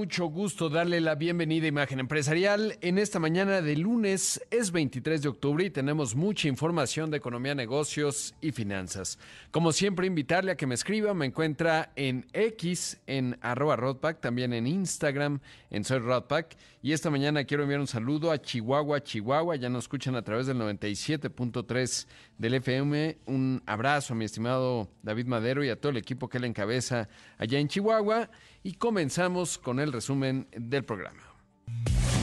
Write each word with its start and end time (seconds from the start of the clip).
Mucho 0.00 0.24
gusto 0.28 0.70
darle 0.70 0.98
la 0.98 1.14
bienvenida 1.14 1.66
a 1.66 1.68
Imagen 1.68 2.00
Empresarial. 2.00 2.78
En 2.80 2.96
esta 2.96 3.18
mañana 3.18 3.60
de 3.60 3.76
lunes 3.76 4.40
es 4.50 4.72
23 4.72 5.20
de 5.20 5.28
octubre 5.28 5.62
y 5.62 5.68
tenemos 5.68 6.14
mucha 6.14 6.48
información 6.48 7.10
de 7.10 7.18
economía, 7.18 7.54
negocios 7.54 8.34
y 8.40 8.52
finanzas. 8.52 9.18
Como 9.50 9.72
siempre, 9.72 10.06
invitarle 10.06 10.52
a 10.52 10.56
que 10.56 10.66
me 10.66 10.74
escriba. 10.74 11.12
Me 11.12 11.26
encuentra 11.26 11.92
en 11.96 12.24
X, 12.32 12.98
en 13.06 13.36
arroba 13.42 13.76
Rodpack, 13.76 14.22
también 14.22 14.54
en 14.54 14.66
Instagram, 14.66 15.40
en 15.70 15.84
Soy 15.84 15.98
Rodpack. 15.98 16.56
Y 16.82 16.92
esta 16.92 17.10
mañana 17.10 17.44
quiero 17.44 17.64
enviar 17.64 17.80
un 17.80 17.86
saludo 17.86 18.32
a 18.32 18.40
Chihuahua, 18.40 19.02
Chihuahua. 19.02 19.56
Ya 19.56 19.68
nos 19.68 19.84
escuchan 19.84 20.16
a 20.16 20.22
través 20.22 20.46
del 20.46 20.56
97.3 20.56 22.06
del 22.40 22.54
FM. 22.54 23.18
Un 23.26 23.62
abrazo 23.66 24.14
a 24.14 24.16
mi 24.16 24.24
estimado 24.24 24.88
David 25.02 25.26
Madero 25.26 25.62
y 25.62 25.68
a 25.68 25.78
todo 25.78 25.90
el 25.90 25.98
equipo 25.98 26.28
que 26.28 26.40
le 26.40 26.46
encabeza 26.46 27.08
allá 27.36 27.58
en 27.58 27.68
Chihuahua 27.68 28.30
y 28.62 28.72
comenzamos 28.72 29.58
con 29.58 29.78
el 29.78 29.92
resumen 29.92 30.48
del 30.56 30.84
programa. 30.84 31.22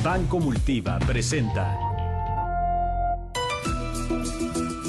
Banco 0.03 0.39
Multiva 0.39 0.97
presenta. 0.99 1.77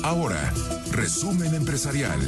Ahora, 0.02 0.52
resumen 0.92 1.54
empresarial. 1.54 2.20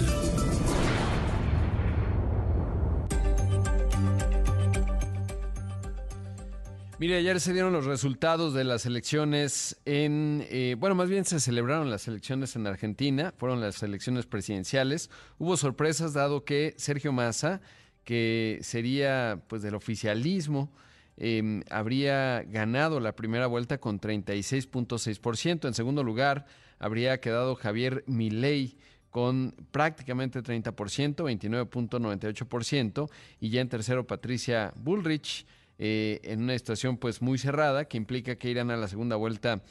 Mire, 7.01 7.17
ayer 7.17 7.41
se 7.41 7.55
dieron 7.55 7.73
los 7.73 7.87
resultados 7.87 8.53
de 8.53 8.63
las 8.63 8.85
elecciones 8.85 9.81
en, 9.87 10.45
eh, 10.51 10.77
bueno, 10.79 10.95
más 10.95 11.09
bien 11.09 11.25
se 11.25 11.41
celebraron 11.41 11.89
las 11.89 12.07
elecciones 12.09 12.57
en 12.57 12.67
Argentina, 12.67 13.33
fueron 13.39 13.63
las 13.63 13.83
elecciones 13.83 14.27
presidenciales. 14.27 15.09
Hubo 15.39 15.57
sorpresas 15.57 16.13
dado 16.13 16.45
que 16.45 16.75
Sergio 16.77 17.11
Massa, 17.11 17.63
que 18.05 18.59
sería 18.61 19.41
pues 19.49 19.63
del 19.63 19.77
oficialismo, 19.77 20.75
em, 21.17 21.63
habría 21.71 22.43
ganado 22.43 23.01
la 23.01 23.17
primera 23.17 23.47
vuelta 23.47 23.79
con 23.79 23.99
36.6%. 23.99 25.69
En 25.69 25.73
segundo 25.73 26.05
lugar, 26.05 26.45
habría 26.79 27.19
quedado 27.19 27.55
Javier 27.55 28.05
Milei 28.09 28.77
con 29.09 29.55
prácticamente 29.71 30.43
30%, 30.43 31.25
29.98%, 31.25 33.09
y 33.41 33.49
ya 33.49 33.63
en 33.63 33.71
tercero 33.71 34.07
Patricia 34.07 34.75
Bullrich 34.77 35.47
eh, 35.83 36.21
en 36.25 36.43
una 36.43 36.59
situación 36.59 36.99
pues 36.99 37.23
muy 37.23 37.39
cerrada 37.39 37.87
que 37.87 37.97
implica 37.97 38.37
que 38.37 38.51
irán 38.51 38.71
a 38.71 38.77
la 38.77 38.87
segunda 38.87 39.17
vuelta 39.17 39.63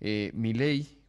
eh, 0.00 0.32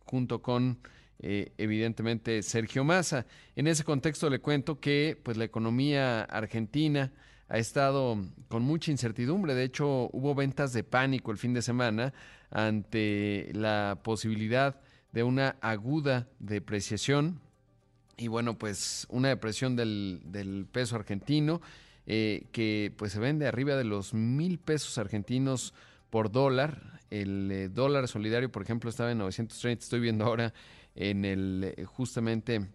junto 0.04 0.42
con 0.42 0.80
eh, 1.20 1.54
evidentemente 1.58 2.44
Sergio 2.44 2.84
Massa. 2.84 3.26
En 3.56 3.68
ese 3.68 3.86
contexto 3.86 4.30
le 4.30 4.40
cuento 4.40 4.82
que 4.82 5.18
pues 5.24 5.38
la 5.38 5.46
economía 5.46 6.24
argentina 6.24 7.14
ha 7.48 7.58
estado 7.58 8.18
con 8.50 8.64
mucha 8.64 8.92
incertidumbre. 8.92 9.56
De 9.56 9.64
hecho, 9.64 10.10
hubo 10.12 10.36
ventas 10.36 10.74
de 10.74 10.84
pánico 10.84 11.32
el 11.32 11.38
fin 11.38 11.54
de 11.54 11.62
semana 11.62 12.14
ante 12.52 13.52
la 13.54 14.02
posibilidad 14.04 14.82
de 15.14 15.24
una 15.24 15.56
aguda 15.62 16.28
depreciación 16.40 17.40
y 18.18 18.28
bueno, 18.28 18.58
pues 18.58 19.08
una 19.10 19.30
depresión 19.30 19.78
del, 19.78 20.20
del 20.26 20.68
peso 20.70 20.98
argentino 20.98 21.62
eh, 22.12 22.48
que 22.52 22.92
pues 22.98 23.12
se 23.12 23.20
vende 23.20 23.46
arriba 23.46 23.76
de 23.76 23.84
los 23.84 24.16
mil 24.16 24.58
pesos 24.58 24.98
argentinos 24.98 25.76
por 26.10 26.32
dólar. 26.32 27.00
El 27.12 27.52
eh, 27.52 27.70
dólar 27.70 28.08
solidario, 28.08 28.52
por 28.52 28.64
ejemplo, 28.64 28.90
estaba 28.90 29.12
en 29.12 29.20
930. 29.20 29.84
Estoy 29.84 30.00
viendo 30.00 30.26
ahora 30.26 30.52
en 30.96 31.24
el 31.24 31.76
eh, 31.78 31.86
justamente 31.86 32.66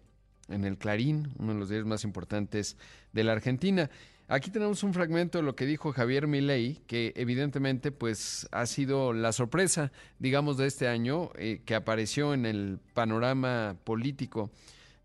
en 0.47 0.63
el 0.63 0.77
Clarín, 0.77 1.33
uno 1.37 1.51
de 1.51 1.59
los 1.59 1.67
diarios 1.67 1.85
más 1.85 2.05
importantes 2.05 2.77
de 3.11 3.25
la 3.25 3.33
Argentina. 3.33 3.89
Aquí 4.29 4.51
tenemos 4.51 4.83
un 4.83 4.93
fragmento 4.93 5.39
de 5.39 5.43
lo 5.43 5.53
que 5.53 5.65
dijo 5.65 5.91
Javier 5.91 6.27
Milei, 6.27 6.79
que 6.87 7.11
evidentemente 7.17 7.91
pues 7.91 8.47
ha 8.53 8.65
sido 8.67 9.11
la 9.11 9.33
sorpresa, 9.33 9.91
digamos, 10.17 10.55
de 10.55 10.67
este 10.67 10.87
año, 10.87 11.31
que 11.65 11.75
apareció 11.75 12.33
en 12.33 12.45
el 12.45 12.79
panorama 12.93 13.75
político 13.83 14.49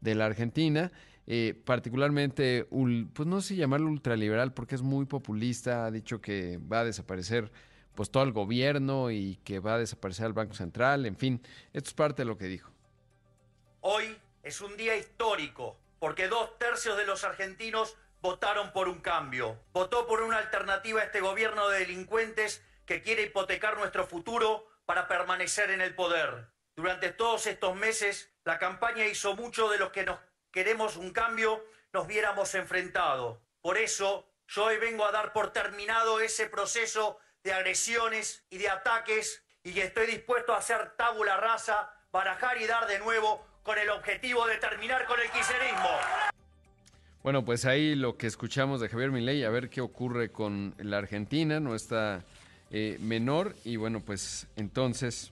de 0.01 0.15
la 0.15 0.27
Argentina 0.27 0.93
eh, 1.33 1.55
particularmente, 1.55 2.67
pues 3.15 3.29
no 3.29 3.41
sé 3.41 3.55
llamarlo 3.55 3.87
ultraliberal 3.87 4.53
porque 4.53 4.75
es 4.75 4.83
muy 4.83 5.07
populista, 5.07 5.87
ha 5.87 5.91
dicho 5.93 6.21
que 6.21 6.59
va 6.59 6.81
a 6.81 6.85
desaparecer 6.85 7.53
pues 7.95 8.11
todo 8.11 8.25
el 8.25 8.33
gobierno 8.33 9.13
y 9.13 9.37
que 9.45 9.61
va 9.61 9.75
a 9.75 9.79
desaparecer 9.79 10.27
el 10.27 10.33
Banco 10.33 10.55
Central, 10.55 11.07
en 11.07 11.15
fin, 11.15 11.41
esto 11.73 11.91
es 11.91 11.95
parte 11.95 12.23
de 12.23 12.27
lo 12.27 12.37
que 12.37 12.47
dijo. 12.47 12.73
Hoy 13.81 14.19
es 14.43 14.61
un 14.61 14.77
día 14.77 14.97
histórico 14.97 15.79
porque 16.01 16.27
dos 16.27 16.59
tercios 16.59 16.97
de 16.97 17.07
los 17.07 17.23
argentinos 17.23 17.97
votaron 18.21 18.73
por 18.73 18.89
un 18.89 18.99
cambio, 18.99 19.57
votó 19.73 20.09
por 20.09 20.23
una 20.23 20.39
alternativa 20.39 21.01
a 21.01 21.05
este 21.05 21.21
gobierno 21.21 21.69
de 21.69 21.79
delincuentes 21.79 22.61
que 22.87 23.03
quiere 23.03 23.23
hipotecar 23.23 23.79
nuestro 23.79 24.05
futuro 24.05 24.67
para 24.85 25.07
permanecer 25.07 25.71
en 25.71 25.81
el 25.81 25.95
poder. 25.95 26.49
Durante 26.75 27.13
todos 27.13 27.47
estos 27.47 27.77
meses, 27.77 28.33
la 28.43 28.59
campaña 28.59 29.07
hizo 29.07 29.37
mucho 29.37 29.69
de 29.69 29.79
lo 29.79 29.93
que 29.93 30.05
nos 30.05 30.19
queremos 30.53 30.97
un 30.97 31.11
cambio, 31.11 31.65
nos 31.93 32.07
viéramos 32.07 32.55
enfrentados. 32.55 33.39
Por 33.61 33.79
eso 33.79 34.29
yo 34.49 34.65
hoy 34.65 34.79
vengo 34.79 35.05
a 35.05 35.13
dar 35.13 35.33
por 35.33 35.53
terminado 35.53 36.21
ese 36.21 36.47
proceso 36.47 37.19
de 37.43 37.53
agresiones 37.53 38.45
y 38.51 38.59
de 38.59 38.69
ataques 38.69 39.43
y 39.63 39.73
que 39.73 39.83
estoy 39.83 40.07
dispuesto 40.07 40.53
a 40.53 40.59
hacer 40.59 40.97
tabula 40.97 41.37
rasa, 41.37 41.93
barajar 42.11 42.61
y 42.61 42.67
dar 42.67 42.87
de 42.87 42.99
nuevo 42.99 43.47
con 43.63 43.79
el 43.79 43.91
objetivo 43.91 44.47
de 44.47 44.57
terminar 44.57 45.07
con 45.07 45.21
el 45.21 45.31
quiserismo. 45.31 45.91
Bueno, 47.23 47.45
pues 47.45 47.67
ahí 47.67 47.95
lo 47.95 48.17
que 48.17 48.27
escuchamos 48.27 48.81
de 48.81 48.89
Javier 48.89 49.11
Milei, 49.11 49.45
a 49.45 49.51
ver 49.51 49.69
qué 49.69 49.83
ocurre 49.83 50.33
con 50.33 50.75
la 50.79 50.99
Argentina, 50.99 51.61
no 51.61 51.75
está 51.75 52.25
eh, 52.71 52.97
menor. 53.01 53.55
Y 53.65 53.77
bueno, 53.77 54.01
pues 54.01 54.47
entonces, 54.57 55.31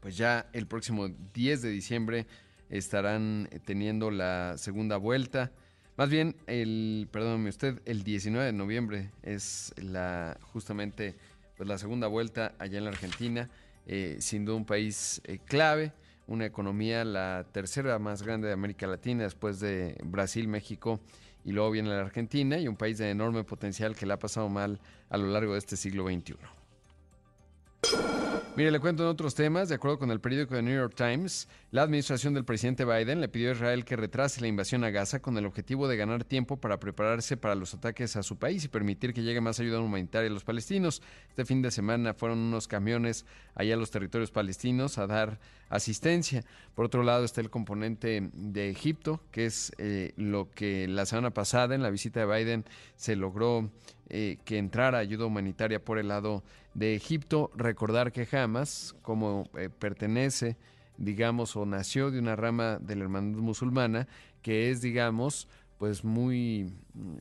pues 0.00 0.16
ya 0.16 0.46
el 0.52 0.66
próximo 0.66 1.08
10 1.32 1.62
de 1.62 1.68
diciembre 1.68 2.26
estarán 2.70 3.48
eh, 3.50 3.58
teniendo 3.64 4.10
la 4.10 4.56
segunda 4.58 4.96
vuelta. 4.96 5.52
Más 5.96 6.10
bien, 6.10 6.36
el, 6.46 7.08
perdóneme 7.10 7.48
usted, 7.48 7.80
el 7.86 8.02
19 8.02 8.46
de 8.46 8.52
noviembre 8.52 9.10
es 9.22 9.72
la 9.78 10.36
justamente 10.52 11.14
pues 11.56 11.68
la 11.68 11.78
segunda 11.78 12.06
vuelta 12.06 12.54
allá 12.58 12.78
en 12.78 12.84
la 12.84 12.90
Argentina, 12.90 13.48
eh, 13.86 14.16
sin 14.20 14.44
duda 14.44 14.56
un 14.56 14.66
país 14.66 15.22
eh, 15.24 15.38
clave, 15.44 15.92
una 16.26 16.44
economía 16.44 17.04
la 17.04 17.46
tercera 17.50 17.98
más 17.98 18.22
grande 18.22 18.48
de 18.48 18.52
América 18.52 18.86
Latina 18.86 19.22
después 19.22 19.58
de 19.60 19.96
Brasil, 20.04 20.48
México 20.48 21.00
y 21.44 21.52
luego 21.52 21.70
viene 21.70 21.88
la 21.88 22.00
Argentina 22.00 22.58
y 22.58 22.68
un 22.68 22.76
país 22.76 22.98
de 22.98 23.08
enorme 23.08 23.44
potencial 23.44 23.94
que 23.94 24.04
le 24.04 24.12
ha 24.12 24.18
pasado 24.18 24.48
mal 24.48 24.80
a 25.08 25.16
lo 25.16 25.28
largo 25.28 25.52
de 25.52 25.60
este 25.60 25.76
siglo 25.76 26.06
XXI. 26.08 26.34
Mire, 28.56 28.70
le 28.70 28.80
cuento 28.80 29.02
en 29.02 29.10
otros 29.10 29.34
temas. 29.34 29.68
De 29.68 29.74
acuerdo 29.74 29.98
con 29.98 30.10
el 30.10 30.18
periódico 30.18 30.54
The 30.54 30.62
New 30.62 30.74
York 30.74 30.94
Times, 30.96 31.46
la 31.72 31.82
administración 31.82 32.32
del 32.32 32.46
presidente 32.46 32.86
Biden 32.86 33.20
le 33.20 33.28
pidió 33.28 33.50
a 33.50 33.52
Israel 33.52 33.84
que 33.84 33.96
retrase 33.96 34.40
la 34.40 34.46
invasión 34.46 34.82
a 34.82 34.88
Gaza 34.88 35.20
con 35.20 35.36
el 35.36 35.44
objetivo 35.44 35.88
de 35.88 35.98
ganar 35.98 36.24
tiempo 36.24 36.56
para 36.56 36.80
prepararse 36.80 37.36
para 37.36 37.54
los 37.54 37.74
ataques 37.74 38.16
a 38.16 38.22
su 38.22 38.38
país 38.38 38.64
y 38.64 38.68
permitir 38.68 39.12
que 39.12 39.22
llegue 39.22 39.42
más 39.42 39.60
ayuda 39.60 39.78
humanitaria 39.80 40.30
a 40.30 40.32
los 40.32 40.42
palestinos. 40.42 41.02
Este 41.28 41.44
fin 41.44 41.60
de 41.60 41.70
semana 41.70 42.14
fueron 42.14 42.38
unos 42.38 42.66
camiones 42.66 43.26
allá 43.54 43.74
a 43.74 43.76
los 43.76 43.90
territorios 43.90 44.30
palestinos 44.30 44.96
a 44.96 45.06
dar 45.06 45.38
asistencia. 45.68 46.42
Por 46.74 46.86
otro 46.86 47.02
lado 47.02 47.26
está 47.26 47.42
el 47.42 47.50
componente 47.50 48.30
de 48.32 48.70
Egipto, 48.70 49.20
que 49.32 49.44
es 49.44 49.70
eh, 49.76 50.14
lo 50.16 50.50
que 50.50 50.88
la 50.88 51.04
semana 51.04 51.28
pasada 51.28 51.74
en 51.74 51.82
la 51.82 51.90
visita 51.90 52.20
de 52.20 52.34
Biden 52.34 52.64
se 52.96 53.16
logró 53.16 53.70
eh, 54.08 54.38
que 54.44 54.56
entrara 54.56 54.98
ayuda 54.98 55.26
humanitaria 55.26 55.84
por 55.84 55.98
el 55.98 56.08
lado 56.08 56.42
de 56.76 56.94
Egipto. 56.94 57.50
Recordar 57.56 58.12
que 58.12 58.28
Hamas, 58.36 58.94
como 59.02 59.48
eh, 59.56 59.70
pertenece, 59.70 60.56
digamos, 60.98 61.56
o 61.56 61.64
nació 61.64 62.10
de 62.10 62.18
una 62.18 62.36
rama 62.36 62.78
de 62.78 62.96
la 62.96 63.04
hermandad 63.04 63.40
musulmana, 63.40 64.06
que 64.42 64.70
es, 64.70 64.82
digamos, 64.82 65.48
pues 65.78 66.04
muy, 66.04 66.72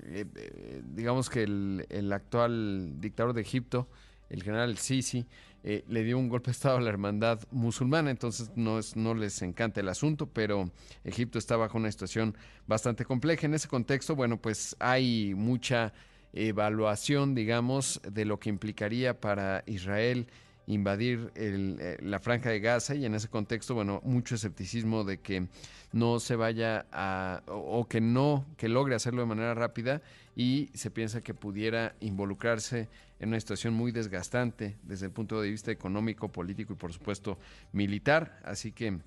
eh, 0.04 0.82
digamos 0.94 1.30
que 1.30 1.44
el, 1.44 2.12
actual 2.14 3.00
dictador 3.00 3.34
de 3.34 3.42
Egipto, 3.42 3.88
el 4.30 4.44
general 4.44 4.78
Sisi, 4.78 5.26
le 5.64 6.04
dio 6.04 6.20
un 6.20 6.30
golpe 6.30 6.48
de 6.48 6.52
Estado 6.52 6.78
a 6.78 6.82
la 6.82 6.90
hermandad 6.90 7.40
musulmana, 7.50 8.12
entonces 8.12 8.52
no, 8.56 8.78
es, 8.78 8.96
no 8.96 9.16
les 9.16 9.42
encanta 9.42 9.80
el 9.80 9.90
asunto, 9.90 10.28
pero 10.28 10.70
Egipto 11.04 11.40
está 11.40 11.58
bajo 11.58 11.80
una 11.80 11.92
situación 11.92 12.38
bastante 12.68 13.04
compleja. 13.04 13.48
En 13.48 13.56
ese 13.56 13.68
contexto, 13.68 14.16
bueno, 14.16 14.40
pues 14.40 14.76
hay 14.80 15.34
mucha 15.34 15.92
evaluación, 16.36 17.34
digamos, 17.34 18.02
de 18.10 18.26
lo 18.26 18.40
que 18.40 18.50
implicaría 18.50 19.20
para 19.20 19.64
Israel 19.66 20.28
invadir 20.68 21.32
eh, 21.36 21.98
la 22.02 22.20
franja 22.20 22.50
de 22.50 22.60
Gaza 22.60 22.96
y 22.96 23.06
en 23.06 23.16
ese 23.16 23.30
contexto, 23.30 23.76
bueno, 23.76 24.02
mucho 24.04 24.36
escepticismo 24.36 25.04
de 25.04 25.20
que 25.20 25.48
no 25.92 26.20
se 26.20 26.36
vaya 26.36 26.86
a, 26.92 27.42
o, 27.48 27.88
que 27.88 28.02
no, 28.02 28.46
que 28.58 28.68
logre 28.68 28.96
hacerlo 28.96 29.22
de 29.22 29.28
manera 29.28 29.54
rápida 29.54 30.02
y 30.36 30.70
se 30.74 30.92
piensa 30.92 31.22
que 31.22 31.34
pudiera 31.34 31.96
involucrarse 32.00 32.90
en 33.20 33.30
una 33.30 33.40
situación 33.40 33.74
muy 33.74 33.92
desgastante 33.92 34.76
desde 34.84 35.06
el 35.06 35.12
punto 35.12 35.42
de 35.42 35.50
vista 35.50 35.72
económico, 35.72 36.32
político 36.32 36.74
y 36.74 36.76
por 36.76 36.92
supuesto 36.92 37.38
militar. 37.72 38.40
Así 38.44 38.72
que, 38.72 38.98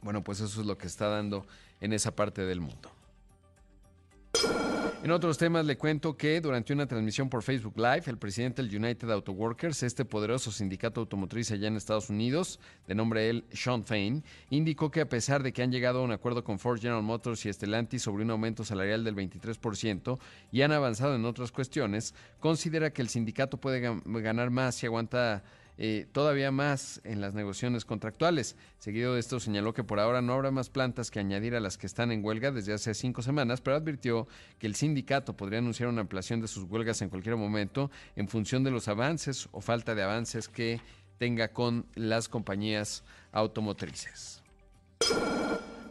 bueno, 0.00 0.22
pues 0.24 0.40
eso 0.40 0.60
es 0.60 0.66
lo 0.66 0.78
que 0.78 0.86
está 0.86 1.08
dando 1.08 1.46
en 1.80 1.92
esa 1.92 2.14
parte 2.14 2.42
del 2.42 2.60
mundo. 2.60 2.90
En 5.02 5.10
otros 5.12 5.38
temas 5.38 5.64
le 5.64 5.76
cuento 5.76 6.16
que 6.16 6.40
durante 6.40 6.72
una 6.72 6.86
transmisión 6.86 7.28
por 7.28 7.42
Facebook 7.42 7.76
Live, 7.76 8.04
el 8.06 8.18
presidente 8.18 8.62
del 8.62 8.74
United 8.74 9.08
Auto 9.10 9.32
Workers, 9.32 9.82
este 9.82 10.04
poderoso 10.04 10.50
sindicato 10.50 11.00
automotriz 11.00 11.52
allá 11.52 11.68
en 11.68 11.76
Estados 11.76 12.10
Unidos, 12.10 12.58
de 12.88 12.94
nombre 12.94 13.28
él 13.28 13.44
Sean 13.52 13.84
Fain, 13.84 14.24
indicó 14.50 14.90
que 14.90 15.02
a 15.02 15.08
pesar 15.08 15.42
de 15.42 15.52
que 15.52 15.62
han 15.62 15.70
llegado 15.70 16.00
a 16.00 16.02
un 16.02 16.12
acuerdo 16.12 16.42
con 16.42 16.58
Ford 16.58 16.80
General 16.80 17.02
Motors 17.02 17.44
y 17.46 17.52
Stellantis 17.52 18.02
sobre 18.02 18.24
un 18.24 18.30
aumento 18.30 18.64
salarial 18.64 19.04
del 19.04 19.14
23% 19.14 20.18
y 20.50 20.62
han 20.62 20.72
avanzado 20.72 21.14
en 21.14 21.24
otras 21.24 21.52
cuestiones, 21.52 22.14
considera 22.40 22.90
que 22.90 23.02
el 23.02 23.08
sindicato 23.08 23.58
puede 23.58 23.80
ganar 24.04 24.50
más 24.50 24.74
si 24.74 24.86
aguanta 24.86 25.44
eh, 25.78 26.06
todavía 26.12 26.50
más 26.50 27.00
en 27.04 27.20
las 27.20 27.34
negociaciones 27.34 27.84
contractuales. 27.84 28.56
Seguido 28.78 29.14
de 29.14 29.20
esto, 29.20 29.40
señaló 29.40 29.74
que 29.74 29.84
por 29.84 30.00
ahora 30.00 30.22
no 30.22 30.32
habrá 30.32 30.50
más 30.50 30.70
plantas 30.70 31.10
que 31.10 31.18
añadir 31.18 31.54
a 31.54 31.60
las 31.60 31.76
que 31.78 31.86
están 31.86 32.12
en 32.12 32.24
huelga 32.24 32.50
desde 32.50 32.72
hace 32.72 32.94
cinco 32.94 33.22
semanas, 33.22 33.60
pero 33.60 33.76
advirtió 33.76 34.26
que 34.58 34.66
el 34.66 34.74
sindicato 34.74 35.36
podría 35.36 35.58
anunciar 35.58 35.88
una 35.88 36.02
ampliación 36.02 36.40
de 36.40 36.48
sus 36.48 36.64
huelgas 36.64 37.02
en 37.02 37.10
cualquier 37.10 37.36
momento 37.36 37.90
en 38.14 38.28
función 38.28 38.64
de 38.64 38.70
los 38.70 38.88
avances 38.88 39.48
o 39.52 39.60
falta 39.60 39.94
de 39.94 40.02
avances 40.02 40.48
que 40.48 40.80
tenga 41.18 41.48
con 41.48 41.86
las 41.94 42.28
compañías 42.28 43.02
automotrices. 43.32 44.42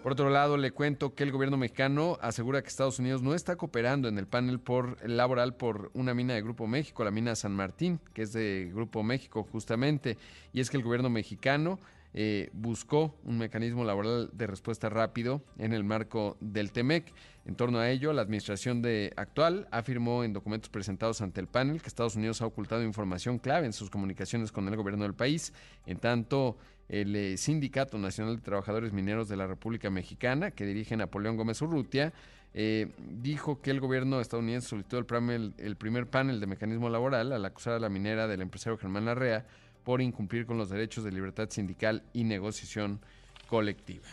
Por 0.05 0.11
otro 0.11 0.29
lado, 0.29 0.55
le 0.55 0.69
cuento 0.69 1.15
que 1.15 1.23
el 1.23 1.31
gobierno 1.31 1.57
mexicano 1.57 2.19
asegura 2.21 2.61
que 2.61 2.67
Estados 2.67 2.99
Unidos 2.99 3.23
no 3.23 3.33
está 3.33 3.55
cooperando 3.55 4.07
en 4.07 4.19
el 4.19 4.27
panel 4.27 4.59
por, 4.59 4.99
laboral 5.09 5.55
por 5.55 5.89
una 5.95 6.13
mina 6.13 6.35
de 6.35 6.43
Grupo 6.43 6.67
México, 6.67 7.03
la 7.03 7.09
mina 7.09 7.35
San 7.35 7.53
Martín, 7.53 7.99
que 8.13 8.21
es 8.21 8.31
de 8.31 8.69
Grupo 8.71 9.01
México 9.01 9.47
justamente. 9.51 10.19
Y 10.53 10.59
es 10.59 10.69
que 10.69 10.77
el 10.77 10.83
gobierno 10.83 11.09
mexicano 11.09 11.79
eh, 12.17 12.49
buscó 12.53 13.13
un 13.25 13.37
mecanismo 13.37 13.83
laboral 13.83 14.29
de 14.31 14.47
respuesta 14.47 14.87
rápido 14.87 15.43
en 15.57 15.73
el 15.73 15.83
marco 15.83 16.37
del 16.39 16.71
TEMEC. 16.71 17.11
En 17.45 17.55
torno 17.55 17.77
a 17.77 17.89
ello, 17.89 18.13
la 18.13 18.21
administración 18.21 18.81
de 18.81 19.11
actual 19.17 19.67
afirmó 19.69 20.23
en 20.23 20.31
documentos 20.31 20.69
presentados 20.69 21.19
ante 21.19 21.41
el 21.41 21.47
panel 21.47 21.81
que 21.81 21.89
Estados 21.89 22.15
Unidos 22.15 22.41
ha 22.41 22.45
ocultado 22.45 22.83
información 22.83 23.37
clave 23.37 23.65
en 23.65 23.73
sus 23.73 23.89
comunicaciones 23.89 24.53
con 24.53 24.65
el 24.69 24.77
gobierno 24.77 25.03
del 25.03 25.13
país. 25.13 25.51
En 25.85 25.97
tanto, 25.97 26.57
el 26.87 27.13
eh, 27.17 27.35
Sindicato 27.35 27.97
Nacional 27.97 28.37
de 28.37 28.41
Trabajadores 28.41 28.93
Mineros 28.93 29.27
de 29.27 29.35
la 29.35 29.45
República 29.45 29.89
Mexicana, 29.89 30.51
que 30.51 30.65
dirige 30.65 30.95
Napoleón 30.95 31.35
Gómez 31.35 31.61
Urrutia, 31.61 32.13
eh, 32.53 32.93
dijo 32.97 33.61
que 33.61 33.71
el 33.71 33.81
gobierno 33.81 34.21
estadounidense 34.21 34.69
solicitó 34.69 34.97
el, 34.99 35.53
el, 35.57 35.75
primer 35.75 36.07
panel 36.07 36.39
de 36.39 36.47
mecanismo 36.47 36.89
laboral 36.89 37.33
al 37.33 37.43
acusar 37.43 37.73
a 37.73 37.79
la 37.79 37.89
minera 37.89 38.27
del 38.27 38.41
empresario 38.41 38.77
Germán 38.77 39.03
Larrea 39.03 39.45
por 39.85 40.01
incumplir 40.01 40.45
con 40.45 40.57
los 40.57 40.69
derechos 40.69 41.05
de 41.05 41.11
libertad 41.11 41.47
sindical 41.49 42.03
y 42.11 42.25
negociación 42.25 42.99
colectiva. 43.47 44.07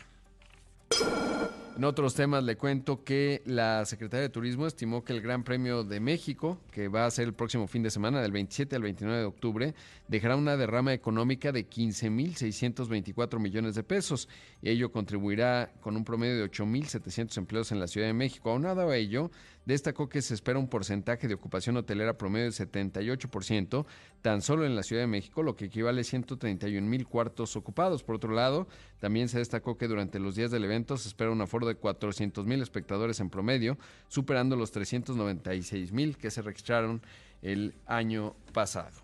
En 1.74 1.84
otros 1.84 2.14
temas 2.14 2.44
le 2.44 2.56
cuento 2.56 3.02
que 3.02 3.40
la 3.46 3.86
Secretaría 3.86 4.22
de 4.22 4.28
Turismo 4.28 4.66
estimó 4.66 5.02
que 5.04 5.14
el 5.14 5.22
Gran 5.22 5.42
Premio 5.42 5.84
de 5.84 6.00
México, 6.00 6.60
que 6.70 6.88
va 6.88 7.06
a 7.06 7.10
ser 7.10 7.24
el 7.24 7.32
próximo 7.32 7.66
fin 7.66 7.82
de 7.82 7.90
semana, 7.90 8.20
del 8.20 8.30
27 8.30 8.76
al 8.76 8.82
29 8.82 9.20
de 9.20 9.24
octubre, 9.24 9.74
dejará 10.06 10.36
una 10.36 10.58
derrama 10.58 10.92
económica 10.92 11.50
de 11.50 11.66
15.624 11.66 13.38
millones 13.38 13.74
de 13.74 13.82
pesos 13.82 14.28
y 14.60 14.68
ello 14.68 14.92
contribuirá 14.92 15.72
con 15.80 15.96
un 15.96 16.04
promedio 16.04 16.36
de 16.36 16.50
8.700 16.50 17.38
empleos 17.38 17.72
en 17.72 17.80
la 17.80 17.86
Ciudad 17.86 18.06
de 18.06 18.12
México. 18.12 18.50
Aunado 18.50 18.90
a 18.90 18.96
ello, 18.96 19.30
destacó 19.64 20.08
que 20.08 20.22
se 20.22 20.34
espera 20.34 20.58
un 20.58 20.68
porcentaje 20.68 21.28
de 21.28 21.34
ocupación 21.34 21.76
hotelera 21.76 22.18
promedio 22.18 22.46
de 22.46 22.52
78% 22.52 23.86
tan 24.20 24.42
solo 24.42 24.66
en 24.66 24.76
la 24.76 24.82
Ciudad 24.82 25.02
de 25.02 25.06
México, 25.06 25.42
lo 25.42 25.56
que 25.56 25.66
equivale 25.66 26.02
a 26.02 26.04
131 26.04 26.86
mil 26.86 27.06
cuartos 27.06 27.56
ocupados. 27.56 28.02
Por 28.02 28.16
otro 28.16 28.32
lado, 28.32 28.68
también 29.00 29.28
se 29.28 29.38
destacó 29.38 29.78
que 29.78 29.88
durante 29.88 30.18
los 30.18 30.34
días 30.34 30.50
del 30.50 30.64
evento 30.64 30.96
se 30.96 31.08
espera 31.08 31.30
un 31.30 31.40
de 31.66 31.76
400 31.76 32.46
mil 32.46 32.62
espectadores 32.62 33.20
en 33.20 33.30
promedio, 33.30 33.78
superando 34.08 34.56
los 34.56 34.70
396 34.70 35.92
mil 35.92 36.16
que 36.16 36.30
se 36.30 36.42
registraron 36.42 37.02
el 37.42 37.74
año 37.86 38.34
pasado. 38.52 39.00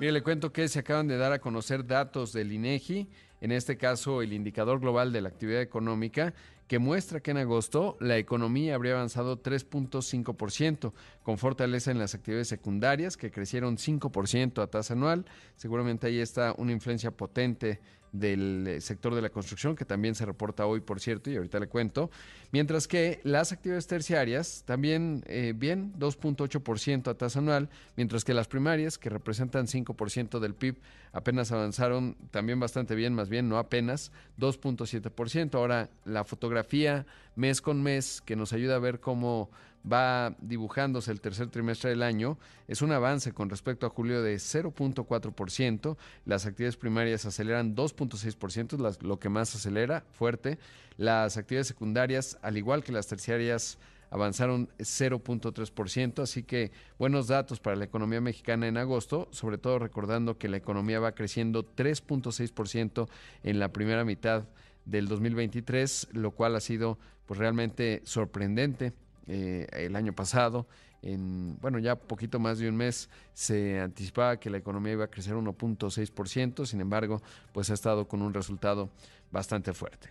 Mire, 0.00 0.12
le 0.12 0.22
cuento 0.22 0.52
que 0.52 0.68
se 0.68 0.80
acaban 0.80 1.06
de 1.06 1.16
dar 1.16 1.32
a 1.32 1.38
conocer 1.38 1.86
datos 1.86 2.32
del 2.32 2.52
INEGI, 2.52 3.08
en 3.40 3.52
este 3.52 3.76
caso 3.76 4.22
el 4.22 4.32
indicador 4.32 4.80
global 4.80 5.12
de 5.12 5.20
la 5.20 5.28
actividad 5.28 5.62
económica, 5.62 6.34
que 6.66 6.78
muestra 6.78 7.20
que 7.20 7.30
en 7.30 7.36
agosto 7.36 7.96
la 8.00 8.16
economía 8.16 8.74
habría 8.74 8.94
avanzado 8.94 9.42
3.5%, 9.42 10.92
con 11.22 11.38
fortaleza 11.38 11.90
en 11.90 11.98
las 11.98 12.14
actividades 12.14 12.48
secundarias, 12.48 13.16
que 13.16 13.30
crecieron 13.30 13.76
5% 13.76 14.62
a 14.62 14.66
tasa 14.66 14.94
anual. 14.94 15.26
Seguramente 15.56 16.06
ahí 16.06 16.18
está 16.18 16.54
una 16.56 16.72
influencia 16.72 17.10
potente 17.10 17.80
del 18.14 18.64
eh, 18.68 18.80
sector 18.80 19.14
de 19.14 19.20
la 19.20 19.28
construcción, 19.28 19.74
que 19.74 19.84
también 19.84 20.14
se 20.14 20.24
reporta 20.24 20.66
hoy, 20.66 20.80
por 20.80 21.00
cierto, 21.00 21.30
y 21.30 21.36
ahorita 21.36 21.58
le 21.58 21.66
cuento. 21.66 22.10
Mientras 22.52 22.86
que 22.86 23.20
las 23.24 23.50
actividades 23.50 23.88
terciarias 23.88 24.62
también 24.64 25.24
eh, 25.26 25.52
bien, 25.54 25.92
2.8% 25.98 27.08
a 27.08 27.14
tasa 27.14 27.40
anual, 27.40 27.68
mientras 27.96 28.24
que 28.24 28.32
las 28.32 28.46
primarias, 28.46 28.98
que 28.98 29.10
representan 29.10 29.66
5% 29.66 30.38
del 30.38 30.54
PIB, 30.54 30.76
apenas 31.12 31.50
avanzaron 31.50 32.16
también 32.30 32.60
bastante 32.60 32.94
bien, 32.94 33.14
más 33.14 33.28
bien 33.28 33.48
no 33.48 33.58
apenas, 33.58 34.12
2.7%. 34.38 35.56
Ahora, 35.56 35.90
la 36.04 36.22
fotografía 36.22 37.06
mes 37.34 37.60
con 37.60 37.82
mes, 37.82 38.22
que 38.24 38.36
nos 38.36 38.52
ayuda 38.52 38.76
a 38.76 38.78
ver 38.78 39.00
cómo 39.00 39.50
va 39.90 40.34
dibujándose 40.40 41.10
el 41.10 41.20
tercer 41.20 41.48
trimestre 41.48 41.90
del 41.90 42.02
año, 42.02 42.38
es 42.68 42.82
un 42.82 42.92
avance 42.92 43.32
con 43.32 43.50
respecto 43.50 43.86
a 43.86 43.90
julio 43.90 44.22
de 44.22 44.36
0.4%. 44.36 45.96
Las 46.24 46.46
actividades 46.46 46.76
primarias 46.76 47.26
aceleran 47.26 47.76
2.6%, 47.76 49.02
lo 49.02 49.18
que 49.18 49.28
más 49.28 49.54
acelera 49.54 50.04
fuerte. 50.12 50.58
Las 50.96 51.36
actividades 51.36 51.66
secundarias, 51.66 52.38
al 52.42 52.56
igual 52.56 52.82
que 52.82 52.92
las 52.92 53.06
terciarias, 53.06 53.78
avanzaron 54.10 54.68
0.3%, 54.78 56.22
así 56.22 56.44
que 56.44 56.70
buenos 57.00 57.26
datos 57.26 57.58
para 57.58 57.74
la 57.74 57.84
economía 57.84 58.20
mexicana 58.20 58.68
en 58.68 58.76
agosto, 58.76 59.28
sobre 59.32 59.58
todo 59.58 59.80
recordando 59.80 60.38
que 60.38 60.48
la 60.48 60.56
economía 60.56 61.00
va 61.00 61.16
creciendo 61.16 61.64
3.6% 61.74 63.08
en 63.42 63.58
la 63.58 63.72
primera 63.72 64.04
mitad 64.04 64.44
del 64.84 65.08
2023, 65.08 66.10
lo 66.12 66.30
cual 66.30 66.54
ha 66.54 66.60
sido 66.60 66.96
pues 67.26 67.38
realmente 67.38 68.02
sorprendente. 68.04 68.92
Eh, 69.26 69.66
el 69.72 69.96
año 69.96 70.12
pasado, 70.12 70.66
en, 71.02 71.56
bueno, 71.60 71.78
ya 71.78 71.96
poquito 71.96 72.38
más 72.38 72.58
de 72.58 72.68
un 72.68 72.76
mes, 72.76 73.08
se 73.32 73.80
anticipaba 73.80 74.38
que 74.38 74.50
la 74.50 74.58
economía 74.58 74.92
iba 74.92 75.04
a 75.04 75.10
crecer 75.10 75.34
1.6%, 75.34 76.66
sin 76.66 76.80
embargo, 76.80 77.22
pues 77.52 77.70
ha 77.70 77.74
estado 77.74 78.06
con 78.06 78.22
un 78.22 78.34
resultado 78.34 78.90
bastante 79.30 79.72
fuerte. 79.72 80.10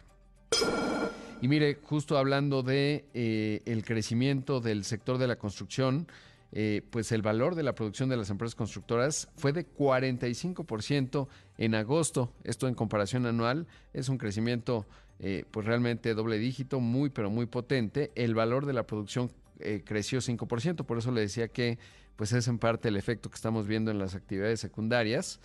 Y 1.42 1.48
mire, 1.48 1.78
justo 1.84 2.18
hablando 2.18 2.64
de 2.64 3.06
eh, 3.14 3.62
el 3.66 3.84
crecimiento 3.84 4.62
del 4.62 4.86
sector 4.86 5.18
de 5.18 5.28
la 5.28 5.36
construcción, 5.36 6.08
eh, 6.56 6.84
pues 6.92 7.12
el 7.12 7.24
valor 7.24 7.56
de 7.56 7.64
la 7.64 7.74
producción 7.74 8.10
de 8.10 8.16
las 8.16 8.30
empresas 8.30 8.54
constructoras 8.54 9.28
fue 9.36 9.54
de 9.54 9.68
45% 9.68 11.28
en 11.58 11.74
agosto. 11.74 12.32
Esto 12.44 12.68
en 12.68 12.76
comparación 12.76 13.26
anual 13.26 13.66
es 13.92 14.08
un 14.08 14.20
crecimiento 14.20 14.86
eh, 15.24 15.46
pues 15.50 15.66
realmente 15.66 16.14
doble 16.14 16.38
dígito, 16.38 16.80
muy 16.80 17.10
pero 17.10 17.30
muy 17.30 17.46
potente. 17.46 18.12
El 18.14 18.36
valor 18.36 18.66
de 18.66 18.74
la 18.74 18.84
producción 18.84 19.32
eh, 19.60 19.82
creció 19.84 20.20
5%, 20.20 20.86
por 20.86 20.98
eso 20.98 21.12
le 21.12 21.22
decía 21.22 21.48
que 21.48 21.80
pues 22.16 22.32
es 22.34 22.48
en 22.48 22.60
parte 22.60 22.90
el 22.90 22.98
efecto 22.98 23.30
que 23.30 23.36
estamos 23.36 23.66
viendo 23.66 23.90
en 23.90 23.98
las 23.98 24.14
actividades 24.14 24.60
secundarias. 24.60 25.40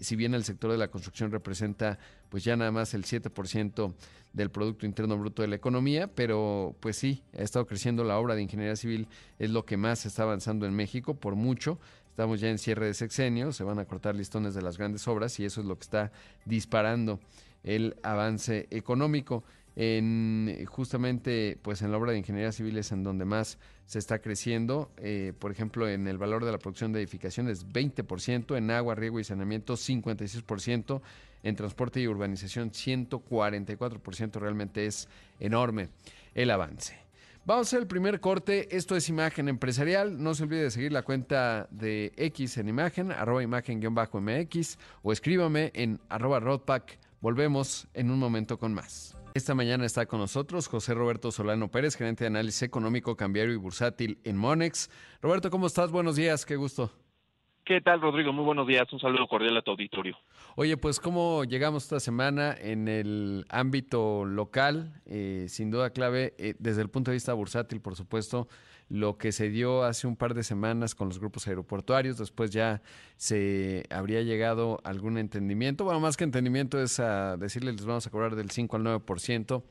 si 0.00 0.16
bien 0.16 0.34
el 0.34 0.42
sector 0.42 0.72
de 0.72 0.78
la 0.78 0.88
construcción 0.88 1.30
representa 1.30 2.00
pues 2.28 2.42
ya 2.42 2.56
nada 2.56 2.72
más 2.72 2.92
el 2.94 3.04
7% 3.04 3.94
del 4.32 4.50
Producto 4.50 4.86
Interno 4.86 5.16
Bruto 5.16 5.42
de 5.42 5.48
la 5.48 5.56
economía, 5.56 6.08
pero 6.08 6.74
pues 6.80 6.96
sí, 6.96 7.22
ha 7.38 7.42
estado 7.42 7.66
creciendo 7.66 8.04
la 8.04 8.18
obra 8.18 8.34
de 8.34 8.42
ingeniería 8.42 8.76
civil, 8.76 9.08
es 9.38 9.50
lo 9.50 9.64
que 9.64 9.76
más 9.76 10.06
está 10.06 10.22
avanzando 10.24 10.66
en 10.66 10.74
México, 10.74 11.14
por 11.14 11.34
mucho. 11.34 11.78
Estamos 12.10 12.40
ya 12.40 12.50
en 12.50 12.58
cierre 12.58 12.86
de 12.86 12.94
sexenio, 12.94 13.52
se 13.52 13.62
van 13.62 13.78
a 13.78 13.84
cortar 13.84 14.16
listones 14.16 14.54
de 14.54 14.62
las 14.62 14.76
grandes 14.76 15.06
obras 15.06 15.38
y 15.38 15.44
eso 15.44 15.60
es 15.60 15.66
lo 15.68 15.76
que 15.76 15.82
está 15.82 16.12
disparando 16.44 17.20
el 17.64 17.96
avance 18.02 18.66
económico. 18.70 19.44
En, 19.80 20.66
justamente 20.66 21.56
pues 21.62 21.82
en 21.82 21.92
la 21.92 21.98
obra 21.98 22.10
de 22.10 22.18
ingeniería 22.18 22.50
civil 22.50 22.76
es 22.78 22.90
en 22.90 23.04
donde 23.04 23.24
más 23.24 23.58
se 23.86 24.00
está 24.00 24.18
creciendo, 24.18 24.90
eh, 24.96 25.32
por 25.38 25.52
ejemplo 25.52 25.88
en 25.88 26.08
el 26.08 26.18
valor 26.18 26.44
de 26.44 26.50
la 26.50 26.58
producción 26.58 26.92
de 26.92 26.98
edificaciones 26.98 27.64
20%, 27.64 28.56
en 28.56 28.70
agua, 28.72 28.96
riego 28.96 29.20
y 29.20 29.24
saneamiento 29.24 29.74
56%, 29.74 31.00
en 31.44 31.54
transporte 31.54 32.00
y 32.00 32.08
urbanización 32.08 32.72
144%, 32.72 34.40
realmente 34.40 34.84
es 34.86 35.08
enorme 35.38 35.90
el 36.34 36.50
avance. 36.50 37.08
Vamos 37.48 37.66
a 37.66 37.68
hacer 37.68 37.80
el 37.80 37.86
primer 37.86 38.20
corte. 38.20 38.76
Esto 38.76 38.94
es 38.94 39.08
Imagen 39.08 39.48
Empresarial. 39.48 40.22
No 40.22 40.34
se 40.34 40.42
olvide 40.42 40.64
de 40.64 40.70
seguir 40.70 40.92
la 40.92 41.00
cuenta 41.00 41.66
de 41.70 42.12
X 42.16 42.58
en 42.58 42.68
Imagen, 42.68 43.10
arroba 43.10 43.42
imagen-mx 43.42 44.78
o 45.02 45.12
escríbame 45.12 45.70
en 45.72 45.98
arroba 46.10 46.40
rodpack. 46.40 46.98
Volvemos 47.20 47.88
en 47.94 48.12
un 48.12 48.18
momento 48.20 48.58
con 48.58 48.72
más. 48.72 49.16
Esta 49.34 49.54
mañana 49.54 49.84
está 49.84 50.06
con 50.06 50.20
nosotros 50.20 50.68
José 50.68 50.94
Roberto 50.94 51.32
Solano 51.32 51.68
Pérez, 51.68 51.96
gerente 51.96 52.24
de 52.24 52.28
análisis 52.28 52.62
económico, 52.62 53.16
cambiario 53.16 53.52
y 53.52 53.56
bursátil 53.56 54.20
en 54.22 54.36
Monex. 54.36 54.88
Roberto, 55.20 55.50
¿cómo 55.50 55.66
estás? 55.66 55.90
Buenos 55.90 56.14
días, 56.14 56.46
qué 56.46 56.54
gusto. 56.54 56.92
¿Qué 57.64 57.80
tal, 57.80 58.00
Rodrigo? 58.00 58.32
Muy 58.32 58.44
buenos 58.44 58.66
días. 58.66 58.90
Un 58.92 59.00
saludo 59.00 59.26
cordial 59.26 59.56
a 59.56 59.62
tu 59.62 59.72
auditorio. 59.72 60.16
Oye, 60.56 60.76
pues 60.76 61.00
cómo 61.00 61.44
llegamos 61.44 61.82
esta 61.82 62.00
semana 62.00 62.56
en 62.58 62.88
el 62.88 63.44
ámbito 63.50 64.24
local, 64.24 65.02
eh, 65.04 65.46
sin 65.48 65.70
duda 65.70 65.90
clave, 65.90 66.34
eh, 66.38 66.54
desde 66.58 66.82
el 66.82 66.88
punto 66.88 67.10
de 67.10 67.16
vista 67.16 67.34
bursátil, 67.34 67.80
por 67.80 67.94
supuesto, 67.94 68.48
lo 68.88 69.18
que 69.18 69.32
se 69.32 69.50
dio 69.50 69.84
hace 69.84 70.06
un 70.06 70.16
par 70.16 70.34
de 70.34 70.42
semanas 70.42 70.94
con 70.94 71.08
los 71.08 71.18
grupos 71.18 71.46
aeroportuarios, 71.46 72.18
después 72.18 72.50
ya 72.50 72.82
se 73.16 73.84
habría 73.90 74.22
llegado 74.22 74.80
a 74.84 74.88
algún 74.88 75.18
entendimiento, 75.18 75.84
bueno, 75.84 76.00
más 76.00 76.16
que 76.16 76.24
entendimiento 76.24 76.80
es 76.80 77.00
a 77.00 77.36
decirles 77.36 77.74
les 77.74 77.84
vamos 77.84 78.06
a 78.06 78.10
cobrar 78.10 78.34
del 78.34 78.50
5 78.50 78.76
al 78.76 78.84
9% 78.84 79.62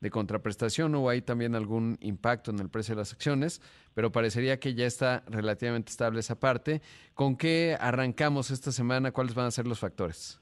de 0.00 0.10
contraprestación, 0.10 0.94
hubo 0.94 1.10
ahí 1.10 1.20
también 1.20 1.54
algún 1.54 1.98
impacto 2.00 2.50
en 2.50 2.58
el 2.58 2.70
precio 2.70 2.94
de 2.94 3.00
las 3.00 3.12
acciones, 3.12 3.60
pero 3.94 4.10
parecería 4.10 4.58
que 4.58 4.74
ya 4.74 4.86
está 4.86 5.22
relativamente 5.26 5.90
estable 5.90 6.20
esa 6.20 6.40
parte. 6.40 6.80
¿Con 7.14 7.36
qué 7.36 7.76
arrancamos 7.78 8.50
esta 8.50 8.72
semana? 8.72 9.12
¿Cuáles 9.12 9.34
van 9.34 9.46
a 9.46 9.50
ser 9.50 9.66
los 9.66 9.78
factores? 9.78 10.40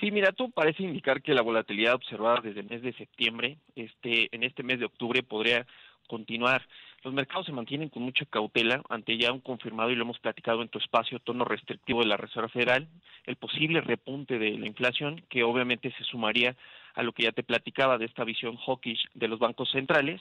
Sí, 0.00 0.10
mira, 0.10 0.32
tú 0.32 0.50
parece 0.50 0.82
indicar 0.82 1.22
que 1.22 1.34
la 1.34 1.42
volatilidad 1.42 1.94
observada 1.94 2.40
desde 2.42 2.60
el 2.60 2.68
mes 2.68 2.82
de 2.82 2.94
septiembre, 2.94 3.58
este, 3.76 4.34
en 4.34 4.42
este 4.42 4.62
mes 4.62 4.78
de 4.78 4.86
octubre 4.86 5.22
podría 5.22 5.66
continuar. 6.08 6.66
Los 7.04 7.12
mercados 7.12 7.46
se 7.46 7.52
mantienen 7.52 7.88
con 7.88 8.04
mucha 8.04 8.24
cautela 8.26 8.80
ante 8.88 9.18
ya 9.18 9.32
un 9.32 9.40
confirmado, 9.40 9.90
y 9.90 9.96
lo 9.96 10.04
hemos 10.04 10.20
platicado 10.20 10.62
en 10.62 10.68
tu 10.68 10.78
espacio, 10.78 11.18
tono 11.18 11.44
restrictivo 11.44 12.00
de 12.00 12.06
la 12.06 12.16
Reserva 12.16 12.48
Federal, 12.48 12.86
el 13.26 13.34
posible 13.36 13.80
repunte 13.80 14.38
de 14.38 14.56
la 14.56 14.68
inflación, 14.68 15.20
que 15.28 15.42
obviamente 15.42 15.92
se 15.98 16.04
sumaría 16.04 16.54
a 16.94 17.02
lo 17.02 17.12
que 17.12 17.24
ya 17.24 17.32
te 17.32 17.42
platicaba 17.42 17.98
de 17.98 18.04
esta 18.04 18.22
visión 18.22 18.56
hawkish 18.56 19.08
de 19.14 19.26
los 19.26 19.40
bancos 19.40 19.70
centrales 19.70 20.20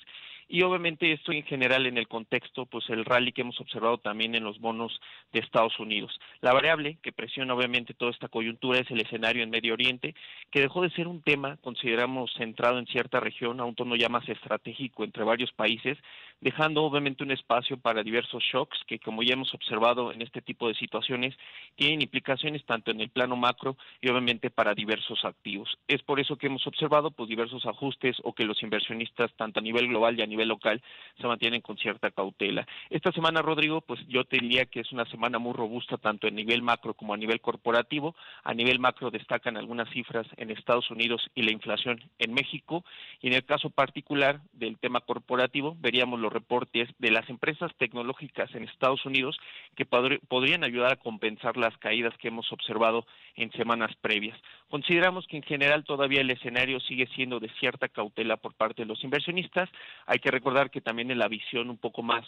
y 0.51 0.63
obviamente 0.63 1.13
esto 1.13 1.31
en 1.31 1.43
general 1.43 1.86
en 1.86 1.98
el 1.98 2.10
contexto 2.10 2.65
pues 2.65 2.89
el 2.89 3.05
rally 3.05 3.31
que 3.31 3.39
hemos 3.39 3.62
observado 3.62 4.00
también 4.00 4.36
en 4.36 4.43
los 4.43 4.60
bonos 4.60 5.00
de 5.31 5.39
Estados 5.39 5.79
Unidos. 5.79 6.12
La 6.41 6.51
variable 6.51 6.98
que 7.01 7.13
presiona 7.13 7.53
obviamente 7.53 7.93
toda 7.93 8.12
esta 8.12 8.27
coyuntura 8.27 8.79
es 8.79 8.91
el 8.91 9.00
escenario 9.00 9.43
en 9.43 9.50
Medio 9.50 9.74
Oriente 9.74 10.13
que 10.51 10.60
dejó 10.60 10.81
de 10.81 10.89
ser 10.89 11.08
un 11.08 11.22
tema 11.22 11.55
consideramos 11.62 12.34
centrado 12.38 12.79
en 12.79 12.86
cierta 12.88 13.22
región 13.22 13.62
a 13.62 13.65
un 13.65 13.75
tono 13.75 13.96
ya 13.96 14.10
más 14.10 14.27
estratégico 14.27 15.05
entre 15.05 15.24
varios 15.24 15.53
países, 15.53 15.98
dejando 16.41 16.84
obviamente 16.84 17.24
un 17.24 17.31
espacio 17.31 17.77
para 17.77 18.03
diversos 18.03 18.43
shocks 18.43 18.77
que 18.88 19.00
como 19.00 19.24
ya 19.24 19.36
hemos 19.36 19.53
observado 19.53 20.12
en 20.12 20.22
este 20.22 20.41
tipo 20.41 20.67
de 20.67 20.75
situaciones 20.75 21.34
tienen 21.75 22.01
implicaciones 22.01 22.65
tanto 22.65 22.91
en 22.91 23.00
el 23.00 23.10
plano 23.10 23.38
macro 23.38 23.77
y 24.01 24.10
obviamente 24.10 24.50
para 24.50 24.74
diversos 24.74 25.24
activos. 25.24 25.77
Es 25.88 26.03
por 26.03 26.20
eso 26.20 26.36
que 26.36 26.48
hemos 26.48 26.67
observado 26.67 27.12
pues 27.12 27.29
diversos 27.29 27.65
ajustes 27.65 28.17
o 28.24 28.34
que 28.34 28.43
los 28.43 28.62
inversionistas 28.62 29.34
tanto 29.38 29.62
a 29.62 29.63
nivel 29.63 29.88
global 29.88 30.20
y 30.20 30.24
a 30.24 30.27
nivel 30.27 30.40
local 30.45 30.81
se 31.19 31.27
mantienen 31.27 31.62
con 31.62 31.77
cierta 31.77 32.12
cautela. 32.12 32.67
Esta 32.89 33.12
semana, 33.12 33.41
Rodrigo, 33.41 33.81
pues 33.81 34.00
yo 34.07 34.24
te 34.25 34.38
diría 34.38 34.65
que 34.65 34.79
es 34.79 34.91
una 34.91 35.05
semana 35.05 35.39
muy 35.39 35.53
robusta 35.53 35.98
tanto 35.98 36.27
a 36.27 36.31
nivel 36.31 36.62
macro 36.62 36.93
como 36.93 37.13
a 37.13 37.17
nivel 37.17 37.41
corporativo. 37.41 38.15
A 38.43 38.53
nivel 38.53 38.79
macro 38.79 39.12
destacan 39.12 39.57
algunas 39.57 39.89
cifras 39.89 40.27
en 40.38 40.51
Estados 40.51 40.89
Unidos 40.89 41.29
y 41.36 41.43
la 41.43 41.51
inflación 41.51 42.01
en 42.19 42.33
México 42.33 42.83
y 43.21 43.27
en 43.27 43.33
el 43.33 43.45
caso 43.45 43.69
particular 43.69 44.41
del 44.53 44.77
tema 44.77 45.01
corporativo 45.01 45.75
veríamos 45.79 46.19
los 46.19 46.31
reportes 46.31 46.89
de 46.98 47.12
las 47.12 47.29
empresas 47.29 47.71
tecnológicas 47.77 48.53
en 48.55 48.63
Estados 48.63 49.05
Unidos 49.05 49.38
que 49.75 49.86
podrían 49.86 50.63
ayudar 50.63 50.93
a 50.93 50.95
compensar 50.98 51.57
las 51.57 51.77
caídas 51.77 52.17
que 52.17 52.29
hemos 52.29 52.51
observado 52.51 53.05
en 53.36 53.51
semanas 53.51 53.91
previas. 54.01 54.38
Consideramos 54.69 55.27
que 55.27 55.38
en 55.38 55.43
general 55.43 55.83
todavía 55.83 56.21
el 56.21 56.31
escenario 56.31 56.79
sigue 56.79 57.07
siendo 57.15 57.39
de 57.39 57.50
cierta 57.60 57.89
cautela 57.89 58.38
por 58.38 58.53
parte 58.53 58.83
de 58.83 58.88
los 58.88 59.03
inversionistas. 59.03 59.69
Hay 60.05 60.19
que 60.19 60.30
recordar 60.31 60.71
que 60.71 60.81
también 60.81 61.11
en 61.11 61.19
la 61.19 61.27
visión 61.27 61.69
un 61.69 61.77
poco 61.77 62.01
más 62.01 62.25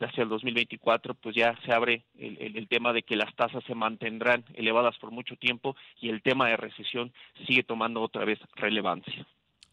hacia 0.00 0.22
el 0.22 0.28
2024, 0.28 1.14
pues 1.14 1.34
ya 1.34 1.58
se 1.64 1.72
abre 1.72 2.04
el, 2.18 2.68
tema 2.68 2.92
de 2.92 3.02
que 3.02 3.16
las 3.16 3.34
tasas 3.34 3.64
se 3.64 3.74
mantendrán 3.74 4.44
elevadas 4.54 4.96
por 4.98 5.10
mucho 5.10 5.36
tiempo 5.36 5.76
y 6.00 6.10
el 6.10 6.22
tema 6.22 6.48
de 6.48 6.56
recesión 6.56 7.12
sigue 7.46 7.62
tomando 7.62 8.02
otra 8.02 8.24
vez 8.24 8.38
relevancia. 8.54 9.26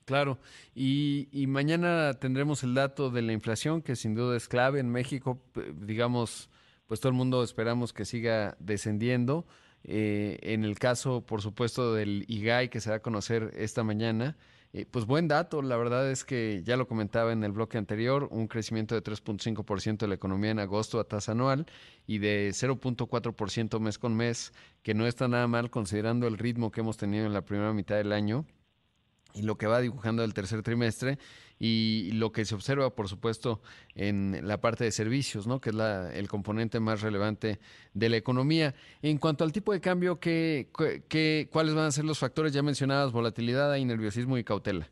Claro, 0.06 0.38
y, 0.76 1.30
y, 1.32 1.48
mañana 1.48 2.14
tendremos 2.14 2.64
el 2.64 2.74
dato 2.74 3.10
de 3.10 3.22
la 3.22 3.32
inflación, 3.32 3.82
que 3.82 3.96
sin 3.96 4.16
duda 4.16 4.36
es 4.36 4.50
clave 4.50 4.82
en 4.82 4.90
México, 4.90 5.42
digamos, 5.76 6.50
pues 6.88 7.00
todo 7.00 7.10
el 7.10 7.16
mundo 7.16 7.42
esperamos 7.42 7.94
que 7.94 8.04
siga 8.04 8.58
descendiendo. 8.60 9.46
Eh, 9.84 10.40
en 10.42 10.64
el 10.64 10.80
caso, 10.80 11.26
por 11.26 11.42
supuesto, 11.42 11.94
del 11.94 12.26
IGAI 12.28 12.70
que 12.70 12.80
se 12.80 12.90
va 12.90 12.98
a 12.98 13.02
conocer 13.02 13.52
esta 13.56 13.84
mañana, 13.84 14.38
eh, 14.74 14.88
pues 14.90 15.06
buen 15.06 15.28
dato, 15.28 15.62
la 15.62 15.78
verdad 15.78 16.10
es 16.10 16.26
que 16.26 16.64
ya 16.66 16.78
lo 16.78 16.88
comentaba 16.88 17.32
en 17.32 17.44
el 17.44 17.52
bloque 17.52 17.78
anterior, 17.78 18.28
un 18.32 18.48
crecimiento 18.48 18.96
de 18.96 19.04
3.5% 19.04 19.98
de 19.98 20.08
la 20.08 20.16
economía 20.16 20.50
en 20.50 20.60
agosto 20.60 21.00
a 21.00 21.08
tasa 21.08 21.34
anual 21.34 21.68
y 22.08 22.18
de 22.18 22.50
0.4% 22.50 23.80
mes 23.80 24.00
con 24.00 24.16
mes, 24.16 24.52
que 24.82 24.96
no 24.96 25.06
está 25.06 25.28
nada 25.28 25.48
mal 25.48 25.70
considerando 25.70 26.28
el 26.28 26.40
ritmo 26.40 26.72
que 26.72 26.82
hemos 26.82 26.98
tenido 26.98 27.26
en 27.28 27.34
la 27.34 27.46
primera 27.46 27.72
mitad 27.72 27.98
del 27.98 28.12
año 28.12 28.46
y 29.34 29.44
lo 29.44 29.58
que 29.58 29.68
va 29.68 29.82
dibujando 29.82 30.24
el 30.24 30.34
tercer 30.34 30.62
trimestre 30.64 31.18
y 31.60 32.12
lo 32.14 32.32
que 32.32 32.46
se 32.46 32.56
observa, 32.56 32.94
por 32.94 33.08
supuesto, 33.08 33.62
en 33.96 34.40
la 34.44 34.60
parte 34.60 34.84
de 34.84 34.92
servicios, 34.92 35.48
¿no? 35.48 35.62
que 35.62 35.70
es 35.70 35.76
la, 35.76 36.14
el 36.14 36.28
componente 36.28 36.80
más 36.80 37.02
relevante 37.02 37.60
de 37.94 38.10
la 38.10 38.18
economía. 38.18 38.76
En 39.02 39.18
cuanto 39.18 39.44
al 39.44 39.52
tipo 39.52 39.72
de 39.72 39.80
cambio, 39.80 40.20
¿qué, 40.20 40.70
qué, 41.08 41.48
cuáles 41.52 41.74
van 41.74 41.86
a 41.86 41.92
ser 41.92 42.06
los 42.06 42.20
factores 42.20 42.54
ya 42.54 42.64
mencionados? 42.64 43.12
Volatilidad 43.12 43.72
nerviosismo 43.86 44.38
y 44.38 44.44
cautela. 44.44 44.90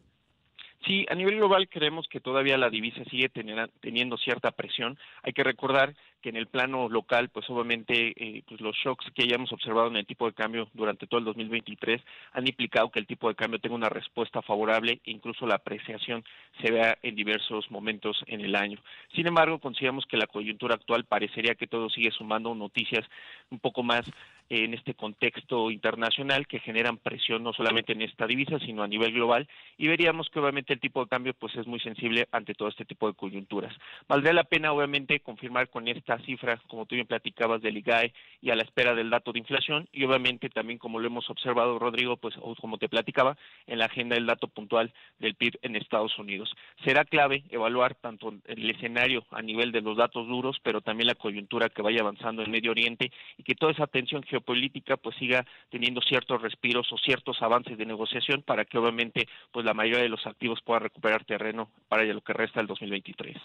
Sí, 0.86 1.06
a 1.10 1.16
nivel 1.16 1.36
global 1.36 1.70
creemos 1.70 2.08
que 2.08 2.20
todavía 2.20 2.58
la 2.58 2.72
divisa 2.72 3.04
sigue 3.06 3.30
teniendo 3.30 4.18
cierta 4.18 4.50
presión. 4.50 4.98
Hay 5.22 5.32
que 5.32 5.44
recordar 5.44 5.94
que 6.22 6.30
en 6.30 6.38
el 6.38 6.48
plano 6.48 6.90
local, 6.90 7.30
pues 7.30 7.48
obviamente 7.50 8.14
eh, 8.16 8.44
pues 8.48 8.62
los 8.62 8.76
shocks 8.76 9.06
que 9.14 9.28
ya 9.28 9.36
hemos 9.36 9.52
observado 9.52 9.88
en 9.88 9.98
el 9.98 10.06
tipo 10.06 10.26
de 10.26 10.34
cambio 10.34 10.70
durante 10.74 11.08
todo 11.08 11.20
el 11.20 11.26
2023 11.26 12.02
han 12.34 12.48
implicado 12.48 12.90
que 12.90 13.00
el 13.00 13.08
tipo 13.08 13.28
de 13.28 13.36
cambio 13.36 13.60
tenga 13.60 13.76
una 13.76 13.90
respuesta 13.90 14.42
favorable 14.42 15.02
e 15.04 15.12
incluso 15.12 15.46
la 15.46 15.56
apreciación 15.56 16.24
se 16.62 16.72
vea 16.72 16.98
en 17.04 17.16
diversos 17.16 17.70
momentos 17.70 18.24
en 18.28 18.42
el 18.42 18.56
año. 18.56 18.80
Sin 19.14 19.28
embargo, 19.28 19.60
consideramos 19.60 20.06
que 20.06 20.18
la 20.18 20.28
coyuntura 20.28 20.76
actual 20.76 21.06
parecería 21.06 21.56
que 21.56 21.68
todo 21.68 21.90
sigue 21.90 22.12
sumando 22.12 22.54
noticias 22.56 23.06
un 23.50 23.60
poco 23.60 23.84
más 23.84 24.04
en 24.52 24.74
este 24.74 24.94
contexto 24.96 25.72
internacional 25.72 26.46
que 26.46 26.60
generan 26.60 26.98
presión 26.98 27.42
no 27.42 27.54
solamente 27.54 27.94
en 27.94 28.02
esta 28.02 28.28
divisa, 28.28 28.60
sino 28.60 28.84
a 28.84 28.88
nivel 28.88 29.14
global 29.14 29.48
y 29.78 29.88
veríamos 29.88 30.30
que 30.30 30.40
obviamente 30.40 30.74
el 30.74 30.82
tipo 30.82 31.02
de 31.02 31.10
cambio 31.10 31.34
pues 31.34 31.56
es 31.56 31.66
muy 31.66 31.80
sensible 31.80 32.28
ante 32.34 32.54
todo 32.54 32.68
este 32.68 32.84
tipo 32.84 33.08
de 33.08 33.14
coyunturas. 33.14 33.74
Valdría 34.10 34.34
la 34.34 34.44
pena 34.44 34.74
obviamente 34.74 35.22
confirmar 35.22 35.70
con 35.70 35.88
esta 35.88 36.20
cifra, 36.20 36.58
como 36.68 36.86
tú 36.86 36.96
bien 36.96 37.08
platicabas 37.08 37.62
del 37.62 37.78
IGAE 37.78 38.14
y 38.42 38.50
a 38.50 38.56
la 38.56 38.64
espera 38.64 38.94
del 38.94 39.10
dato 39.10 39.32
de 39.32 39.40
inflación 39.40 39.88
y 39.94 40.04
obviamente 40.04 40.50
también 40.50 40.80
como 40.80 41.00
lo 41.00 41.08
hemos 41.08 41.30
observado 41.30 41.80
Rodrigo, 41.80 42.18
pues 42.18 42.36
como 42.60 42.78
te 42.78 42.90
platicaba, 42.90 43.38
en 43.68 43.80
la 43.80 43.86
agenda 43.86 44.16
del 44.16 44.26
dato 44.26 44.50
puntual 44.50 44.92
del 45.20 45.36
PIB 45.36 45.60
en 45.62 45.78
Estados 45.78 46.18
Unidos. 46.20 46.54
Será 46.84 47.06
clave 47.06 47.44
evaluar 47.52 47.96
tanto 47.96 48.34
el 48.46 48.70
escenario 48.70 49.24
a 49.32 49.42
nivel 49.42 49.72
de 49.72 49.80
los 49.80 49.96
datos 49.96 50.28
duros, 50.28 50.58
pero 50.62 50.82
también 50.82 51.08
la 51.08 51.16
coyuntura 51.16 51.70
que 51.70 51.82
vaya 51.82 52.02
avanzando 52.02 52.44
en 52.44 52.52
Medio 52.52 52.72
Oriente 52.72 53.14
y 53.38 53.44
que 53.44 53.56
toda 53.56 53.72
esa 53.72 53.88
tensión 53.88 54.24
política 54.42 54.98
pues 54.98 55.16
siga 55.18 55.46
teniendo 55.70 56.02
ciertos 56.02 56.42
respiros 56.42 56.92
o 56.92 56.98
ciertos 56.98 57.42
avances 57.42 57.78
de 57.78 57.86
negociación 57.86 58.44
para 58.44 58.66
que 58.66 58.78
obviamente 58.78 59.28
pues 59.52 59.66
la 59.66 59.74
mayoría 59.74 60.04
de 60.04 60.10
los 60.10 60.26
activos 60.28 60.60
pueda 60.62 60.80
recuperar 60.80 61.26
terreno 61.26 61.70
para 61.88 62.04
lo 62.04 62.22
que 62.22 62.34
resta 62.34 62.60
del 62.60 62.68
2023. 62.68 63.38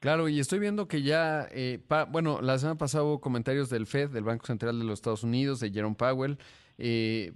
Claro, 0.00 0.30
y 0.30 0.40
estoy 0.40 0.58
viendo 0.58 0.88
que 0.88 1.02
ya, 1.02 1.46
eh, 1.50 1.78
bueno, 2.08 2.40
la 2.40 2.58
semana 2.58 2.78
pasada 2.78 3.04
hubo 3.04 3.20
comentarios 3.20 3.68
del 3.68 3.86
Fed, 3.86 4.08
del 4.08 4.24
Banco 4.24 4.46
Central 4.46 4.78
de 4.78 4.86
los 4.86 4.94
Estados 4.94 5.24
Unidos, 5.24 5.60
de 5.60 5.70
Jerome 5.70 5.94
Powell, 5.94 6.38
eh, 6.78 7.32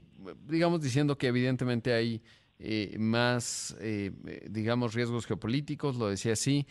digamos 0.47 0.80
diciendo 0.80 1.18
que 1.18 1.26
evidentemente 1.26 1.92
hay 1.92 2.23
eh, 2.59 2.97
más, 2.99 3.76
digamos, 4.49 4.94
riesgos 4.94 5.26
geopolíticos, 5.26 5.97
lo 5.97 6.09
decía 6.09 6.33
así, 6.33 6.66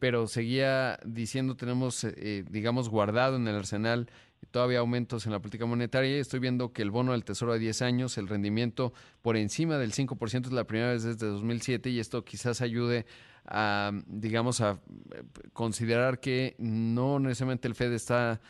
pero 0.00 0.26
seguía 0.26 0.98
diciendo 1.04 1.54
tenemos, 1.54 2.04
digamos, 2.50 2.88
guardado 2.88 3.36
en 3.36 3.46
el 3.46 3.54
arsenal 3.54 4.10
todavía 4.50 4.80
aumentos 4.80 5.26
en 5.26 5.32
la 5.32 5.40
política 5.40 5.66
monetaria. 5.66 6.18
Estoy 6.18 6.40
viendo 6.40 6.72
que 6.72 6.82
el 6.82 6.90
bono 6.90 7.12
del 7.12 7.24
Tesoro 7.24 7.52
a 7.52 7.58
10 7.58 7.82
años, 7.82 8.18
el 8.18 8.28
rendimiento 8.28 8.92
por 9.22 9.36
encima 9.36 9.78
del 9.78 9.92
5% 9.92 10.46
es 10.46 10.52
la 10.52 10.64
primera 10.64 10.90
vez 10.92 11.02
desde 11.02 11.26
2007 11.26 11.90
y 11.90 12.00
esto 12.00 12.24
quizás 12.24 12.60
ayude 12.60 13.06
a, 13.46 13.92
digamos, 14.06 14.60
a 14.60 14.80
eh, 15.12 15.22
considerar 15.52 16.20
que 16.20 16.56
no 16.58 17.18
necesariamente 17.18 17.68
el 17.68 17.74
Fed 17.74 17.92
está 17.92 18.40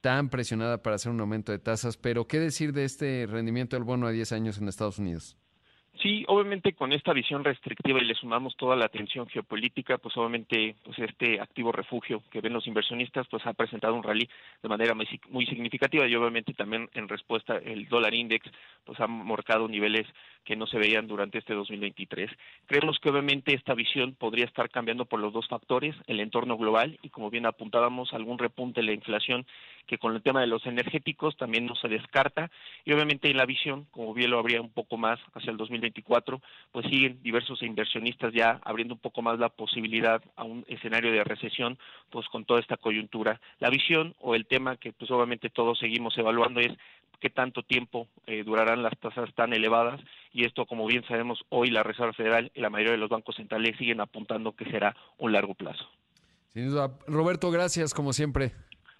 tan 0.00 0.28
presionada 0.28 0.82
para 0.82 0.96
hacer 0.96 1.10
un 1.10 1.20
aumento 1.20 1.52
de 1.52 1.58
tasas, 1.58 1.96
pero 1.96 2.26
¿qué 2.28 2.38
decir 2.38 2.72
de 2.72 2.84
este 2.84 3.26
rendimiento 3.28 3.76
del 3.76 3.84
bono 3.84 4.06
a 4.06 4.10
10 4.10 4.32
años 4.32 4.58
en 4.58 4.68
Estados 4.68 4.98
Unidos? 4.98 5.36
Sí, 6.00 6.24
obviamente 6.28 6.74
con 6.74 6.92
esta 6.92 7.12
visión 7.12 7.42
restrictiva 7.42 7.98
y 8.00 8.04
le 8.04 8.14
sumamos 8.14 8.56
toda 8.56 8.76
la 8.76 8.84
atención 8.84 9.26
geopolítica, 9.26 9.98
pues 9.98 10.16
obviamente 10.16 10.76
pues 10.84 10.96
este 11.00 11.40
activo 11.40 11.72
refugio 11.72 12.22
que 12.30 12.40
ven 12.40 12.52
los 12.52 12.68
inversionistas 12.68 13.26
pues 13.28 13.44
ha 13.46 13.52
presentado 13.52 13.94
un 13.94 14.04
rally 14.04 14.28
de 14.62 14.68
manera 14.68 14.94
muy 14.94 15.46
significativa 15.46 16.06
y 16.06 16.14
obviamente 16.14 16.54
también 16.54 16.88
en 16.94 17.08
respuesta 17.08 17.56
el 17.56 17.88
dólar 17.88 18.14
index 18.14 18.48
pues 18.84 19.00
ha 19.00 19.08
marcado 19.08 19.66
niveles 19.66 20.06
que 20.44 20.56
no 20.56 20.66
se 20.66 20.78
veían 20.78 21.08
durante 21.08 21.38
este 21.38 21.52
2023. 21.52 22.30
Creemos 22.66 22.98
que 23.00 23.10
obviamente 23.10 23.52
esta 23.54 23.74
visión 23.74 24.14
podría 24.14 24.46
estar 24.46 24.70
cambiando 24.70 25.04
por 25.04 25.20
los 25.20 25.32
dos 25.32 25.48
factores, 25.48 25.94
el 26.06 26.20
entorno 26.20 26.56
global 26.56 26.98
y 27.02 27.10
como 27.10 27.28
bien 27.28 27.44
apuntábamos 27.44 28.14
algún 28.14 28.38
repunte 28.38 28.80
en 28.80 28.86
la 28.86 28.92
inflación 28.92 29.46
que 29.86 29.98
con 29.98 30.14
el 30.14 30.22
tema 30.22 30.40
de 30.40 30.46
los 30.46 30.64
energéticos 30.64 31.36
también 31.36 31.66
no 31.66 31.74
se 31.74 31.88
descarta 31.88 32.50
y 32.84 32.92
obviamente 32.92 33.28
en 33.30 33.36
la 33.36 33.46
visión, 33.46 33.86
como 33.90 34.14
bien 34.14 34.30
lo 34.30 34.38
habría 34.38 34.60
un 34.60 34.70
poco 34.70 34.96
más 34.96 35.18
hacia 35.34 35.50
el 35.50 35.58
2024, 35.88 36.40
pues 36.72 36.86
siguen 36.86 37.22
diversos 37.22 37.62
inversionistas 37.62 38.32
ya 38.32 38.60
abriendo 38.64 38.94
un 38.94 39.00
poco 39.00 39.22
más 39.22 39.38
la 39.38 39.48
posibilidad 39.48 40.22
a 40.36 40.44
un 40.44 40.64
escenario 40.68 41.12
de 41.12 41.24
recesión, 41.24 41.78
pues 42.10 42.26
con 42.28 42.44
toda 42.44 42.60
esta 42.60 42.76
coyuntura. 42.76 43.40
La 43.58 43.70
visión 43.70 44.14
o 44.20 44.34
el 44.34 44.46
tema 44.46 44.76
que 44.76 44.92
pues 44.92 45.10
obviamente 45.10 45.50
todos 45.50 45.78
seguimos 45.78 46.16
evaluando 46.18 46.60
es 46.60 46.72
qué 47.20 47.30
tanto 47.30 47.62
tiempo 47.62 48.06
eh, 48.26 48.44
durarán 48.44 48.82
las 48.82 48.96
tasas 48.98 49.32
tan 49.34 49.52
elevadas 49.52 50.00
y 50.32 50.44
esto, 50.44 50.66
como 50.66 50.86
bien 50.86 51.04
sabemos, 51.08 51.44
hoy 51.48 51.70
la 51.70 51.82
Reserva 51.82 52.12
Federal 52.12 52.50
y 52.54 52.60
la 52.60 52.70
mayoría 52.70 52.92
de 52.92 52.98
los 52.98 53.10
bancos 53.10 53.36
centrales 53.36 53.76
siguen 53.76 54.00
apuntando 54.00 54.52
que 54.52 54.70
será 54.70 54.94
un 55.18 55.32
largo 55.32 55.54
plazo. 55.54 55.88
Sin 56.52 56.70
duda. 56.70 56.96
Roberto, 57.06 57.50
gracias 57.50 57.92
como 57.94 58.12
siempre. 58.12 58.52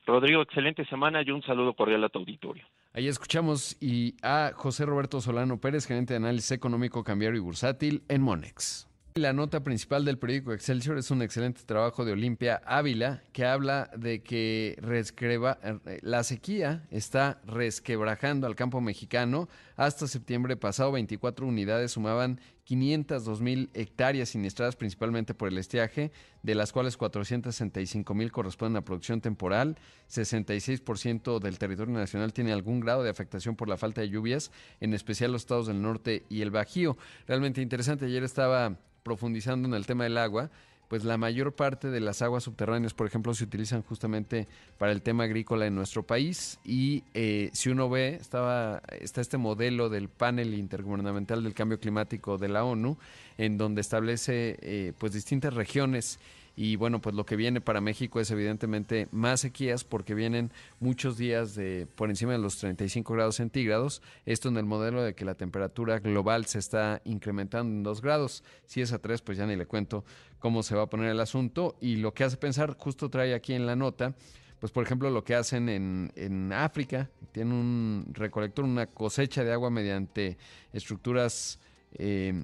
Rodrigo, 0.07 0.43
excelente 0.43 0.85
semana 0.87 1.23
y 1.25 1.31
un 1.31 1.43
saludo 1.43 1.75
cordial 1.75 2.03
a 2.05 2.09
tu 2.09 2.19
auditorio. 2.19 2.65
Ahí 2.99 3.07
escuchamos 3.07 3.77
y 3.79 4.17
a 4.23 4.51
José 4.57 4.85
Roberto 4.85 5.21
Solano 5.21 5.61
Pérez, 5.61 5.87
gerente 5.87 6.15
de 6.15 6.17
análisis 6.17 6.51
económico, 6.51 7.05
cambiario 7.05 7.39
y 7.39 7.41
bursátil 7.41 8.03
en 8.09 8.23
Monex. 8.23 8.89
La 9.15 9.33
nota 9.33 9.63
principal 9.63 10.05
del 10.05 10.19
periódico 10.19 10.53
Excelsior 10.53 10.99
es 10.99 11.13
un 11.13 11.23
excelente 11.23 11.61
trabajo 11.65 12.05
de 12.05 12.11
Olimpia 12.11 12.61
Ávila 12.67 13.23
que 13.33 13.45
habla 13.45 13.89
de 13.97 14.25
que 14.25 14.77
eh, 14.83 15.99
la 16.03 16.25
sequía 16.25 16.89
está 16.91 17.41
resquebrajando 17.47 18.49
al 18.49 18.57
campo 18.57 18.81
mexicano. 18.81 19.49
Hasta 19.79 20.09
septiembre 20.09 20.57
pasado, 20.57 20.91
24 20.91 21.47
unidades 21.47 21.93
sumaban 21.93 22.41
502 22.65 23.41
mil 23.41 23.71
hectáreas 23.75 24.31
siniestradas 24.31 24.75
principalmente 24.75 25.35
por 25.35 25.49
el 25.49 25.57
estiaje, 25.57 26.11
de 26.43 26.57
las 26.57 26.73
cuales 26.73 26.97
465 26.97 28.13
mil 28.13 28.33
corresponden 28.33 28.79
a 28.79 28.85
producción 28.85 29.21
temporal. 29.21 29.79
66% 30.11 31.39
del 31.39 31.59
territorio 31.61 31.95
nacional 31.95 32.33
tiene 32.33 32.53
algún 32.53 32.81
grado 32.81 33.05
de 33.05 33.11
afectación 33.11 33.55
por 33.55 33.69
la 33.69 33.77
falta 33.77 34.01
de 34.01 34.09
lluvias, 34.09 34.51
en 34.81 34.95
especial 34.95 35.31
los 35.31 35.43
estados 35.43 35.69
del 35.69 35.81
norte 35.81 36.25
y 36.29 36.43
el 36.43 36.51
Bajío. 36.51 36.97
Realmente 37.29 37.63
interesante. 37.63 38.07
Ayer 38.07 38.25
estaba 38.25 38.81
profundizando 39.05 39.69
en 39.69 39.75
el 39.75 39.87
tema 39.87 40.03
del 40.03 40.19
agua, 40.19 40.51
pues 40.89 41.05
la 41.05 41.19
mayor 41.19 41.55
parte 41.55 41.91
de 41.91 42.01
las 42.01 42.23
aguas 42.23 42.45
subterráneas, 42.45 42.95
por 42.95 43.07
ejemplo, 43.07 43.35
se 43.35 43.45
utilizan 43.45 43.83
justamente 43.83 44.49
para 44.79 44.91
el 44.93 45.03
tema 45.03 45.25
agrícola 45.25 45.67
en 45.67 45.75
nuestro 45.75 46.03
país. 46.03 46.59
Y 46.65 47.05
eh, 47.13 47.51
si 47.53 47.69
uno 47.69 47.91
ve, 47.91 48.15
estaba, 48.15 48.83
está 48.99 49.21
este 49.21 49.37
modelo 49.37 49.91
del 49.91 50.09
panel 50.09 50.55
intergubernamental 50.55 51.45
del 51.45 51.53
cambio 51.53 51.79
climático 51.79 52.39
de 52.39 52.49
la 52.49 52.65
ONU, 52.65 52.97
en 53.37 53.59
donde 53.59 53.83
establece 53.83 54.59
eh, 54.63 54.93
pues 54.99 55.13
distintas 55.13 55.53
regiones 55.53 56.19
y 56.61 56.75
bueno, 56.75 57.01
pues 57.01 57.15
lo 57.15 57.25
que 57.25 57.37
viene 57.37 57.61
para 57.61 57.81
México 57.81 58.19
es 58.19 58.33
evidentemente 58.33 59.07
más 59.13 59.43
sequías 59.43 59.85
porque 59.85 60.13
vienen 60.13 60.51
muchos 60.81 61.17
días 61.17 61.55
de 61.55 61.87
por 61.95 62.11
encima 62.11 62.33
de 62.33 62.39
los 62.39 62.59
35 62.59 63.15
grados 63.15 63.37
centígrados. 63.37 64.03
Esto 64.27 64.49
en 64.49 64.57
el 64.57 64.65
modelo 64.65 65.05
de 65.05 65.15
que 65.15 65.25
la 65.25 65.37
temperatura 65.37 66.01
global 66.01 66.47
se 66.47 66.59
está 66.59 67.01
incrementando 67.05 67.73
en 67.73 67.85
2 67.85 68.03
grados. 68.03 68.43
Si 68.67 68.81
es 68.81 68.93
a 68.93 68.99
3, 68.99 69.23
pues 69.23 69.39
ya 69.39 69.47
ni 69.47 69.55
le 69.55 69.67
cuento 69.67 70.05
cómo 70.41 70.65
se 70.65 70.75
va 70.75 70.83
a 70.83 70.87
poner 70.91 71.11
el 71.11 71.21
asunto. 71.21 71.77
Y 71.81 71.95
lo 71.95 72.13
que 72.13 72.25
hace 72.25 72.37
pensar, 72.37 72.75
justo 72.77 73.09
trae 73.09 73.35
aquí 73.35 73.55
en 73.55 73.65
la 73.65 73.77
nota, 73.77 74.17
pues 74.59 74.73
por 74.73 74.83
ejemplo 74.83 75.11
lo 75.11 75.23
que 75.23 75.37
hacen 75.37 75.69
en, 75.69 76.11
en 76.17 76.53
África, 76.53 77.09
tienen 77.31 77.53
un 77.53 78.07
recolector, 78.15 78.65
una 78.65 78.89
cosecha 78.89 79.45
de 79.45 79.53
agua 79.53 79.71
mediante 79.71 80.37
estructuras 80.73 81.61
eh, 81.93 82.35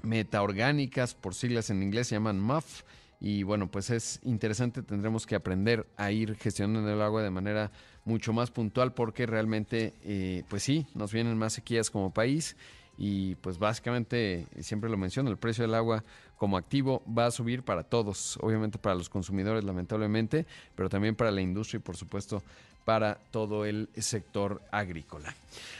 metaorgánicas, 0.00 1.14
por 1.14 1.34
siglas 1.34 1.68
en 1.68 1.82
inglés 1.82 2.08
se 2.08 2.14
llaman 2.14 2.40
MUF 2.40 2.82
y 3.20 3.42
bueno, 3.42 3.68
pues 3.68 3.90
es 3.90 4.20
interesante, 4.24 4.82
tendremos 4.82 5.26
que 5.26 5.34
aprender 5.34 5.86
a 5.96 6.12
ir 6.12 6.36
gestionando 6.36 6.92
el 6.92 7.00
agua 7.00 7.22
de 7.22 7.30
manera 7.30 7.70
mucho 8.04 8.32
más 8.32 8.50
puntual 8.50 8.92
porque 8.92 9.26
realmente, 9.26 9.94
eh, 10.04 10.44
pues 10.48 10.62
sí, 10.62 10.86
nos 10.94 11.12
vienen 11.12 11.36
más 11.38 11.54
sequías 11.54 11.90
como 11.90 12.12
país 12.12 12.56
y 12.98 13.34
pues 13.36 13.58
básicamente, 13.58 14.46
siempre 14.60 14.90
lo 14.90 14.96
menciono, 14.96 15.30
el 15.30 15.36
precio 15.36 15.62
del 15.62 15.74
agua 15.74 16.04
como 16.36 16.56
activo 16.56 17.02
va 17.06 17.26
a 17.26 17.30
subir 17.30 17.62
para 17.62 17.82
todos, 17.82 18.38
obviamente 18.42 18.78
para 18.78 18.94
los 18.94 19.08
consumidores 19.08 19.64
lamentablemente, 19.64 20.46
pero 20.74 20.88
también 20.88 21.16
para 21.16 21.30
la 21.30 21.40
industria 21.40 21.78
y 21.78 21.82
por 21.82 21.96
supuesto 21.96 22.42
para 22.84 23.18
todo 23.32 23.64
el 23.64 23.88
sector 23.96 24.62
agrícola. 24.70 25.34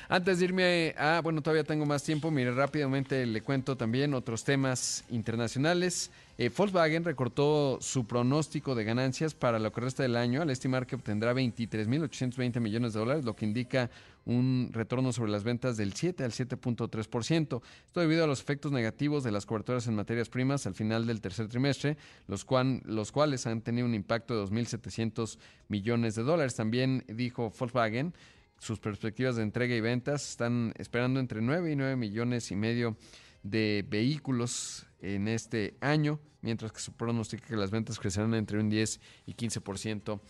Antes 0.09 0.41
de 0.41 0.45
irme 0.47 0.95
a, 0.99 1.21
bueno, 1.23 1.41
todavía 1.41 1.63
tengo 1.63 1.87
más 1.87 2.03
tiempo, 2.03 2.33
mire, 2.33 2.53
rápidamente 2.53 3.25
le 3.25 3.43
cuento 3.43 3.77
también 3.77 4.13
otros 4.13 4.43
temas 4.43 5.05
internacionales. 5.11 6.11
Eh, 6.39 6.51
Volkswagen 6.55 7.03
recortó 7.03 7.79
su 7.81 8.07
pronóstico 8.07 8.75
de 8.75 8.85
ganancias 8.85 9.35
para 9.35 9.59
lo 9.59 9.73
que 9.73 9.81
resta 9.81 10.03
del 10.03 10.17
año 10.17 10.43
al 10.43 10.51
estimar 10.51 10.87
que 10.87 10.97
obtendrá 10.97 11.33
23.820 11.33 12.61
millones 12.61 12.93
de 12.93 13.01
dólares, 13.01 13.25
lo 13.25 13.35
que 13.35 13.47
indica 13.47 13.91
un 14.27 14.69
retorno 14.73 15.15
sobre 15.15 15.33
las 15.33 15.45
ventas 15.45 15.79
del 15.79 15.95
7 15.95 16.25
al 16.25 16.33
7.3%. 16.33 17.63
Esto 17.87 18.01
debido 18.01 18.25
a 18.25 18.27
los 18.27 18.41
efectos 18.41 18.71
negativos 18.71 19.25
de 19.25 19.33
las 19.33 19.47
coberturas 19.47 19.87
en 19.87 19.95
materias 19.95 20.29
primas 20.29 20.67
al 20.67 20.75
final 20.75 21.07
del 21.07 21.23
tercer 21.23 21.49
trimestre, 21.49 21.97
los, 22.27 22.45
los 22.85 23.13
cuales 23.13 23.47
han 23.47 23.63
tenido 23.63 23.87
un 23.87 23.95
impacto 23.95 24.35
de 24.35 24.53
2.700 24.53 25.39
millones 25.69 26.17
de 26.17 26.23
dólares. 26.23 26.55
También 26.55 27.05
dijo 27.09 27.51
Volkswagen 27.59 28.13
sus 28.59 28.79
perspectivas 28.79 29.37
de 29.37 29.43
entrega 29.43 29.75
y 29.75 29.81
ventas 29.81 30.31
están 30.31 30.73
esperando 30.79 31.21
entre 31.21 31.41
9 31.41 31.73
y 31.73 31.77
9 31.77 31.97
millones 31.97 32.51
y 32.51 32.57
medio 32.57 32.91
de 32.91 33.26
vehículos 33.51 34.87
en 35.01 35.29
este 35.29 35.77
año, 35.81 36.21
mientras 36.41 36.73
que 36.73 36.81
se 36.81 36.93
pronostica 36.93 37.47
que 37.47 37.57
las 37.57 37.71
ventas 37.71 37.99
crecerán 37.99 38.35
entre 38.35 38.59
un 38.59 38.69
10 38.69 39.01
y 39.27 39.35
15%, 39.35 40.21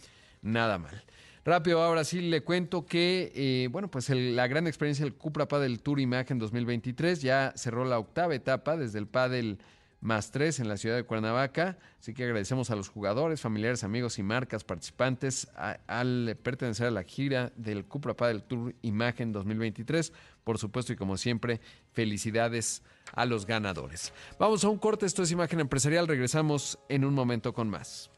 nada 0.43 0.79
mal. 0.79 1.05
Rápido, 1.45 1.81
ahora 1.81 2.03
sí 2.03 2.23
le 2.23 2.43
cuento 2.43 2.87
que, 2.87 3.33
eh, 3.35 3.69
bueno, 3.71 3.89
pues 3.89 4.11
la 4.11 4.49
gran 4.49 4.67
experiencia 4.67 5.05
del 5.05 5.15
Cupra 5.15 5.47
Padel 5.47 5.81
Tour 5.81 6.01
Imagen 6.01 6.41
2023 6.41 7.23
ya 7.23 7.53
cerró 7.55 7.85
la 7.85 8.01
octava 8.01 8.35
etapa 8.35 8.77
desde 8.77 8.99
el 8.99 9.07
Padel 9.07 9.59
más 10.01 10.31
tres 10.31 10.61
en 10.61 10.69
la 10.69 10.77
ciudad 10.77 10.97
de 10.97 11.05
Cuernavaca. 11.05 11.79
Así 12.01 12.15
que 12.15 12.25
agradecemos 12.25 12.71
a 12.71 12.77
los 12.77 12.89
jugadores, 12.89 13.41
familiares, 13.41 13.85
amigos 13.85 14.19
y 14.19 14.23
marcas 14.23 14.65
participantes 14.65 15.49
al 15.87 16.37
pertenecer 16.43 16.89
a 16.89 16.91
la 16.91 17.03
gira 17.03 17.53
del 17.57 17.85
Cupra 17.85 18.15
Padel 18.15 18.43
Tour 18.43 18.75
Imagen 18.83 19.33
2023. 19.33 20.13
Por 20.45 20.59
supuesto, 20.59 20.93
y 20.93 20.97
como 20.97 21.17
siempre, 21.17 21.61
felicidades 21.93 22.83
a 23.13 23.27
los 23.27 23.47
ganadores. 23.47 24.13
Vamos 24.39 24.65
a 24.65 24.69
un 24.69 24.79
corte, 24.79 25.07
esto 25.07 25.23
es 25.23 25.31
Imagen 25.31 25.61
Empresarial. 25.61 26.07
Regresamos 26.07 26.79
en 26.89 27.05
un 27.05 27.15
momento 27.15 27.53
con 27.53 27.69
más. 27.69 28.11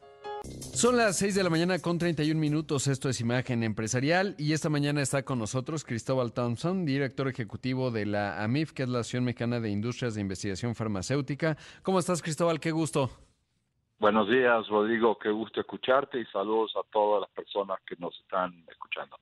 Son 0.73 0.95
las 0.95 1.17
6 1.17 1.35
de 1.35 1.43
la 1.43 1.49
mañana 1.49 1.79
con 1.79 1.97
31 1.97 2.39
minutos, 2.39 2.87
esto 2.87 3.09
es 3.09 3.19
Imagen 3.19 3.63
Empresarial 3.63 4.35
y 4.37 4.53
esta 4.53 4.69
mañana 4.69 5.01
está 5.01 5.23
con 5.23 5.37
nosotros 5.37 5.83
Cristóbal 5.83 6.31
Thompson, 6.31 6.85
director 6.85 7.27
ejecutivo 7.27 7.91
de 7.91 8.05
la 8.05 8.41
AMIF, 8.43 8.71
que 8.71 8.83
es 8.83 8.89
la 8.89 8.99
Asociación 8.99 9.25
Mexicana 9.25 9.59
de 9.59 9.69
Industrias 9.69 10.15
de 10.15 10.21
Investigación 10.21 10.75
Farmacéutica. 10.75 11.57
¿Cómo 11.83 11.99
estás 11.99 12.21
Cristóbal? 12.21 12.59
Qué 12.61 12.71
gusto. 12.71 13.09
Buenos 13.99 14.29
días 14.29 14.65
Rodrigo, 14.69 15.17
qué 15.19 15.29
gusto 15.29 15.59
escucharte 15.59 16.21
y 16.21 16.25
saludos 16.27 16.71
a 16.77 16.89
todas 16.89 17.21
las 17.21 17.29
personas 17.31 17.77
que 17.85 17.95
nos 17.97 18.17
están 18.21 18.63
escuchando. 18.69 19.17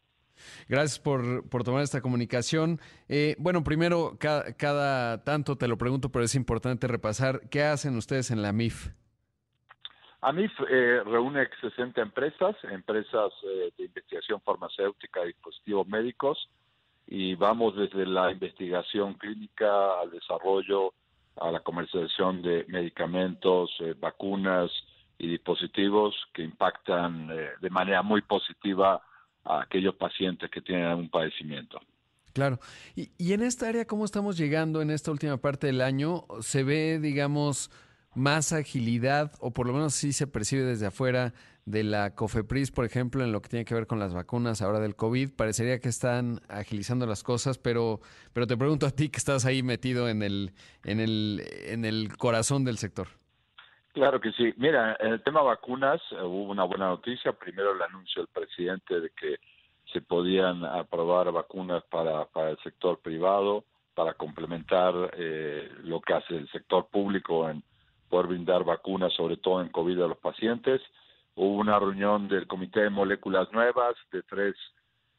Gracias 0.70 1.00
por, 1.00 1.44
tomar 1.64 1.82
esta 1.82 2.02
comunicación. 2.02 2.80
Eh, 3.10 3.36
bueno, 3.40 3.64
primero, 3.64 4.18
cada, 4.20 4.54
cada 4.54 5.24
tanto 5.24 5.58
te 5.58 5.68
lo 5.68 5.80
pregunto, 5.80 6.12
pero 6.12 6.26
es 6.26 6.36
importante 6.36 6.88
repasar, 6.88 7.50
¿qué 7.50 7.64
hacen 7.64 7.98
ustedes 7.98 8.30
en 8.30 8.44
la 8.44 8.50
AMIF? 8.50 8.92
AMIF 10.28 10.52
eh, 10.70 11.02
reúne 11.06 11.48
60 11.62 12.02
empresas, 12.02 12.56
empresas 12.70 13.32
eh, 13.44 13.72
de 13.78 13.86
investigación 13.86 14.42
farmacéutica 14.42 15.24
y 15.24 15.28
dispositivos 15.28 15.88
médicos, 15.88 16.50
y 17.08 17.36
vamos 17.36 17.78
desde 17.78 18.06
la 18.06 18.30
investigación 18.30 19.14
clínica 19.14 20.02
al 20.02 20.12
desarrollo, 20.12 20.94
a 21.38 21.50
la 21.50 21.62
comercialización 21.62 22.42
de 22.42 22.66
medicamentos, 22.68 23.72
eh, 23.80 23.96
vacunas 23.98 24.70
y 25.18 25.30
dispositivos 25.30 26.14
que 26.34 26.44
impactan 26.44 27.30
eh, 27.32 27.50
de 27.62 27.70
manera 27.70 28.02
muy 28.02 28.22
positiva 28.22 29.02
a 29.46 29.62
aquellos 29.62 29.96
pacientes 29.96 30.52
que 30.52 30.60
tienen 30.60 30.88
algún 30.88 31.10
padecimiento. 31.10 31.80
Claro. 32.34 32.60
Y, 32.98 33.12
y 33.18 33.32
en 33.32 33.44
esta 33.44 33.70
área, 33.70 33.86
¿cómo 33.86 34.04
estamos 34.04 34.38
llegando 34.38 34.82
en 34.82 34.90
esta 34.92 35.10
última 35.10 35.38
parte 35.38 35.68
del 35.68 35.80
año? 35.80 36.26
¿Se 36.42 36.64
ve, 36.64 37.00
digamos, 37.00 37.72
más 38.18 38.52
agilidad, 38.52 39.32
o 39.40 39.52
por 39.52 39.68
lo 39.68 39.74
menos 39.74 39.94
sí 39.94 40.12
se 40.12 40.26
percibe 40.26 40.64
desde 40.64 40.88
afuera 40.88 41.34
de 41.66 41.84
la 41.84 42.16
COFEPRIS, 42.16 42.72
por 42.72 42.86
ejemplo, 42.86 43.24
en 43.24 43.32
lo 43.32 43.42
que 43.42 43.50
tiene 43.50 43.66
que 43.66 43.76
ver 43.76 43.88
con 43.88 44.00
las 44.00 44.14
vacunas 44.14 44.62
ahora 44.62 44.80
del 44.80 44.96
COVID. 44.96 45.36
Parecería 45.36 45.80
que 45.80 45.90
están 45.90 46.40
agilizando 46.50 47.06
las 47.06 47.24
cosas, 47.24 47.58
pero, 47.58 48.00
pero 48.34 48.48
te 48.48 48.58
pregunto 48.58 48.88
a 48.88 48.92
ti 48.92 49.10
que 49.10 49.18
estás 49.18 49.46
ahí 49.46 49.62
metido 49.62 50.10
en 50.10 50.24
el, 50.24 50.52
en 50.84 51.00
el, 51.00 51.44
en 51.68 51.86
el 51.86 52.18
corazón 52.18 52.64
del 52.66 52.78
sector. 52.78 53.08
Claro 53.94 54.20
que 54.20 54.32
sí. 54.32 54.54
Mira, 54.58 54.98
en 55.00 55.14
el 55.14 55.24
tema 55.24 55.42
vacunas 55.42 56.02
eh, 56.12 56.22
hubo 56.22 56.52
una 56.52 56.64
buena 56.64 56.88
noticia. 56.88 57.34
Primero 57.34 57.74
el 57.74 57.82
anuncio 57.82 58.24
del 58.24 58.30
presidente 58.30 59.00
de 59.00 59.10
que 59.10 59.36
se 59.92 60.02
podían 60.02 60.66
aprobar 60.66 61.32
vacunas 61.32 61.84
para, 61.90 62.26
para 62.26 62.52
el 62.52 62.58
sector 62.60 63.00
privado, 63.00 63.64
para 63.94 64.14
complementar 64.14 64.94
eh, 65.18 65.70
lo 65.84 66.02
que 66.02 66.14
hace 66.14 66.36
el 66.36 66.50
sector 66.50 66.88
público 66.88 67.50
en 67.50 67.64
poder 68.10 68.28
brindar 68.28 68.64
vacunas, 68.64 69.14
sobre 69.14 69.38
todo 69.38 69.62
en 69.62 69.70
COVID 69.70 70.02
a 70.02 70.08
los 70.08 70.18
pacientes. 70.18 70.82
Hubo 71.36 71.56
una 71.58 71.80
reunión 71.80 72.28
del 72.28 72.48
Comité 72.48 72.82
de 72.82 72.90
Moléculas 72.90 73.52
Nuevas, 73.52 73.96
de 74.12 74.24
tres 74.24 74.56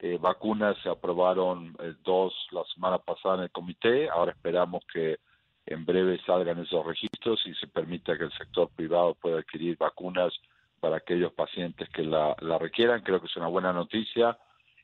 eh, 0.01 0.17
vacunas 0.21 0.77
se 0.83 0.89
aprobaron 0.89 1.75
eh, 1.81 1.93
dos 2.05 2.33
la 2.53 2.63
semana 2.73 2.99
pasada 2.99 3.37
en 3.37 3.43
el 3.43 3.51
comité. 3.51 4.09
Ahora 4.09 4.31
esperamos 4.31 4.85
que 4.93 5.19
en 5.67 5.85
breve 5.85 6.21
salgan 6.25 6.61
esos 6.61 6.87
registros 6.87 7.45
y 7.47 7.55
se 7.55 7.67
permita 7.67 8.17
que 8.17 8.25
el 8.25 8.33
sector 8.33 8.69
privado 8.77 9.15
pueda 9.15 9.41
adquirir 9.41 9.77
vacunas 9.77 10.33
para 10.79 10.99
aquellos 10.99 11.33
pacientes 11.33 11.89
que 11.91 12.05
la, 12.05 12.37
requieran. 12.61 13.03
Creo 13.03 13.21
que 13.21 13.27
es 13.27 13.37
una 13.37 13.49
buena 13.49 13.73
noticia 13.73 14.39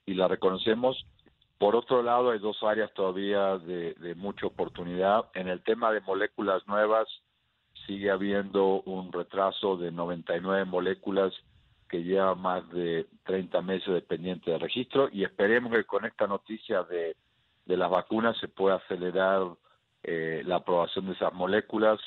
y 0.04 0.14
la 0.14 0.26
reconocemos. 0.26 1.06
Por 1.58 1.76
otro 1.76 2.02
lado, 2.02 2.32
hay 2.32 2.40
dos 2.40 2.60
áreas 2.64 2.92
todavía 2.92 3.56
de 3.58 4.14
mucha 4.16 4.46
oportunidad. 4.46 5.26
En 5.34 5.46
el 5.46 5.62
tema 5.62 5.92
de 5.92 6.00
moléculas 6.00 6.66
nuevas, 6.66 7.06
sigue 7.86 8.10
habiendo 8.10 8.82
un 8.82 9.12
retraso 9.12 9.76
de 9.76 9.90
99 9.90 10.64
moléculas 10.64 11.32
que 11.88 12.02
lleva 12.02 12.34
más 12.34 12.68
de 12.70 13.06
30 13.24 13.62
meses 13.62 13.92
dependiente 13.92 14.50
de 14.50 14.58
registro 14.58 15.08
y 15.12 15.24
esperemos 15.24 15.72
que 15.72 15.84
con 15.84 16.04
esta 16.04 16.26
noticia 16.26 16.82
de, 16.82 17.16
las 17.66 17.90
vacunas 17.90 18.36
se 18.38 18.48
pueda 18.48 18.76
acelerar 18.76 19.42
eh, 20.02 20.42
la 20.44 20.56
aprobación 20.56 21.06
de 21.06 21.12
esas 21.12 21.32
moléculas, 21.32 22.00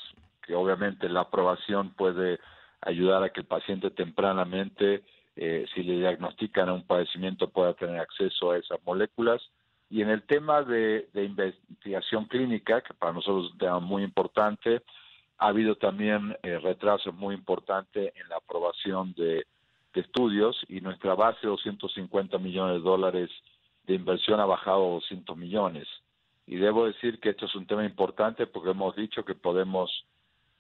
que 0.44 0.56
obviamente 0.56 1.10
la 1.10 1.22
aprobación 1.22 1.92
puede 1.92 2.40
ayudar 2.82 3.24
a 3.24 3.30
que 3.30 3.42
el 3.42 3.48
paciente 3.48 3.90
tempranamente, 3.90 5.04
eh, 5.36 5.66
si 5.74 5.84
le 5.84 6.00
diagnostican 6.00 6.70
un 6.70 6.86
padecimiento, 6.86 7.50
pueda 7.50 7.74
tener 7.74 8.00
acceso 8.00 8.52
a 8.52 8.58
esas 8.58 8.80
moléculas. 8.86 9.42
Y 9.90 10.02
en 10.02 10.10
el 10.10 10.24
tema 10.24 10.63
de, 10.63 11.08
de 11.13 11.24
investigación 11.24 12.26
clínica, 12.26 12.82
que 12.82 12.94
para 12.94 13.13
nosotros 13.13 13.46
es 13.46 13.52
un 13.54 13.58
tema 13.58 13.80
muy 13.80 14.04
importante, 14.04 14.84
ha 15.38 15.47
habido 15.47 15.76
también 15.76 16.36
eh, 16.43 16.60
retrasos 16.60 17.13
muy 17.13 17.36
importantes 17.36 18.13
en 18.15 18.30
la 18.30 18.38
aprobación 18.38 19.13
de, 19.13 19.45
estudios 19.93 20.56
y 20.69 20.80
nuestra 20.80 21.15
base 21.15 21.39
de 21.41 21.47
250 21.47 22.38
millones 22.38 22.76
de 22.76 22.82
dólares 22.82 23.32
de 23.88 23.95
inversión 23.95 24.39
ha 24.39 24.45
bajado 24.45 24.86
a 24.86 24.93
200 24.93 25.36
millones. 25.36 25.88
Y 26.45 26.58
debo 26.58 26.86
decir 26.86 27.19
que 27.19 27.30
esto 27.30 27.47
es 27.47 27.56
un 27.56 27.65
tema 27.65 27.84
importante 27.84 28.45
porque 28.45 28.69
hemos 28.69 28.95
dicho 28.95 29.26
que 29.26 29.34
podemos 29.34 30.06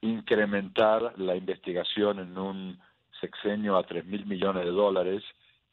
incrementar 0.01 1.13
la 1.19 1.35
investigación 1.35 2.17
en 2.17 2.35
un 2.35 2.79
sexenio 3.21 3.77
a 3.77 3.83
3 3.83 4.05
mil 4.05 4.25
millones 4.25 4.65
de 4.65 4.71
dólares 4.71 5.23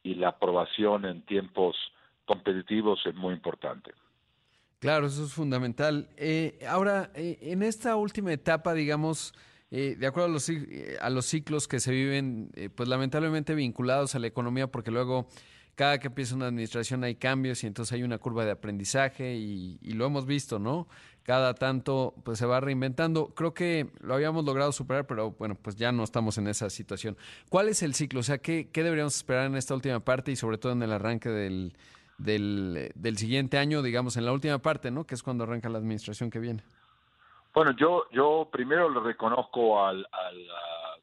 y 0.03 0.15
la 0.17 0.29
aprobación 0.29 1.07
en 1.07 1.23
tiempos 1.23 1.75
competitivos 2.27 3.01
es 3.07 3.15
muy 3.15 3.33
importante. 3.33 3.93
Claro, 4.85 5.07
eso 5.07 5.25
es 5.25 5.33
fundamental. 5.33 6.11
Eh, 6.19 6.59
ahora, 6.69 7.11
eh, 7.15 7.39
en 7.41 7.63
esta 7.63 7.97
última 7.97 8.35
etapa, 8.35 8.75
digamos, 8.75 9.33
eh, 9.71 9.97
de 9.99 10.07
acuerdo 10.07 10.29
a 10.29 10.33
los, 10.33 10.53
a 11.01 11.09
los 11.09 11.25
ciclos 11.25 11.67
que 11.67 11.81
se 11.81 11.91
viven, 11.91 12.53
pues 12.75 12.87
lamentablemente 12.87 13.55
vinculados 13.55 14.15
a 14.15 14.19
la 14.19 14.27
economía, 14.27 14.67
porque 14.67 14.91
luego 14.91 15.27
cada 15.75 15.99
que 15.99 16.09
empieza 16.09 16.35
una 16.35 16.49
administración 16.49 17.03
hay 17.03 17.15
cambios 17.15 17.65
y 17.65 17.67
entonces 17.67 17.95
hay 17.95 18.03
una 18.03 18.19
curva 18.19 18.45
de 18.45 18.51
aprendizaje 18.51 19.37
y, 19.37 19.79
lo 19.95 20.05
hemos 20.05 20.27
visto, 20.27 20.59
¿no? 20.59 20.87
Cada 21.23 21.55
tanto 21.55 22.15
pues 22.23 22.39
se 22.39 22.45
va 22.45 22.61
reinventando. 22.61 23.29
Creo 23.29 23.55
que 23.55 23.89
lo 24.03 24.13
habíamos 24.13 24.45
logrado 24.45 24.71
superar, 24.71 25.07
pero 25.07 25.31
bueno, 25.31 25.55
pues 25.55 25.77
ya 25.77 25.93
no 25.93 26.05
estamos 26.05 26.37
en 26.37 26.47
esa 26.47 26.69
situación. 26.69 27.17
¿Cuál 27.49 27.71
es 27.71 27.83
el 27.83 27.95
ciclo? 27.95 28.21
O 28.21 28.23
sea, 28.23 28.37
¿qué, 28.37 28.69
qué 28.71 28.83
deberíamos 28.83 29.17
esperar 29.17 29.47
en 29.47 29.57
esta 29.57 29.75
última 29.75 30.01
parte 30.01 30.31
y 30.31 30.37
sobre 30.37 30.59
todo 30.59 30.73
en 30.73 30.83
el 30.83 30.93
arranque 30.93 31.31
del, 31.31 31.73
del, 32.19 32.91
del 32.95 33.17
siguiente 33.17 33.59
año, 33.59 33.83
digamos, 33.83 34.17
en 34.17 34.25
la 34.25 34.33
última 34.33 34.59
parte, 34.59 34.91
¿no? 34.91 35.05
Que 35.05 35.15
es 35.15 35.23
cuando 35.23 35.45
arranca 35.45 35.69
la 35.69 35.79
administración 35.79 36.31
que 36.31 36.39
viene. 36.39 36.63
Bueno, 37.53 37.73
yo, 37.77 38.07
yo 38.11 38.49
primero 38.51 38.91
le 38.91 39.01
reconozco 39.01 39.85
al, 39.85 40.07
al 40.11 40.47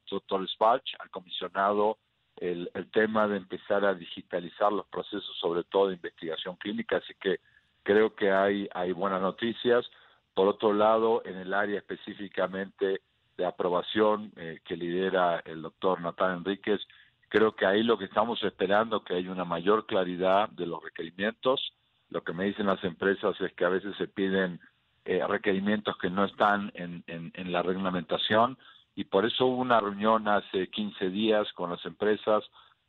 doctor 0.09 0.43
Spach, 0.49 0.83
al 0.99 1.09
comisionado, 1.09 1.97
el, 2.37 2.69
el, 2.73 2.91
tema 2.91 3.27
de 3.27 3.37
empezar 3.37 3.85
a 3.85 3.93
digitalizar 3.93 4.71
los 4.71 4.85
procesos, 4.87 5.35
sobre 5.39 5.63
todo 5.63 5.87
de 5.87 5.95
investigación 5.95 6.55
clínica, 6.57 6.97
así 6.97 7.13
que 7.21 7.39
creo 7.83 8.15
que 8.15 8.31
hay, 8.31 8.67
hay 8.73 8.91
buenas 8.91 9.21
noticias. 9.21 9.85
Por 10.33 10.47
otro 10.47 10.73
lado, 10.73 11.21
en 11.25 11.37
el 11.37 11.53
área 11.53 11.77
específicamente 11.77 13.01
de 13.37 13.45
aprobación 13.45 14.31
eh, 14.35 14.59
que 14.65 14.75
lidera 14.75 15.41
el 15.45 15.61
doctor 15.61 16.01
Natán 16.01 16.37
Enríquez, 16.37 16.81
Creo 17.31 17.55
que 17.55 17.65
ahí 17.65 17.81
lo 17.81 17.97
que 17.97 18.03
estamos 18.03 18.43
esperando 18.43 18.97
es 18.97 19.03
que 19.03 19.13
haya 19.13 19.31
una 19.31 19.45
mayor 19.45 19.85
claridad 19.85 20.49
de 20.49 20.65
los 20.65 20.83
requerimientos. 20.83 21.73
Lo 22.09 22.25
que 22.25 22.33
me 22.33 22.43
dicen 22.43 22.65
las 22.65 22.83
empresas 22.83 23.39
es 23.39 23.53
que 23.53 23.63
a 23.63 23.69
veces 23.69 23.95
se 23.95 24.09
piden 24.09 24.59
eh, 25.05 25.25
requerimientos 25.25 25.97
que 25.97 26.09
no 26.09 26.25
están 26.25 26.73
en, 26.75 27.05
en, 27.07 27.51
la 27.53 27.61
reglamentación 27.61 28.57
y 28.95 29.05
por 29.05 29.25
eso 29.25 29.45
hubo 29.45 29.61
una 29.61 29.79
reunión 29.79 30.27
hace 30.27 30.67
15 30.67 31.09
días 31.09 31.47
con 31.53 31.69
las 31.69 31.85
empresas 31.85 32.43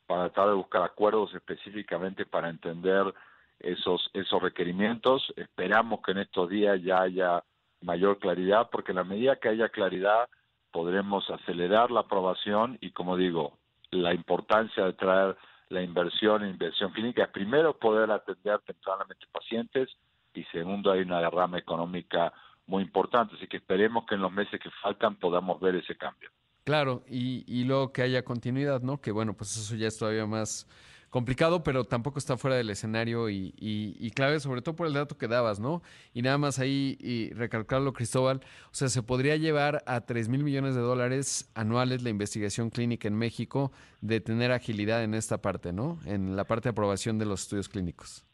para 0.07 0.23
tratar 0.23 0.49
de 0.49 0.55
buscar 0.55 0.83
acuerdos 0.83 1.33
específicamente 1.33 2.25
para 2.25 2.49
entender 2.49 3.13
esos 3.59 4.09
esos 4.11 4.41
requerimientos. 4.41 5.23
Esperamos 5.37 6.01
que 6.01 6.11
en 6.11 6.17
estos 6.17 6.49
días 6.49 6.81
ya 6.81 6.99
haya 6.99 7.45
mayor 7.79 8.19
claridad 8.19 8.67
porque 8.69 8.91
en 8.91 8.97
la 8.97 9.05
medida 9.05 9.37
que 9.37 9.47
haya 9.47 9.69
claridad 9.69 10.27
podremos 10.69 11.29
acelerar 11.29 11.91
la 11.91 12.01
aprobación 12.01 12.77
y 12.81 12.91
como 12.91 13.15
digo, 13.15 13.57
la 13.93 14.13
importancia 14.13 14.85
de 14.85 14.93
traer 14.93 15.37
la 15.69 15.81
inversión 15.81 16.43
en 16.43 16.51
inversión 16.51 16.91
clínica 16.91 17.31
primero 17.31 17.77
poder 17.77 18.11
atender 18.11 18.59
tempranamente 18.59 19.25
pacientes 19.31 19.89
y 20.33 20.43
segundo 20.45 20.91
hay 20.91 21.01
una 21.01 21.19
derrama 21.19 21.57
económica 21.57 22.33
muy 22.65 22.83
importante, 22.83 23.35
así 23.35 23.47
que 23.47 23.57
esperemos 23.57 24.05
que 24.05 24.15
en 24.15 24.21
los 24.21 24.31
meses 24.31 24.59
que 24.59 24.69
faltan 24.81 25.15
podamos 25.15 25.59
ver 25.59 25.75
ese 25.75 25.95
cambio. 25.97 26.29
Claro, 26.63 27.03
y, 27.09 27.43
y 27.45 27.65
luego 27.65 27.91
que 27.91 28.03
haya 28.03 28.23
continuidad, 28.23 28.81
¿no? 28.81 29.01
Que 29.01 29.11
bueno, 29.11 29.33
pues 29.33 29.57
eso 29.57 29.75
ya 29.75 29.87
es 29.87 29.97
todavía 29.97 30.25
más 30.25 30.65
complicado, 31.13 31.61
pero 31.61 31.83
tampoco 31.83 32.17
está 32.17 32.37
fuera 32.37 32.57
del 32.57 32.71
escenario 32.71 33.29
y, 33.29 33.53
y, 33.55 34.09
clave, 34.15 34.39
sobre 34.39 34.63
todo 34.63 34.75
por 34.75 34.87
el 34.87 34.93
dato 34.93 35.15
que 35.15 35.27
dabas, 35.27 35.59
¿no? 35.59 35.83
Y 36.11 36.23
nada 36.23 36.39
más 36.39 36.57
ahí, 36.57 36.97
y 36.99 37.31
recalcarlo, 37.33 37.93
Cristóbal, 37.93 38.37
o 38.37 38.73
sea, 38.73 38.87
se 38.87 39.03
podría 39.03 39.37
llevar 39.37 39.83
a 39.85 40.01
3 40.01 40.27
mil 40.27 40.43
millones 40.43 40.73
de 40.73 40.81
dólares 40.81 41.51
anuales 41.53 42.01
la 42.01 42.09
investigación 42.09 42.71
clínica 42.71 43.07
en 43.07 43.15
México 43.15 43.71
de 44.01 44.21
tener 44.21 44.51
agilidad 44.51 45.03
en 45.03 45.13
esta 45.13 45.39
parte, 45.39 45.71
¿no? 45.71 45.99
En 46.07 46.35
la 46.35 46.45
parte 46.45 46.69
de 46.69 46.71
aprobación 46.71 47.19
de 47.19 47.27
los 47.27 47.43
estudios 47.43 47.69
clínicos. 47.69 48.25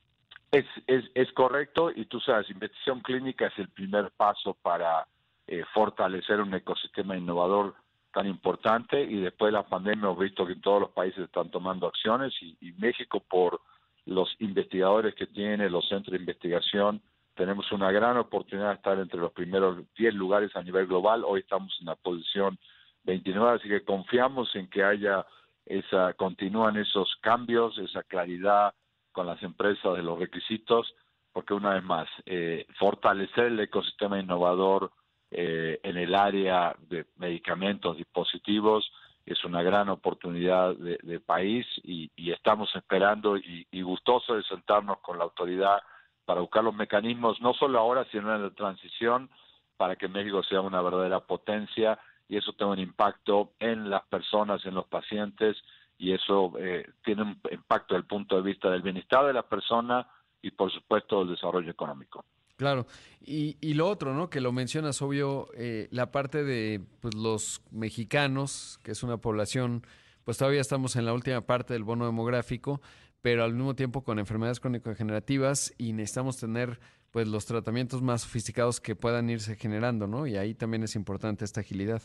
Es, 0.53 0.65
es, 0.87 1.03
es 1.15 1.29
correcto, 1.33 1.91
y 1.93 2.05
tú 2.05 2.21
sabes, 2.21 2.49
investigación 2.49 3.01
clínica 3.01 3.47
es 3.47 3.59
el 3.59 3.67
primer 3.67 4.09
paso 4.11 4.53
para 4.53 5.05
eh, 5.47 5.65
fortalecer 5.73 6.39
un 6.39 6.53
ecosistema 6.53 7.17
innovador 7.17 7.75
tan 8.11 8.27
importante 8.27 9.01
y 9.01 9.21
después 9.21 9.49
de 9.49 9.57
la 9.57 9.67
pandemia 9.67 10.05
hemos 10.05 10.19
visto 10.19 10.45
que 10.45 10.55
todos 10.55 10.81
los 10.81 10.91
países 10.91 11.25
están 11.25 11.49
tomando 11.51 11.87
acciones 11.87 12.33
y, 12.41 12.71
México 12.73 13.19
por 13.19 13.61
los 14.05 14.35
investigadores 14.39 15.13
que 15.15 15.27
tiene, 15.27 15.69
los 15.69 15.87
centros 15.87 16.13
de 16.13 16.19
investigación, 16.19 17.01
tenemos 17.35 17.71
una 17.71 17.91
gran 17.91 18.17
oportunidad 18.17 18.69
de 18.69 18.75
estar 18.75 18.99
entre 18.99 19.19
los 19.19 19.31
primeros 19.31 19.83
10 19.97 20.13
lugares 20.15 20.55
a 20.55 20.63
nivel 20.63 20.87
global. 20.87 21.23
Hoy 21.25 21.41
estamos 21.41 21.75
en 21.79 21.85
la 21.85 21.95
posición 21.95 22.57
29, 23.03 23.57
así 23.57 23.69
que 23.69 23.83
confiamos 23.83 24.53
en 24.55 24.67
que 24.67 24.83
haya 24.83 25.25
esa, 25.65 26.13
continúan 26.13 26.77
esos 26.77 27.15
cambios, 27.21 27.77
esa 27.77 28.03
claridad 28.03 28.73
con 29.11 29.27
las 29.27 29.41
empresas 29.43 29.95
de 29.95 30.03
los 30.03 30.19
requisitos, 30.19 30.93
porque 31.31 31.53
una 31.53 31.75
vez 31.75 31.83
más, 31.83 32.07
eh, 32.25 32.65
fortalecer 32.77 33.45
el 33.45 33.59
ecosistema 33.59 34.19
innovador 34.19 34.91
eh, 35.31 35.79
en 35.83 35.97
el 35.97 36.15
área 36.15 36.75
de 36.89 37.05
medicamentos, 37.17 37.97
dispositivos, 37.97 38.91
es 39.25 39.43
una 39.43 39.61
gran 39.61 39.89
oportunidad 39.89 40.75
de, 40.75 41.19
país 41.19 41.65
y, 41.83 42.09
estamos 42.31 42.73
esperando 42.75 43.37
y, 43.37 43.67
y 43.69 43.81
de 43.81 44.43
sentarnos 44.47 44.99
con 44.99 45.19
la 45.19 45.25
autoridad 45.25 45.79
para 46.25 46.41
buscar 46.41 46.63
los 46.63 46.75
mecanismos, 46.75 47.39
no 47.41 47.53
solo 47.53 47.79
ahora, 47.79 48.05
sino 48.11 48.33
en 48.33 48.43
la 48.43 48.49
transición, 48.51 49.29
para 49.77 49.95
que 49.95 50.07
México 50.07 50.43
sea 50.43 50.61
una 50.61 50.81
verdadera 50.81 51.19
potencia 51.21 51.99
y 52.27 52.37
eso 52.37 52.53
tenga 52.53 52.71
un 52.71 52.79
impacto 52.79 53.51
en 53.59 53.89
las 53.89 54.03
personas, 54.07 54.65
en 54.65 54.75
los 54.75 54.85
pacientes 54.87 55.57
y 55.97 56.13
eso 56.13 56.53
eh, 56.57 56.87
tiene 57.03 57.23
un 57.23 57.41
impacto 57.51 57.93
desde 57.93 58.03
el 58.03 58.07
punto 58.07 58.35
de 58.35 58.41
vista 58.41 58.69
del 58.69 58.81
bienestar 58.81 59.25
de 59.25 59.33
la 59.33 59.43
persona 59.43 60.07
y 60.41 60.51
por 60.51 60.71
supuesto 60.71 61.19
del 61.19 61.35
desarrollo 61.35 61.69
económico. 61.69 62.25
Claro, 62.59 62.87
y, 63.21 63.55
y 63.61 63.73
lo 63.75 63.87
otro, 63.87 64.13
¿no? 64.13 64.29
Que 64.29 64.41
lo 64.41 64.51
mencionas, 64.51 65.01
obvio, 65.01 65.47
eh, 65.55 65.87
la 65.91 66.11
parte 66.11 66.43
de 66.43 66.81
pues, 66.99 67.15
los 67.15 67.61
mexicanos, 67.71 68.81
que 68.83 68.91
es 68.91 69.01
una 69.01 69.15
población, 69.15 69.83
pues 70.25 70.37
todavía 70.37 70.59
estamos 70.59 70.97
en 70.97 71.05
la 71.05 71.13
última 71.13 71.39
parte 71.39 71.71
del 71.73 71.85
bono 71.85 72.05
demográfico, 72.05 72.81
pero 73.21 73.45
al 73.45 73.53
mismo 73.53 73.75
tiempo 73.75 74.03
con 74.03 74.19
enfermedades 74.19 74.59
crónico-degenerativas 74.59 75.73
y 75.77 75.93
necesitamos 75.93 76.37
tener 76.37 76.81
pues 77.11 77.29
los 77.29 77.45
tratamientos 77.45 78.01
más 78.01 78.23
sofisticados 78.23 78.81
que 78.81 78.93
puedan 78.93 79.29
irse 79.29 79.55
generando, 79.55 80.05
¿no? 80.05 80.27
Y 80.27 80.35
ahí 80.35 80.53
también 80.53 80.83
es 80.83 80.97
importante 80.97 81.45
esta 81.45 81.61
agilidad. 81.61 82.01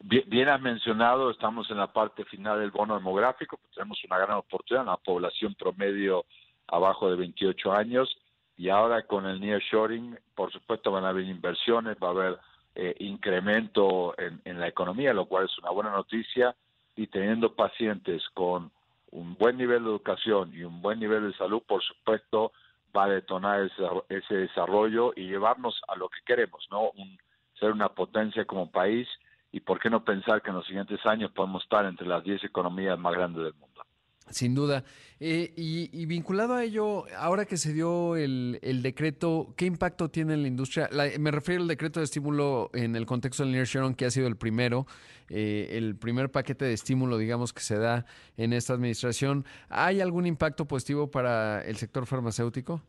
Bien, 0.00 0.24
bien 0.28 0.48
has 0.48 0.62
mencionado, 0.62 1.30
estamos 1.30 1.70
en 1.70 1.76
la 1.76 1.92
parte 1.92 2.24
final 2.24 2.58
del 2.58 2.70
bono 2.70 2.94
demográfico, 2.94 3.58
pues 3.58 3.74
tenemos 3.74 4.02
una 4.02 4.16
gran 4.16 4.38
oportunidad, 4.38 4.84
una 4.84 4.96
población 4.96 5.54
promedio 5.56 6.24
abajo 6.68 7.10
de 7.10 7.16
28 7.16 7.70
años, 7.74 8.16
y 8.58 8.68
ahora 8.68 9.02
con 9.04 9.24
el 9.26 9.40
nearshoring, 9.40 10.18
por 10.34 10.52
supuesto 10.52 10.90
van 10.90 11.04
a 11.04 11.10
haber 11.10 11.24
inversiones, 11.24 11.96
va 12.02 12.08
a 12.08 12.10
haber 12.10 12.38
eh, 12.74 12.94
incremento 12.98 14.14
en, 14.18 14.58
la 14.58 14.66
economía, 14.66 15.14
lo 15.14 15.26
cual 15.26 15.44
es 15.44 15.58
una 15.58 15.70
buena 15.70 15.90
noticia, 15.90 16.54
y 16.96 17.06
teniendo 17.06 17.54
pacientes 17.54 18.22
con 18.34 18.72
un 19.12 19.36
buen 19.36 19.56
nivel 19.56 19.84
de 19.84 19.90
educación 19.90 20.52
y 20.52 20.64
un 20.64 20.82
buen 20.82 20.98
nivel 20.98 21.30
de 21.30 21.38
salud, 21.38 21.62
por 21.66 21.82
supuesto, 21.84 22.52
va 22.94 23.04
a 23.04 23.10
detonar 23.10 23.62
ese, 23.62 23.84
ese 24.08 24.34
desarrollo 24.34 25.12
y 25.14 25.28
llevarnos 25.28 25.80
a 25.86 25.94
lo 25.94 26.08
que 26.08 26.18
queremos, 26.26 26.66
¿no? 26.70 26.90
Un, 26.90 27.16
ser 27.60 27.70
una 27.70 27.88
potencia 27.88 28.44
como 28.44 28.70
país 28.70 29.08
y 29.52 29.60
por 29.60 29.78
qué 29.80 29.88
no 29.88 30.04
pensar 30.04 30.42
que 30.42 30.50
en 30.50 30.56
los 30.56 30.66
siguientes 30.66 31.04
años 31.06 31.30
podemos 31.30 31.62
estar 31.62 31.84
entre 31.84 32.06
las 32.06 32.24
10 32.24 32.44
economías 32.44 32.98
más 32.98 33.14
grandes 33.14 33.44
del 33.44 33.54
mundo. 33.54 33.82
Sin 34.30 34.54
duda. 34.54 34.84
Eh, 35.20 35.52
y, 35.56 35.90
y, 35.92 36.06
vinculado 36.06 36.54
a 36.54 36.62
ello, 36.62 37.04
ahora 37.16 37.44
que 37.44 37.56
se 37.56 37.72
dio 37.72 38.14
el, 38.14 38.58
decreto, 38.82 39.54
¿qué 39.56 39.66
impacto 39.66 40.10
tiene 40.10 40.34
en 40.34 40.42
la 40.42 40.48
industria? 40.48 40.88
La, 40.92 41.06
me 41.18 41.30
refiero 41.30 41.62
al 41.62 41.68
decreto 41.68 42.00
de 42.00 42.04
estímulo 42.04 42.70
en 42.72 42.94
el 42.94 43.04
contexto 43.04 43.42
del 43.42 43.52
nearshoring, 43.52 43.94
que 43.94 44.04
ha 44.04 44.10
sido 44.10 44.28
el 44.28 44.36
primero, 44.36 44.86
eh, 45.28 45.70
el 45.72 45.96
primer 45.96 46.30
paquete 46.30 46.66
de 46.66 46.72
estímulo, 46.72 47.18
digamos, 47.18 47.52
que 47.52 47.60
se 47.60 47.78
da 47.78 48.04
en 48.36 48.52
esta 48.52 48.74
administración. 48.74 49.44
¿Hay 49.68 50.00
algún 50.00 50.26
impacto 50.26 50.66
positivo 50.66 51.10
para 51.10 51.64
el 51.64 51.76
sector 51.76 52.06
farmacéutico? 52.06 52.82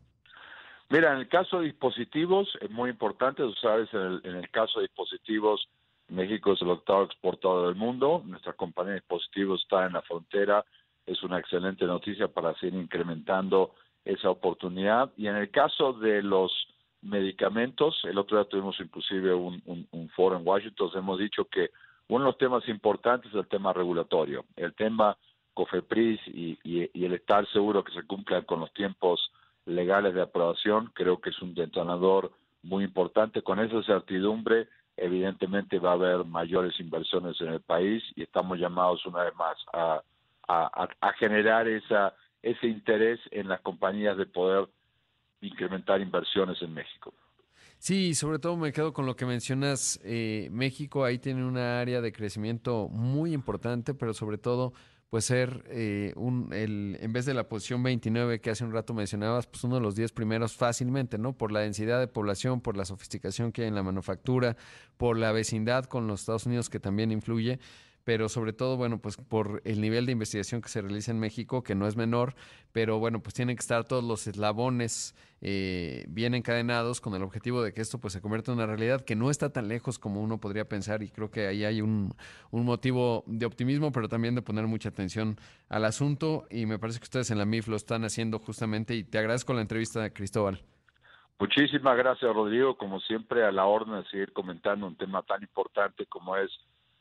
Mira, 0.88 1.12
en 1.12 1.20
el 1.20 1.28
caso 1.28 1.60
de 1.60 1.66
dispositivos 1.66 2.48
es 2.60 2.70
muy 2.70 2.90
importante, 2.90 3.42
tú 3.42 3.54
sabes, 3.54 3.88
en 3.92 4.00
el, 4.00 4.20
en 4.24 4.36
el 4.36 4.50
caso 4.50 4.80
de 4.80 4.86
dispositivos, 4.86 5.68
México 6.10 6.52
es 6.52 6.62
el 6.62 6.70
octavo 6.70 7.04
exportador 7.04 7.68
del 7.68 7.76
mundo, 7.76 8.22
nuestra 8.26 8.52
compañía 8.52 8.94
de 8.94 9.00
dispositivos 9.00 9.62
está 9.62 9.86
en 9.86 9.92
la 9.92 10.02
frontera, 10.02 10.64
es 11.06 11.22
una 11.22 11.38
excelente 11.38 11.84
noticia 11.86 12.28
para 12.28 12.54
seguir 12.54 12.80
incrementando 12.80 13.74
esa 14.04 14.30
oportunidad. 14.30 15.10
Y 15.16 15.26
en 15.26 15.36
el 15.36 15.50
caso 15.50 15.92
de 15.94 16.22
los 16.22 16.52
medicamentos, 17.02 18.00
el 18.04 18.18
otro 18.18 18.38
día 18.38 18.48
tuvimos 18.48 18.78
inclusive 18.80 19.34
un, 19.34 19.62
un, 19.66 20.08
foro 20.10 20.36
en 20.36 20.46
Washington, 20.46 20.90
hemos 20.94 21.18
dicho 21.18 21.46
que 21.46 21.70
uno 22.08 22.24
de 22.24 22.30
los 22.30 22.38
temas 22.38 22.68
importantes 22.68 23.30
es 23.30 23.38
el 23.38 23.48
tema 23.48 23.72
regulatorio, 23.72 24.44
el 24.56 24.74
tema 24.74 25.16
COFEPRIS 25.54 26.20
y, 26.26 26.58
y, 26.64 26.90
y 26.92 27.04
el 27.04 27.14
estar 27.14 27.46
seguro 27.52 27.84
que 27.84 27.92
se 27.92 28.02
cumplan 28.02 28.44
con 28.44 28.60
los 28.60 28.72
tiempos 28.72 29.30
legales 29.64 30.14
de 30.14 30.22
aprobación, 30.22 30.90
creo 30.94 31.20
que 31.20 31.30
es 31.30 31.40
un 31.40 31.54
detonador 31.54 32.32
muy 32.62 32.84
importante. 32.84 33.42
Con 33.42 33.60
esa 33.60 33.82
certidumbre, 33.82 34.68
evidentemente 34.96 35.78
va 35.78 35.90
a 35.90 35.94
haber 35.94 36.24
mayores 36.24 36.78
inversiones 36.80 37.40
en 37.40 37.48
el 37.48 37.60
país 37.60 38.02
y 38.16 38.22
estamos 38.22 38.58
llamados 38.58 39.04
una 39.06 39.24
vez 39.24 39.34
más 39.36 39.56
a 39.72 40.02
a, 40.50 41.12
generar 41.18 41.68
esa, 41.68 42.14
ese 42.42 42.66
interés 42.66 43.20
en 43.30 43.48
las 43.48 43.60
compañías 43.60 44.16
de 44.16 44.26
poder 44.26 44.68
incrementar 45.40 46.00
inversiones 46.00 46.60
en 46.62 46.74
México. 46.74 47.14
Sí, 47.78 48.14
sobre 48.14 48.38
todo 48.38 48.56
me 48.56 48.72
quedo 48.72 48.92
con 48.92 49.06
lo 49.06 49.16
que 49.16 49.24
mencionas. 49.24 50.00
Eh, 50.04 50.48
México 50.52 51.04
ahí 51.04 51.18
tiene 51.18 51.44
una 51.46 51.80
área 51.80 52.02
de 52.02 52.12
crecimiento 52.12 52.88
muy 52.90 53.32
importante, 53.32 53.94
pero 53.94 54.12
sobre 54.12 54.36
todo, 54.36 54.74
pues 55.08 55.24
ser 55.24 55.64
eh, 55.68 56.12
un, 56.16 56.52
el, 56.52 56.98
en 57.00 57.12
vez 57.14 57.24
de 57.24 57.32
la 57.32 57.48
posición 57.48 57.82
29 57.82 58.42
que 58.42 58.50
hace 58.50 58.64
un 58.64 58.72
rato 58.72 58.92
mencionabas, 58.92 59.46
pues 59.46 59.64
uno 59.64 59.76
de 59.76 59.80
los 59.80 59.94
10 59.94 60.12
primeros 60.12 60.54
fácilmente, 60.54 61.16
¿no? 61.16 61.32
Por 61.32 61.52
la 61.52 61.60
densidad 61.60 62.00
de 62.00 62.06
población, 62.06 62.60
por 62.60 62.76
la 62.76 62.84
sofisticación 62.84 63.50
que 63.50 63.62
hay 63.62 63.68
en 63.68 63.74
la 63.74 63.82
manufactura, 63.82 64.58
por 64.98 65.16
la 65.16 65.32
vecindad 65.32 65.86
con 65.86 66.06
los 66.06 66.20
Estados 66.20 66.44
Unidos 66.44 66.68
que 66.68 66.80
también 66.80 67.10
influye 67.10 67.60
pero 68.04 68.28
sobre 68.28 68.52
todo, 68.52 68.76
bueno, 68.76 68.98
pues 69.00 69.16
por 69.16 69.62
el 69.64 69.80
nivel 69.80 70.06
de 70.06 70.12
investigación 70.12 70.62
que 70.62 70.68
se 70.68 70.80
realiza 70.80 71.10
en 71.10 71.20
México, 71.20 71.62
que 71.62 71.74
no 71.74 71.86
es 71.86 71.96
menor, 71.96 72.34
pero 72.72 72.98
bueno, 72.98 73.20
pues 73.20 73.34
tienen 73.34 73.56
que 73.56 73.60
estar 73.60 73.84
todos 73.84 74.04
los 74.04 74.26
eslabones 74.26 75.14
eh, 75.42 76.04
bien 76.08 76.34
encadenados 76.34 77.00
con 77.00 77.14
el 77.14 77.22
objetivo 77.22 77.62
de 77.62 77.72
que 77.72 77.80
esto 77.80 77.98
pues 77.98 78.12
se 78.12 78.20
convierta 78.20 78.52
en 78.52 78.58
una 78.58 78.66
realidad 78.66 79.04
que 79.04 79.16
no 79.16 79.30
está 79.30 79.52
tan 79.52 79.68
lejos 79.68 79.98
como 79.98 80.20
uno 80.20 80.38
podría 80.38 80.68
pensar 80.68 81.02
y 81.02 81.10
creo 81.10 81.30
que 81.30 81.46
ahí 81.46 81.64
hay 81.64 81.80
un, 81.80 82.14
un 82.50 82.64
motivo 82.64 83.24
de 83.26 83.46
optimismo, 83.46 83.92
pero 83.92 84.08
también 84.08 84.34
de 84.34 84.42
poner 84.42 84.66
mucha 84.66 84.88
atención 84.88 85.36
al 85.68 85.84
asunto 85.84 86.46
y 86.50 86.66
me 86.66 86.78
parece 86.78 86.98
que 86.98 87.04
ustedes 87.04 87.30
en 87.30 87.38
la 87.38 87.46
MIF 87.46 87.68
lo 87.68 87.76
están 87.76 88.04
haciendo 88.04 88.38
justamente 88.38 88.94
y 88.94 89.04
te 89.04 89.18
agradezco 89.18 89.52
la 89.54 89.62
entrevista, 89.62 90.10
Cristóbal. 90.10 90.62
Muchísimas 91.40 91.96
gracias, 91.96 92.34
Rodrigo. 92.34 92.76
Como 92.76 93.00
siempre, 93.00 93.46
a 93.46 93.50
la 93.50 93.64
orden 93.64 93.94
de 93.94 94.08
seguir 94.10 94.30
comentando 94.34 94.86
un 94.86 94.96
tema 94.96 95.22
tan 95.22 95.40
importante 95.40 96.04
como 96.04 96.36
es 96.36 96.50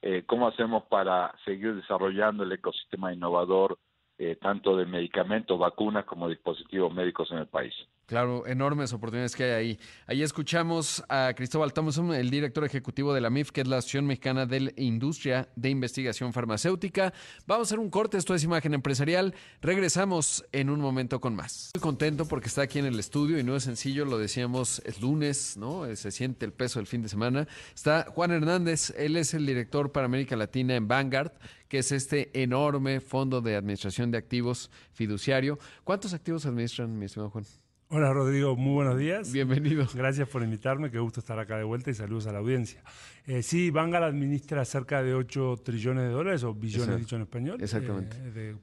eh, 0.02 0.24
cómo 0.26 0.48
hacemos 0.48 0.84
para 0.84 1.34
seguir 1.46 1.76
desarrollando 1.76 2.44
el 2.44 2.52
ecosistema 2.52 3.14
innovador 3.14 3.78
eh, 4.18 4.36
tanto 4.36 4.76
de 4.76 4.86
medicamentos, 4.86 5.58
vacunas 5.58 6.06
como 6.06 6.28
dispositivos 6.28 6.94
médicos 6.94 7.32
en 7.32 7.38
el 7.40 7.48
país. 7.48 7.74
Claro, 8.10 8.48
enormes 8.48 8.92
oportunidades 8.92 9.36
que 9.36 9.44
hay 9.44 9.52
ahí. 9.52 9.80
Ahí 10.08 10.24
escuchamos 10.24 11.04
a 11.10 11.32
Cristóbal 11.36 11.74
Thompson, 11.74 12.12
el 12.12 12.32
director 12.32 12.66
ejecutivo 12.66 13.14
de 13.14 13.22
la 13.22 13.30
MIF, 13.30 13.52
que 13.52 13.62
es 13.62 13.68
la 13.68 13.78
Asociación 13.78 14.08
Mexicana 14.08 14.48
de 14.48 14.74
Industria 14.78 15.48
de 15.56 15.70
Investigación 15.70 16.34
Farmacéutica. 16.34 17.14
Vamos 17.46 17.68
a 17.68 17.70
hacer 17.70 17.78
un 17.78 17.92
corte, 17.92 18.18
esto 18.18 18.34
es 18.34 18.44
Imagen 18.44 18.74
Empresarial. 18.74 19.36
Regresamos 19.62 20.44
en 20.52 20.72
un 20.72 20.80
momento 20.82 21.22
con 21.22 21.36
más. 21.36 21.68
Estoy 21.68 21.84
contento 21.84 22.28
porque 22.28 22.48
está 22.48 22.64
aquí 22.64 22.80
en 22.80 22.88
el 22.88 22.98
estudio 22.98 23.38
y 23.38 23.44
no 23.44 23.56
es 23.56 23.62
sencillo, 23.62 24.06
lo 24.06 24.18
decíamos, 24.18 24.82
es 24.86 25.00
lunes, 25.02 25.56
¿no? 25.56 25.86
Se 25.96 26.10
siente 26.10 26.48
el 26.48 26.52
peso 26.52 26.80
del 26.80 26.88
fin 26.88 27.04
de 27.04 27.10
semana. 27.10 27.48
Está 27.76 28.08
Juan 28.10 28.32
Hernández, 28.32 28.92
él 28.98 29.18
es 29.18 29.36
el 29.36 29.46
director 29.46 29.92
para 29.92 30.08
América 30.08 30.36
Latina 30.36 30.76
en 30.76 30.88
Vanguard, 30.88 31.34
que 31.68 31.78
es 31.78 31.92
este 31.92 32.42
enorme 32.42 33.02
fondo 33.02 33.40
de 33.40 33.56
administración 33.56 34.10
de 34.10 34.18
activos 34.18 34.72
fiduciario. 34.94 35.60
¿Cuántos 35.84 36.16
activos 36.16 36.48
administran, 36.48 36.98
mi 36.98 37.06
estimado 37.06 37.30
Juan? 37.30 37.46
Hola 37.92 38.14
Rodrigo, 38.14 38.56
muy 38.56 38.74
buenos 38.74 39.00
días. 39.00 39.32
Bienvenido. 39.32 39.88
Gracias 39.96 40.30
por 40.30 40.44
invitarme, 40.44 40.92
qué 40.92 41.00
gusto 41.00 41.22
estar 41.22 41.40
acá 41.40 41.58
de 41.58 41.64
vuelta 41.64 41.90
y 41.90 41.96
saludos 41.96 42.28
a 42.28 42.32
la 42.32 42.38
audiencia. 42.38 42.84
Eh, 43.26 43.42
sí, 43.42 43.72
Vanguard 43.72 44.04
administra 44.04 44.64
cerca 44.64 45.02
de 45.02 45.16
8 45.16 45.62
trillones 45.66 46.04
de 46.04 46.12
dólares, 46.12 46.44
o 46.44 46.54
billones 46.54 46.82
Exacto. 46.84 47.00
dicho 47.00 47.16
en 47.16 47.22
español. 47.24 47.58
Exactamente. 47.60 48.16
Eh, 48.18 48.32
de... 48.32 48.56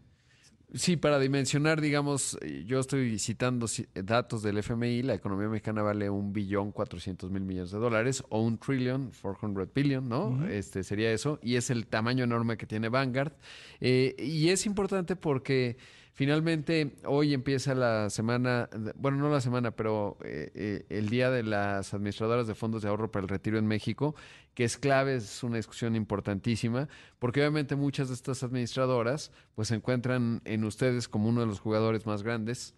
Sí, 0.74 0.96
para 0.96 1.18
dimensionar, 1.18 1.80
digamos, 1.80 2.38
yo 2.66 2.78
estoy 2.78 3.18
citando 3.18 3.66
datos 3.94 4.44
del 4.44 4.58
FMI, 4.58 5.02
la 5.02 5.14
economía 5.14 5.48
mexicana 5.48 5.82
vale 5.82 6.08
un 6.08 6.32
billón 6.32 6.70
cuatrocientos 6.70 7.28
mil 7.28 7.42
millones 7.42 7.72
de 7.72 7.78
dólares 7.78 8.22
o 8.28 8.40
un 8.40 8.58
trillion, 8.58 9.10
400 9.10 9.74
billion, 9.74 10.08
¿no? 10.08 10.28
Uh 10.28 10.36
-huh. 10.38 10.50
Este 10.50 10.84
sería 10.84 11.10
eso, 11.10 11.40
y 11.42 11.56
es 11.56 11.70
el 11.70 11.88
tamaño 11.88 12.22
enorme 12.22 12.56
que 12.56 12.66
tiene 12.66 12.90
Vanguard. 12.90 13.32
Eh, 13.80 14.14
y 14.20 14.50
es 14.50 14.66
importante 14.66 15.16
porque 15.16 15.78
Finalmente, 16.16 16.96
hoy 17.04 17.34
empieza 17.34 17.74
la 17.74 18.08
semana, 18.08 18.70
bueno, 18.94 19.18
no 19.18 19.28
la 19.28 19.42
semana, 19.42 19.72
pero 19.72 20.16
eh, 20.24 20.50
eh, 20.54 20.86
el 20.88 21.10
día 21.10 21.30
de 21.30 21.42
las 21.42 21.92
administradoras 21.92 22.46
de 22.46 22.54
fondos 22.54 22.80
de 22.80 22.88
ahorro 22.88 23.10
para 23.10 23.24
el 23.24 23.28
retiro 23.28 23.58
en 23.58 23.66
México, 23.66 24.14
que 24.54 24.64
es 24.64 24.78
clave, 24.78 25.16
es 25.16 25.42
una 25.42 25.58
discusión 25.58 25.94
importantísima, 25.94 26.88
porque 27.18 27.40
obviamente 27.42 27.76
muchas 27.76 28.08
de 28.08 28.14
estas 28.14 28.42
administradoras 28.42 29.30
pues 29.54 29.68
se 29.68 29.74
encuentran 29.74 30.40
en 30.46 30.64
ustedes 30.64 31.06
como 31.06 31.28
uno 31.28 31.42
de 31.42 31.48
los 31.48 31.60
jugadores 31.60 32.06
más 32.06 32.22
grandes 32.22 32.74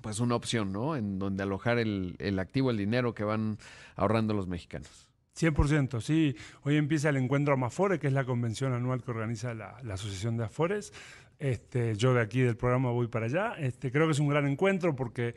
pues 0.00 0.18
una 0.18 0.34
opción, 0.34 0.72
¿no? 0.72 0.96
En 0.96 1.20
donde 1.20 1.44
alojar 1.44 1.78
el, 1.78 2.38
activo, 2.40 2.72
el 2.72 2.76
dinero 2.76 3.14
que 3.14 3.22
van 3.22 3.58
ahorrando 3.94 4.34
los 4.34 4.48
mexicanos. 4.48 5.08
100%, 5.36 6.00
sí. 6.00 6.34
Hoy 6.62 6.76
empieza 6.76 7.10
el 7.10 7.16
encuentro 7.18 7.54
Amafore, 7.54 8.00
que 8.00 8.08
es 8.08 8.12
la 8.12 8.24
convención 8.24 8.72
anual 8.72 9.04
que 9.04 9.12
organiza 9.12 9.54
la, 9.54 9.80
la 9.84 9.94
Asociación 9.94 10.36
de 10.36 10.44
Afores. 10.44 10.92
Este, 11.38 11.94
yo 11.96 12.14
de 12.14 12.20
aquí 12.20 12.40
del 12.40 12.56
programa 12.56 12.90
voy 12.90 13.06
para 13.06 13.26
allá. 13.26 13.54
Este, 13.58 13.92
creo 13.92 14.06
que 14.06 14.12
es 14.12 14.18
un 14.18 14.28
gran 14.28 14.46
encuentro 14.48 14.96
porque, 14.96 15.34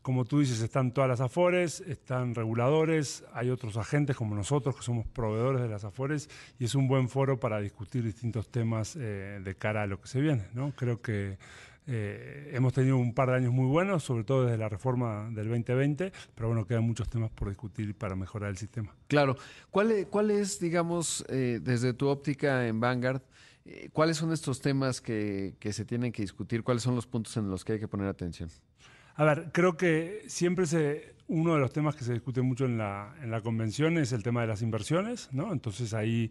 como 0.00 0.24
tú 0.24 0.40
dices, 0.40 0.60
están 0.62 0.92
todas 0.92 1.10
las 1.10 1.20
AFORES, 1.20 1.80
están 1.80 2.34
reguladores, 2.34 3.24
hay 3.34 3.50
otros 3.50 3.76
agentes 3.76 4.16
como 4.16 4.34
nosotros 4.34 4.76
que 4.76 4.82
somos 4.82 5.06
proveedores 5.06 5.60
de 5.60 5.68
las 5.68 5.84
AFORES 5.84 6.30
y 6.58 6.64
es 6.64 6.74
un 6.74 6.88
buen 6.88 7.08
foro 7.08 7.38
para 7.38 7.60
discutir 7.60 8.02
distintos 8.02 8.48
temas 8.48 8.96
eh, 8.96 9.40
de 9.44 9.54
cara 9.54 9.82
a 9.82 9.86
lo 9.86 10.00
que 10.00 10.08
se 10.08 10.20
viene. 10.20 10.46
¿no? 10.54 10.72
Creo 10.74 11.02
que 11.02 11.36
eh, 11.86 12.50
hemos 12.52 12.72
tenido 12.72 12.96
un 12.96 13.12
par 13.12 13.30
de 13.30 13.36
años 13.36 13.52
muy 13.52 13.66
buenos, 13.66 14.04
sobre 14.04 14.22
todo 14.22 14.44
desde 14.44 14.56
la 14.56 14.68
reforma 14.68 15.28
del 15.32 15.48
2020, 15.48 16.12
pero 16.34 16.48
bueno, 16.48 16.64
quedan 16.64 16.84
muchos 16.84 17.08
temas 17.08 17.30
por 17.30 17.48
discutir 17.48 17.94
para 17.96 18.14
mejorar 18.14 18.50
el 18.50 18.56
sistema. 18.56 18.94
Claro. 19.08 19.36
¿Cuál 19.70 20.06
cuál 20.08 20.30
es 20.30 20.60
digamos, 20.60 21.24
eh, 21.28 21.58
desde 21.60 21.92
tu 21.92 22.06
óptica 22.06 22.66
en 22.68 22.78
Vanguard, 22.78 23.22
eh, 23.64 23.90
¿Cuáles 23.92 24.16
son 24.16 24.32
estos 24.32 24.60
temas 24.60 25.00
que, 25.00 25.54
que, 25.60 25.72
se 25.72 25.84
tienen 25.84 26.10
que 26.12 26.22
discutir? 26.22 26.62
¿Cuáles 26.62 26.82
son 26.82 26.94
los 26.94 27.06
puntos 27.06 27.36
en 27.36 27.48
los 27.48 27.64
que 27.64 27.74
hay 27.74 27.80
que 27.80 27.88
poner 27.88 28.08
atención? 28.08 28.50
A 29.14 29.24
ver, 29.24 29.50
creo 29.52 29.76
que 29.76 30.24
siempre 30.26 30.66
se, 30.66 31.14
uno 31.28 31.54
de 31.54 31.60
los 31.60 31.72
temas 31.72 31.94
que 31.94 32.04
se 32.04 32.12
discute 32.12 32.42
mucho 32.42 32.64
en 32.64 32.78
la, 32.78 33.14
en 33.22 33.30
la 33.30 33.40
convención 33.40 33.98
es 33.98 34.12
el 34.12 34.22
tema 34.22 34.40
de 34.40 34.48
las 34.48 34.62
inversiones, 34.62 35.28
¿no? 35.32 35.52
Entonces 35.52 35.94
ahí 35.94 36.30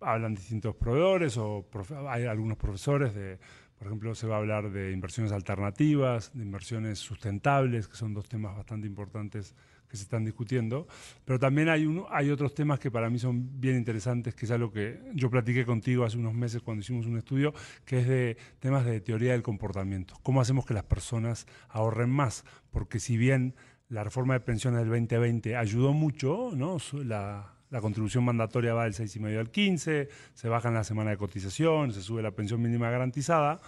hablan 0.00 0.34
distintos 0.34 0.74
proveedores 0.76 1.36
o 1.36 1.66
hay 2.08 2.24
algunos 2.24 2.56
profesores 2.56 3.14
de, 3.14 3.38
por 3.76 3.88
ejemplo, 3.88 4.14
se 4.14 4.26
va 4.26 4.36
a 4.36 4.38
hablar 4.38 4.70
de 4.70 4.92
inversiones 4.92 5.32
alternativas, 5.32 6.32
de 6.32 6.42
inversiones 6.42 6.98
sustentables, 6.98 7.88
que 7.88 7.96
son 7.96 8.14
dos 8.14 8.28
temas 8.28 8.56
bastante 8.56 8.86
importantes 8.86 9.54
que 9.90 9.96
se 9.96 10.04
están 10.04 10.24
discutiendo, 10.24 10.86
pero 11.24 11.38
también 11.38 11.68
hay, 11.68 11.84
uno, 11.84 12.06
hay 12.10 12.30
otros 12.30 12.54
temas 12.54 12.78
que 12.78 12.90
para 12.90 13.10
mí 13.10 13.18
son 13.18 13.60
bien 13.60 13.76
interesantes, 13.76 14.34
que 14.34 14.46
es 14.46 14.50
algo 14.52 14.70
que 14.70 15.00
yo 15.14 15.28
platiqué 15.30 15.66
contigo 15.66 16.04
hace 16.04 16.16
unos 16.16 16.32
meses 16.32 16.62
cuando 16.62 16.82
hicimos 16.82 17.06
un 17.06 17.18
estudio, 17.18 17.52
que 17.84 18.00
es 18.00 18.08
de 18.08 18.36
temas 18.60 18.84
de 18.84 19.00
teoría 19.00 19.32
del 19.32 19.42
comportamiento. 19.42 20.14
¿Cómo 20.22 20.40
hacemos 20.40 20.64
que 20.64 20.74
las 20.74 20.84
personas 20.84 21.46
ahorren 21.68 22.08
más? 22.08 22.44
Porque 22.70 23.00
si 23.00 23.16
bien 23.16 23.56
la 23.88 24.04
reforma 24.04 24.34
de 24.34 24.40
pensiones 24.40 24.80
del 24.80 24.88
2020 24.88 25.56
ayudó 25.56 25.92
mucho, 25.92 26.52
¿no? 26.54 26.76
La, 27.04 27.54
la 27.70 27.80
contribución 27.80 28.24
mandatoria 28.24 28.74
va 28.74 28.84
del 28.84 28.94
6,5 28.94 29.38
al 29.38 29.50
15, 29.50 30.08
se 30.34 30.48
baja 30.48 30.68
en 30.68 30.74
la 30.74 30.84
semana 30.84 31.10
de 31.10 31.16
cotización, 31.16 31.92
se 31.92 32.02
sube 32.02 32.22
la 32.22 32.30
pensión 32.30 32.62
mínima 32.62 32.90
garantizada, 32.90 33.60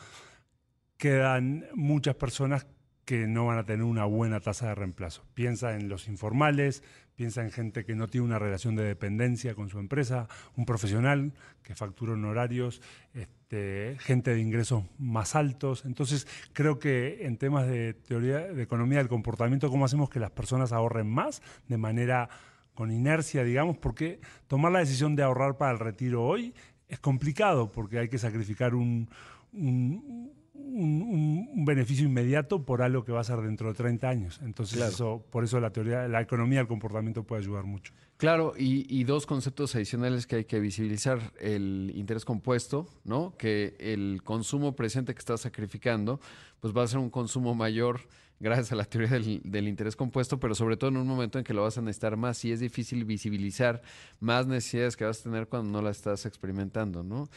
quedan 0.96 1.66
muchas 1.74 2.14
personas 2.14 2.66
que 3.04 3.26
no 3.26 3.46
van 3.46 3.58
a 3.58 3.64
tener 3.64 3.84
una 3.84 4.04
buena 4.04 4.40
tasa 4.40 4.68
de 4.68 4.74
reemplazo. 4.74 5.24
Piensa 5.34 5.74
en 5.74 5.88
los 5.88 6.08
informales, 6.08 6.82
piensa 7.16 7.42
en 7.42 7.50
gente 7.50 7.84
que 7.84 7.94
no 7.94 8.06
tiene 8.06 8.26
una 8.26 8.38
relación 8.38 8.76
de 8.76 8.84
dependencia 8.84 9.54
con 9.54 9.68
su 9.68 9.78
empresa, 9.78 10.28
un 10.56 10.64
profesional 10.64 11.32
que 11.62 11.74
factura 11.74 12.12
honorarios, 12.12 12.80
este, 13.14 13.96
gente 14.00 14.32
de 14.32 14.40
ingresos 14.40 14.84
más 14.98 15.34
altos. 15.34 15.84
Entonces, 15.84 16.28
creo 16.52 16.78
que 16.78 17.26
en 17.26 17.36
temas 17.36 17.66
de 17.66 17.94
teoría 17.94 18.38
de 18.38 18.62
economía 18.62 18.98
del 18.98 19.08
comportamiento, 19.08 19.68
¿cómo 19.68 19.84
hacemos 19.84 20.08
que 20.08 20.20
las 20.20 20.30
personas 20.30 20.72
ahorren 20.72 21.10
más 21.10 21.42
de 21.68 21.78
manera 21.78 22.28
con 22.74 22.90
inercia, 22.90 23.44
digamos? 23.44 23.76
Porque 23.78 24.20
tomar 24.46 24.72
la 24.72 24.78
decisión 24.78 25.16
de 25.16 25.22
ahorrar 25.22 25.56
para 25.56 25.72
el 25.72 25.78
retiro 25.78 26.24
hoy 26.24 26.54
es 26.88 27.00
complicado 27.00 27.72
porque 27.72 27.98
hay 27.98 28.08
que 28.08 28.18
sacrificar 28.18 28.74
un 28.74 29.08
un, 29.52 30.32
beneficio 30.64 32.06
inmediato 32.06 32.64
por 32.64 32.82
algo 32.82 33.04
que 33.04 33.12
va 33.12 33.20
a 33.20 33.24
ser 33.24 33.40
dentro 33.40 33.68
de 33.68 33.74
30 33.74 34.08
años. 34.08 34.40
Entonces, 34.42 34.80
eso, 34.80 35.24
por 35.30 35.44
eso 35.44 35.60
la 35.60 35.70
teoría, 35.70 36.08
la 36.08 36.20
economía 36.20 36.58
del 36.58 36.68
comportamiento 36.68 37.24
puede 37.24 37.42
ayudar 37.42 37.64
mucho. 37.64 37.92
Claro, 38.16 38.54
y, 38.56 38.86
y, 38.88 39.04
dos 39.04 39.26
conceptos 39.26 39.74
adicionales 39.74 40.26
que 40.26 40.36
hay 40.36 40.44
que 40.44 40.60
visibilizar. 40.60 41.32
El 41.40 41.92
interés 41.94 42.24
compuesto, 42.24 42.86
¿no? 43.04 43.34
Que 43.36 43.74
el 43.78 44.22
consumo 44.22 44.76
presente 44.76 45.12
que 45.14 45.18
estás 45.18 45.40
sacrificando, 45.40 46.20
pues 46.60 46.76
va 46.76 46.84
a 46.84 46.86
ser 46.86 46.98
un 46.98 47.10
consumo 47.10 47.54
mayor 47.54 48.00
gracias 48.42 48.72
a 48.72 48.74
la 48.74 48.84
teoría 48.84 49.20
del, 49.20 49.68
interés 49.68 49.94
compuesto, 49.94 50.40
pero 50.40 50.56
sobre 50.56 50.76
todo 50.76 50.90
en 50.90 50.96
un 50.96 51.06
momento 51.06 51.38
en 51.38 51.44
que 51.44 51.54
lo 51.54 51.62
vas 51.62 51.78
a 51.78 51.80
necesitar 51.80 52.16
más 52.16 52.44
y 52.44 52.50
es 52.50 52.58
difícil 52.58 53.04
visibilizar 53.04 53.80
más 54.18 54.48
necesidades 54.48 54.96
que 54.96 55.04
vas 55.04 55.20
a 55.20 55.22
tener 55.22 55.46
cuando 55.46 55.70
no 55.70 55.80
las 55.80 55.98
estás 55.98 56.26
experimentando, 56.26 57.04
¿no? 57.04 57.28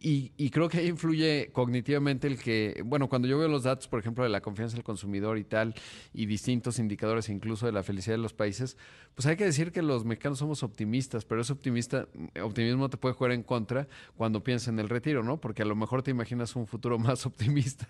Y, 0.00 0.32
y, 0.36 0.50
creo 0.50 0.68
que 0.68 0.78
ahí 0.78 0.88
influye 0.88 1.50
cognitivamente 1.52 2.26
el 2.26 2.38
que, 2.38 2.82
bueno, 2.84 3.08
cuando 3.08 3.28
yo 3.28 3.38
veo 3.38 3.48
los 3.48 3.62
datos, 3.62 3.88
por 3.88 4.00
ejemplo, 4.00 4.24
de 4.24 4.30
la 4.30 4.40
confianza 4.40 4.76
del 4.76 4.84
consumidor 4.84 5.38
y 5.38 5.44
tal, 5.44 5.74
y 6.12 6.26
distintos 6.26 6.78
indicadores 6.78 7.28
incluso 7.28 7.66
de 7.66 7.72
la 7.72 7.82
felicidad 7.82 8.14
de 8.14 8.22
los 8.22 8.32
países, 8.32 8.76
pues 9.14 9.26
hay 9.26 9.36
que 9.36 9.44
decir 9.44 9.70
que 9.70 9.82
los 9.82 10.04
mexicanos 10.04 10.38
somos 10.38 10.62
optimistas, 10.62 11.24
pero 11.24 11.42
ese 11.42 11.52
optimista, 11.52 12.08
optimismo 12.42 12.90
te 12.90 12.96
puede 12.96 13.14
jugar 13.14 13.32
en 13.32 13.42
contra 13.42 13.86
cuando 14.16 14.42
piensas 14.42 14.68
en 14.68 14.78
el 14.80 14.88
retiro, 14.88 15.22
¿no? 15.22 15.40
Porque 15.40 15.62
a 15.62 15.64
lo 15.64 15.76
mejor 15.76 16.02
te 16.02 16.10
imaginas 16.10 16.56
un 16.56 16.66
futuro 16.66 16.98
más 16.98 17.24
optimista 17.26 17.86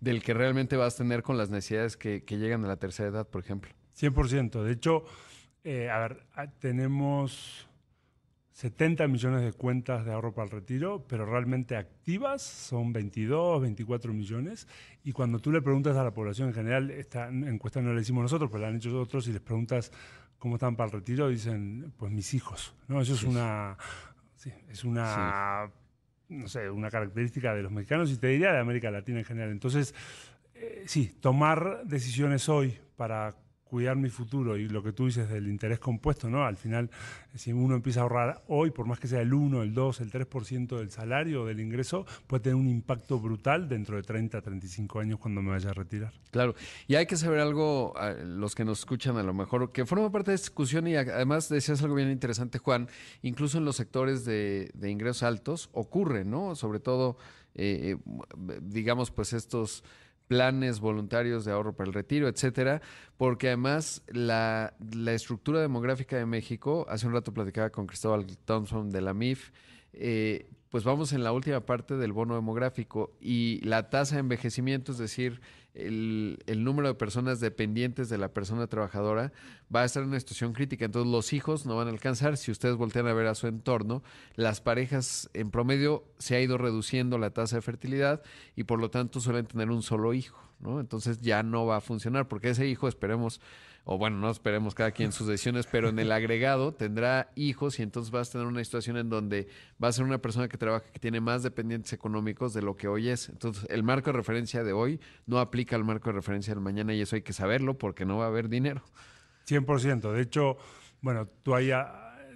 del 0.00 0.22
que 0.22 0.34
realmente 0.34 0.76
vas 0.76 0.94
a 0.94 0.98
tener 0.98 1.22
con 1.22 1.36
las 1.36 1.50
necesidades 1.50 1.96
que, 1.96 2.17
que, 2.24 2.38
llegan 2.38 2.64
a 2.64 2.68
la 2.68 2.76
tercera 2.76 3.08
edad, 3.08 3.28
por 3.28 3.42
ejemplo. 3.42 3.70
100%. 3.98 4.62
De 4.62 4.72
hecho, 4.72 5.04
eh, 5.64 5.90
a 5.90 5.98
ver, 5.98 6.24
ah, 6.34 6.46
tenemos 6.46 7.68
70 8.58 9.06
millones 9.06 9.42
de 9.42 9.52
cuentas 9.52 10.04
de 10.04 10.12
ahorro 10.12 10.34
para 10.34 10.46
el 10.46 10.50
retiro, 10.50 11.04
pero 11.06 11.24
realmente 11.24 11.76
activas 11.76 12.42
son 12.42 12.92
22, 12.92 13.62
24 13.62 14.12
millones. 14.12 14.66
Y 15.04 15.12
cuando 15.12 15.38
tú 15.38 15.52
le 15.52 15.62
preguntas 15.62 15.96
a 15.96 16.02
la 16.02 16.12
población 16.12 16.48
en 16.48 16.54
general, 16.54 16.90
esta 16.90 17.28
encuesta 17.28 17.80
no 17.80 17.94
la 17.94 18.00
hicimos 18.00 18.22
nosotros, 18.22 18.50
pero 18.50 18.62
la 18.62 18.68
han 18.68 18.74
hecho 18.74 19.00
otros, 19.00 19.28
y 19.28 19.32
les 19.32 19.40
preguntas 19.40 19.92
cómo 20.38 20.56
están 20.56 20.74
para 20.74 20.88
el 20.88 20.92
retiro, 20.92 21.28
dicen, 21.28 21.92
pues 21.96 22.10
mis 22.10 22.34
hijos. 22.34 22.74
¿no? 22.88 23.00
Eso 23.00 23.14
es 23.14 23.22
una... 23.22 23.76
es 24.68 24.82
una... 24.82 25.70
no 26.28 26.48
sé, 26.48 26.68
una 26.68 26.90
característica 26.90 27.54
de 27.54 27.62
los 27.62 27.70
mexicanos 27.70 28.10
y 28.10 28.16
te 28.16 28.26
diría 28.26 28.52
de 28.52 28.58
América 28.58 28.90
Latina 28.90 29.20
en 29.20 29.24
general. 29.24 29.50
Entonces, 29.50 29.94
eh, 30.60 30.84
sí, 30.86 31.16
tomar 31.20 31.82
decisiones 31.84 32.48
hoy 32.48 32.76
para 32.96 33.36
cuidar 33.68 33.96
mi 33.96 34.08
futuro 34.08 34.56
y 34.56 34.68
lo 34.68 34.82
que 34.82 34.92
tú 34.92 35.06
dices 35.06 35.28
del 35.28 35.46
interés 35.46 35.78
compuesto, 35.78 36.28
¿no? 36.30 36.44
Al 36.44 36.56
final, 36.56 36.90
si 37.34 37.52
uno 37.52 37.76
empieza 37.76 38.00
a 38.00 38.02
ahorrar 38.04 38.42
hoy, 38.48 38.70
por 38.70 38.86
más 38.86 38.98
que 38.98 39.06
sea 39.06 39.20
el 39.20 39.32
1, 39.34 39.62
el 39.62 39.74
2, 39.74 40.00
el 40.00 40.10
3% 40.10 40.78
del 40.78 40.90
salario 40.90 41.42
o 41.42 41.46
del 41.46 41.60
ingreso, 41.60 42.06
puede 42.26 42.44
tener 42.44 42.56
un 42.56 42.68
impacto 42.68 43.20
brutal 43.20 43.68
dentro 43.68 43.96
de 43.96 44.02
30, 44.02 44.40
35 44.40 45.00
años 45.00 45.18
cuando 45.18 45.42
me 45.42 45.50
vaya 45.50 45.70
a 45.70 45.74
retirar. 45.74 46.12
Claro, 46.30 46.54
y 46.86 46.94
hay 46.94 47.06
que 47.06 47.16
saber 47.16 47.40
algo, 47.40 47.94
los 48.24 48.54
que 48.54 48.64
nos 48.64 48.80
escuchan 48.80 49.16
a 49.18 49.22
lo 49.22 49.34
mejor, 49.34 49.70
que 49.70 49.84
forma 49.84 50.10
parte 50.10 50.30
de 50.30 50.36
esta 50.36 50.46
discusión 50.46 50.88
y 50.88 50.96
además 50.96 51.48
decías 51.48 51.82
algo 51.82 51.94
bien 51.94 52.10
interesante, 52.10 52.58
Juan, 52.58 52.88
incluso 53.22 53.58
en 53.58 53.64
los 53.64 53.76
sectores 53.76 54.24
de, 54.24 54.70
ingresos 54.82 55.22
altos 55.22 55.68
ocurre, 55.72 56.24
¿no? 56.24 56.54
Sobre 56.54 56.80
todo, 56.80 57.18
eh, 57.54 57.96
eh, 57.96 58.60
digamos, 58.62 59.10
pues 59.10 59.34
estos 59.34 59.84
planes 60.28 60.78
voluntarios 60.80 61.44
de 61.44 61.52
ahorro 61.52 61.74
para 61.74 61.88
el 61.88 61.94
retiro, 61.94 62.28
etcétera, 62.28 62.80
porque 63.16 63.48
además 63.48 64.02
la, 64.08 64.74
estructura 65.06 65.60
demográfica 65.60 66.16
de 66.16 66.26
México, 66.26 66.86
hace 66.88 67.06
un 67.06 67.14
rato 67.14 67.32
platicaba 67.32 67.70
con 67.70 67.86
Cristóbal 67.86 68.26
Thompson 68.44 68.90
de 68.90 69.00
la 69.00 69.14
MIF, 69.14 69.50
eh, 69.94 70.46
pues 70.68 70.84
vamos 70.84 71.12
en 71.14 71.24
la 71.24 71.32
última 71.32 71.60
parte 71.60 71.96
del 71.96 72.12
bono 72.12 72.34
demográfico 72.34 73.16
y 73.20 73.60
la 73.64 73.88
tasa 73.88 74.16
de 74.16 74.20
envejecimiento, 74.20 74.92
es 74.92 74.98
decir, 74.98 75.40
el, 75.78 76.64
número 76.64 76.88
de 76.88 76.94
personas 76.94 77.40
dependientes 77.40 78.08
de 78.08 78.18
la 78.18 78.32
persona 78.32 78.66
trabajadora 78.66 79.32
va 79.74 79.82
a 79.82 79.84
estar 79.84 80.02
en 80.02 80.10
una 80.10 80.20
situación 80.20 80.52
crítica. 80.52 80.84
Entonces 80.84 81.10
los 81.10 81.32
hijos 81.32 81.66
no 81.66 81.76
van 81.76 81.88
a 81.88 81.90
alcanzar. 81.90 82.36
Si 82.36 82.50
ustedes 82.50 82.76
voltean 82.76 83.06
a 83.06 83.12
ver 83.12 83.26
a 83.26 83.34
su 83.34 83.46
entorno, 83.46 84.02
las 84.34 84.60
parejas 84.60 85.30
en 85.34 85.50
promedio 85.50 86.04
se 86.18 86.36
ha 86.36 86.40
ido 86.40 86.58
reduciendo 86.58 87.18
la 87.18 87.30
tasa 87.30 87.56
de 87.56 87.62
fertilidad 87.62 88.22
y 88.56 88.64
por 88.64 88.80
lo 88.80 88.90
tanto 88.90 89.20
suelen 89.20 89.46
tener 89.46 89.70
un 89.70 89.82
solo 89.82 90.14
hijo. 90.14 90.38
¿no? 90.60 90.80
Entonces 90.80 91.20
ya 91.20 91.42
no 91.42 91.66
va 91.66 91.76
a 91.76 91.80
funcionar 91.80 92.28
porque 92.28 92.50
ese 92.50 92.66
hijo 92.66 92.88
esperemos 92.88 93.40
o 93.90 93.96
bueno, 93.96 94.18
no 94.18 94.30
esperemos 94.30 94.74
cada 94.74 94.90
quien 94.90 95.12
sus 95.12 95.26
decisiones, 95.26 95.66
pero 95.66 95.88
en 95.88 95.98
el 95.98 96.12
agregado 96.12 96.74
tendrá 96.74 97.30
hijos 97.36 97.78
y 97.78 97.82
entonces 97.82 98.10
vas 98.10 98.28
a 98.28 98.32
tener 98.32 98.46
una 98.46 98.62
situación 98.62 98.98
en 98.98 99.08
donde 99.08 99.48
va 99.82 99.88
a 99.88 99.92
ser 99.92 100.04
una 100.04 100.18
persona 100.18 100.46
que 100.46 100.58
trabaja 100.58 100.84
que 100.92 100.98
tiene 100.98 101.22
más 101.22 101.42
dependientes 101.42 101.94
económicos 101.94 102.52
de 102.52 102.60
lo 102.60 102.76
que 102.76 102.86
hoy 102.86 103.08
es. 103.08 103.30
Entonces, 103.30 103.66
el 103.70 103.82
marco 103.82 104.12
de 104.12 104.18
referencia 104.18 104.62
de 104.62 104.74
hoy 104.74 105.00
no 105.24 105.38
aplica 105.38 105.74
al 105.74 105.84
marco 105.84 106.10
de 106.10 106.16
referencia 106.16 106.52
del 106.52 106.62
mañana 106.62 106.92
y 106.92 107.00
eso 107.00 107.16
hay 107.16 107.22
que 107.22 107.32
saberlo 107.32 107.78
porque 107.78 108.04
no 108.04 108.18
va 108.18 108.26
a 108.26 108.28
haber 108.28 108.50
dinero. 108.50 108.82
100%. 109.48 110.12
De 110.12 110.20
hecho, 110.20 110.58
bueno, 111.00 111.26
tú 111.42 111.54
ahí 111.54 111.70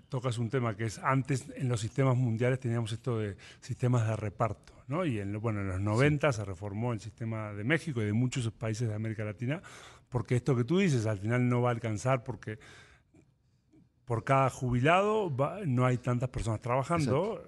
tocas 0.08 0.38
un 0.38 0.48
tema 0.48 0.74
que 0.74 0.84
es 0.84 1.00
antes 1.00 1.50
en 1.54 1.68
los 1.68 1.82
sistemas 1.82 2.16
mundiales 2.16 2.60
teníamos 2.60 2.92
esto 2.92 3.18
de 3.18 3.36
sistemas 3.60 4.08
de 4.08 4.16
reparto, 4.16 4.72
¿no? 4.88 5.04
Y 5.04 5.18
en, 5.18 5.38
bueno, 5.38 5.60
en 5.60 5.68
los 5.68 5.80
90 5.82 6.32
se 6.32 6.46
reformó 6.46 6.94
el 6.94 7.00
sistema 7.00 7.52
de 7.52 7.64
México 7.64 8.00
y 8.00 8.06
de 8.06 8.14
muchos 8.14 8.50
países 8.52 8.88
de 8.88 8.94
América 8.94 9.22
Latina 9.22 9.60
porque 10.12 10.37
esto 10.37 10.55
que 10.55 10.62
tú 10.62 10.79
dices 10.79 11.07
al 11.07 11.18
final 11.18 11.48
no 11.48 11.62
va 11.62 11.70
a 11.70 11.72
alcanzar 11.72 12.22
porque 12.22 12.59
por 14.05 14.25
cada 14.25 14.51
jubilado 14.51 15.35
no 15.66 15.87
hay 15.87 15.96
tantas 15.96 16.29
personas 16.29 16.61
trabajando. 16.61 17.42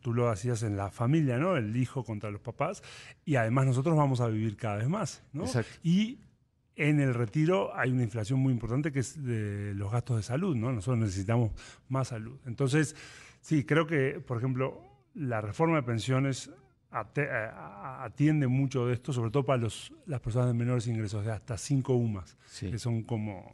Tú 0.00 0.14
lo 0.14 0.28
hacías 0.28 0.62
en 0.62 0.76
la 0.76 0.90
familia, 0.90 1.36
¿no? 1.38 1.56
El 1.56 1.76
hijo 1.76 2.02
contra 2.02 2.30
los 2.30 2.40
papás. 2.40 2.82
Y 3.24 3.36
además 3.36 3.66
nosotros 3.66 3.96
vamos 3.96 4.20
a 4.20 4.28
vivir 4.28 4.56
cada 4.56 4.76
vez 4.78 4.88
más, 4.88 5.22
¿no? 5.32 5.44
Y 5.82 6.18
en 6.74 7.00
el 7.00 7.14
retiro 7.14 7.76
hay 7.76 7.90
una 7.90 8.02
inflación 8.02 8.40
muy 8.40 8.52
importante 8.52 8.92
que 8.92 9.00
es 9.00 9.22
de 9.22 9.74
los 9.74 9.92
gastos 9.92 10.16
de 10.16 10.22
salud, 10.22 10.56
¿no? 10.56 10.72
Nosotros 10.72 10.98
necesitamos 10.98 11.52
más 11.88 12.08
salud. 12.08 12.38
Entonces, 12.46 12.96
sí, 13.40 13.64
creo 13.64 13.86
que, 13.86 14.20
por 14.26 14.38
ejemplo, 14.38 14.82
la 15.14 15.40
reforma 15.40 15.76
de 15.76 15.82
pensiones 15.82 16.50
atiende 16.96 18.46
mucho 18.46 18.86
de 18.86 18.94
esto, 18.94 19.12
sobre 19.12 19.30
todo 19.30 19.44
para 19.44 19.58
los, 19.58 19.92
las 20.06 20.20
personas 20.20 20.48
de 20.48 20.54
menores 20.54 20.86
ingresos, 20.86 21.24
de 21.24 21.32
hasta 21.32 21.58
5 21.58 21.94
UMAS, 21.94 22.36
que 22.58 22.78
son 22.78 23.02
como, 23.02 23.52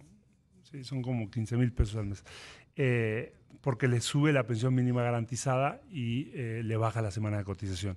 son 0.83 1.03
como 1.03 1.31
15 1.31 1.57
mil 1.57 1.73
pesos 1.73 1.97
al 1.97 2.07
mes. 2.07 2.25
Eh, 2.77 3.35
porque 3.61 3.87
le 3.87 4.01
sube 4.01 4.33
la 4.33 4.47
pensión 4.47 4.75
mínima 4.75 5.03
garantizada 5.03 5.81
y 5.91 6.31
eh, 6.35 6.63
le 6.65 6.77
baja 6.77 7.01
la 7.03 7.11
semana 7.11 7.39
de 7.39 7.45
cotización. 7.45 7.97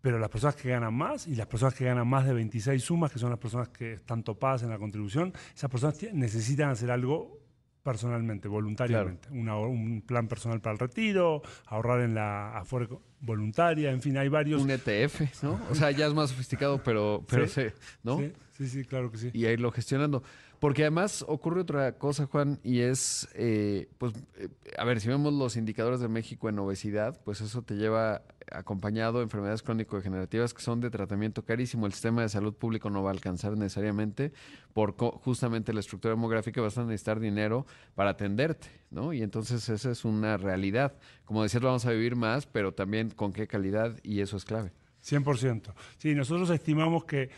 Pero 0.00 0.18
las 0.18 0.30
personas 0.30 0.56
que 0.56 0.68
ganan 0.70 0.94
más 0.94 1.28
y 1.28 1.34
las 1.36 1.46
personas 1.46 1.74
que 1.74 1.84
ganan 1.84 2.08
más 2.08 2.26
de 2.26 2.32
26 2.32 2.82
sumas, 2.82 3.12
que 3.12 3.18
son 3.18 3.30
las 3.30 3.38
personas 3.38 3.68
que 3.68 3.94
están 3.94 4.22
topadas 4.22 4.62
en 4.62 4.70
la 4.70 4.78
contribución, 4.78 5.32
esas 5.54 5.70
personas 5.70 6.02
necesitan 6.12 6.70
hacer 6.70 6.90
algo 6.90 7.41
personalmente, 7.82 8.48
voluntariamente. 8.48 9.28
Una- 9.30 9.56
un 9.58 10.02
plan 10.02 10.28
personal 10.28 10.60
para 10.60 10.74
el 10.74 10.78
retiro, 10.78 11.42
ahorrar 11.66 12.00
en 12.02 12.14
la 12.14 12.56
Afore 12.58 12.88
voluntaria, 13.20 13.90
en 13.90 14.00
fin, 14.00 14.16
hay 14.18 14.28
varios. 14.28 14.62
Un 14.62 14.70
ETF, 14.70 15.20
¿no? 15.42 15.60
O 15.70 15.74
sea, 15.74 15.90
ya 15.90 16.06
es 16.06 16.14
más 16.14 16.30
sofisticado, 16.30 16.82
pero, 16.82 17.24
pero 17.28 17.46
Sí. 17.46 17.62
sí, 17.68 17.74
¿no? 18.02 18.18
Sí, 18.18 18.32
sí, 18.52 18.68
sí, 18.68 18.84
claro 18.84 19.10
que 19.10 19.18
sí. 19.18 19.30
y 19.32 19.46
a 19.46 19.52
irlo 19.52 19.70
gestionando. 19.72 20.22
Porque 20.62 20.82
además 20.82 21.24
ocurre 21.26 21.62
otra 21.62 21.98
cosa, 21.98 22.26
Juan, 22.26 22.60
y 22.62 22.82
es, 22.82 23.28
eh, 23.34 23.88
pues, 23.98 24.12
eh, 24.36 24.46
a 24.78 24.84
ver, 24.84 25.00
si 25.00 25.08
vemos 25.08 25.32
los 25.32 25.56
indicadores 25.56 25.98
de 25.98 26.06
México 26.06 26.48
en 26.48 26.56
obesidad, 26.60 27.20
pues 27.24 27.40
eso 27.40 27.62
te 27.62 27.74
lleva 27.74 28.22
acompañado 28.48 29.18
de 29.18 29.24
enfermedades 29.24 29.60
crónico-degenerativas 29.64 30.54
que 30.54 30.62
son 30.62 30.80
de 30.80 30.88
tratamiento 30.88 31.44
carísimo. 31.44 31.86
El 31.86 31.94
sistema 31.94 32.22
de 32.22 32.28
salud 32.28 32.54
público 32.54 32.90
no 32.90 33.02
va 33.02 33.10
a 33.10 33.12
alcanzar 33.12 33.58
necesariamente 33.58 34.32
por 34.72 34.94
justamente 34.96 35.72
la 35.72 35.80
estructura 35.80 36.14
demográfica, 36.14 36.60
vas 36.60 36.78
a 36.78 36.84
necesitar 36.84 37.18
dinero 37.18 37.66
para 37.96 38.10
atenderte, 38.10 38.68
¿no? 38.92 39.12
Y 39.12 39.24
entonces 39.24 39.68
esa 39.68 39.90
es 39.90 40.04
una 40.04 40.36
realidad. 40.36 40.94
Como 41.24 41.42
decías, 41.42 41.64
vamos 41.64 41.86
a 41.86 41.90
vivir 41.90 42.14
más, 42.14 42.46
pero 42.46 42.72
también 42.72 43.10
con 43.10 43.32
qué 43.32 43.48
calidad, 43.48 43.98
y 44.04 44.20
eso 44.20 44.36
es 44.36 44.44
clave. 44.44 44.70
100%. 45.04 45.74
Sí, 45.98 46.14
nosotros 46.14 46.48
estimamos 46.50 47.04
que 47.04 47.30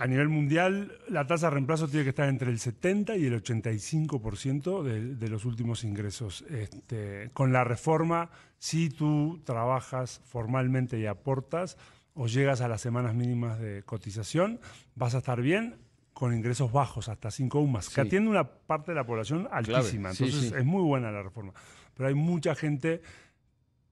a 0.00 0.06
nivel 0.06 0.30
mundial 0.30 0.98
la 1.08 1.26
tasa 1.26 1.48
de 1.48 1.50
reemplazo 1.50 1.86
tiene 1.86 2.04
que 2.04 2.10
estar 2.10 2.26
entre 2.26 2.50
el 2.50 2.58
70 2.58 3.16
y 3.16 3.26
el 3.26 3.42
85% 3.42 4.82
de, 4.82 5.14
de 5.14 5.28
los 5.28 5.44
últimos 5.44 5.84
ingresos. 5.84 6.42
Este, 6.48 7.28
con 7.34 7.52
la 7.52 7.64
reforma, 7.64 8.30
si 8.58 8.88
tú 8.88 9.42
trabajas 9.44 10.22
formalmente 10.24 10.98
y 10.98 11.04
aportas 11.04 11.76
o 12.14 12.28
llegas 12.28 12.62
a 12.62 12.68
las 12.68 12.80
semanas 12.80 13.14
mínimas 13.14 13.60
de 13.60 13.82
cotización, 13.82 14.58
vas 14.94 15.14
a 15.14 15.18
estar 15.18 15.42
bien 15.42 15.76
con 16.14 16.34
ingresos 16.34 16.72
bajos, 16.72 17.10
hasta 17.10 17.30
5 17.30 17.60
UMAS, 17.60 17.90
que 17.90 18.00
atiende 18.00 18.30
una 18.30 18.44
parte 18.44 18.92
de 18.92 18.96
la 18.96 19.04
población 19.04 19.48
altísima. 19.50 20.14
Sí, 20.14 20.24
Entonces 20.24 20.48
sí. 20.48 20.54
es 20.56 20.64
muy 20.64 20.82
buena 20.82 21.10
la 21.10 21.22
reforma. 21.22 21.52
Pero 21.94 22.08
hay 22.08 22.14
mucha 22.14 22.54
gente 22.54 23.02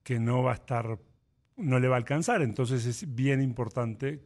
que 0.03 0.19
no 0.19 0.43
va 0.43 0.53
a 0.53 0.55
estar, 0.55 0.99
no 1.59 1.79
le 1.79 1.89
va 1.89 1.97
a 1.97 1.99
alcanzar. 1.99 2.41
Entonces 2.41 2.87
es 2.87 3.15
bien 3.15 3.43
importante. 3.43 4.23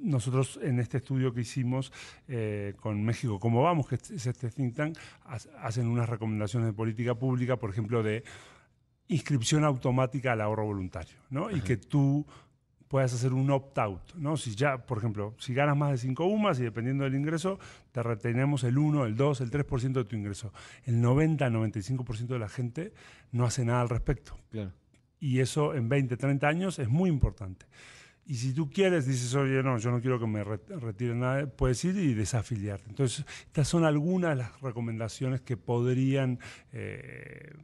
Nosotros 0.00 0.58
en 0.62 0.78
este 0.80 0.98
estudio 0.98 1.32
que 1.32 1.40
hicimos 1.40 1.92
eh, 2.28 2.74
con 2.80 3.02
México, 3.04 3.38
¿cómo 3.40 3.62
vamos? 3.62 3.88
Que 3.88 3.96
es 3.96 4.26
este 4.26 4.50
think 4.50 4.74
tank, 4.74 4.96
ha- 5.24 5.38
hacen 5.66 5.86
unas 5.88 6.08
recomendaciones 6.08 6.66
de 6.68 6.72
política 6.72 7.14
pública, 7.14 7.56
por 7.56 7.70
ejemplo, 7.70 8.02
de 8.02 8.22
inscripción 9.08 9.64
automática 9.64 10.32
al 10.32 10.40
ahorro 10.40 10.66
voluntario, 10.66 11.16
¿no? 11.30 11.50
Y 11.50 11.60
que 11.62 11.76
tú 11.78 12.26
puedas 12.88 13.12
hacer 13.12 13.32
un 13.34 13.50
opt-out, 13.50 14.14
¿no? 14.14 14.36
Si 14.36 14.54
ya, 14.54 14.78
por 14.78 14.98
ejemplo, 14.98 15.34
si 15.38 15.52
ganas 15.52 15.76
más 15.76 15.90
de 15.90 15.98
5 15.98 16.24
UMAS 16.26 16.58
y 16.60 16.62
dependiendo 16.62 17.04
del 17.04 17.14
ingreso, 17.14 17.58
te 17.92 18.02
retenemos 18.02 18.64
el 18.64 18.78
1, 18.78 19.04
el 19.04 19.16
2, 19.16 19.40
el 19.42 19.50
3% 19.50 19.92
de 19.92 20.04
tu 20.04 20.16
ingreso. 20.16 20.52
El 20.84 21.02
90-95% 21.02 22.26
de 22.28 22.38
la 22.38 22.48
gente 22.48 22.92
no 23.32 23.44
hace 23.44 23.64
nada 23.64 23.80
al 23.82 23.88
respecto. 23.90 24.38
Claro. 24.50 24.72
Y 25.20 25.40
eso 25.40 25.74
en 25.74 25.88
20, 25.88 26.16
30 26.16 26.46
años 26.48 26.78
es 26.78 26.88
muy 26.88 27.10
importante. 27.10 27.66
Y 28.28 28.34
si 28.34 28.52
tú 28.52 28.68
quieres, 28.70 29.06
dices, 29.06 29.34
oye, 29.34 29.62
no, 29.62 29.78
yo 29.78 29.90
no 29.90 30.00
quiero 30.02 30.20
que 30.20 30.26
me 30.26 30.44
re- 30.44 30.60
retiren 30.68 31.20
nada, 31.20 31.46
puedes 31.46 31.82
ir 31.84 31.96
y 31.96 32.12
desafiliarte. 32.12 32.84
Entonces, 32.90 33.24
estas 33.46 33.66
son 33.66 33.84
algunas 33.84 34.30
de 34.30 34.36
las 34.36 34.60
recomendaciones 34.60 35.40
que 35.40 35.56
podrían 35.56 36.38
eh, 36.74 37.54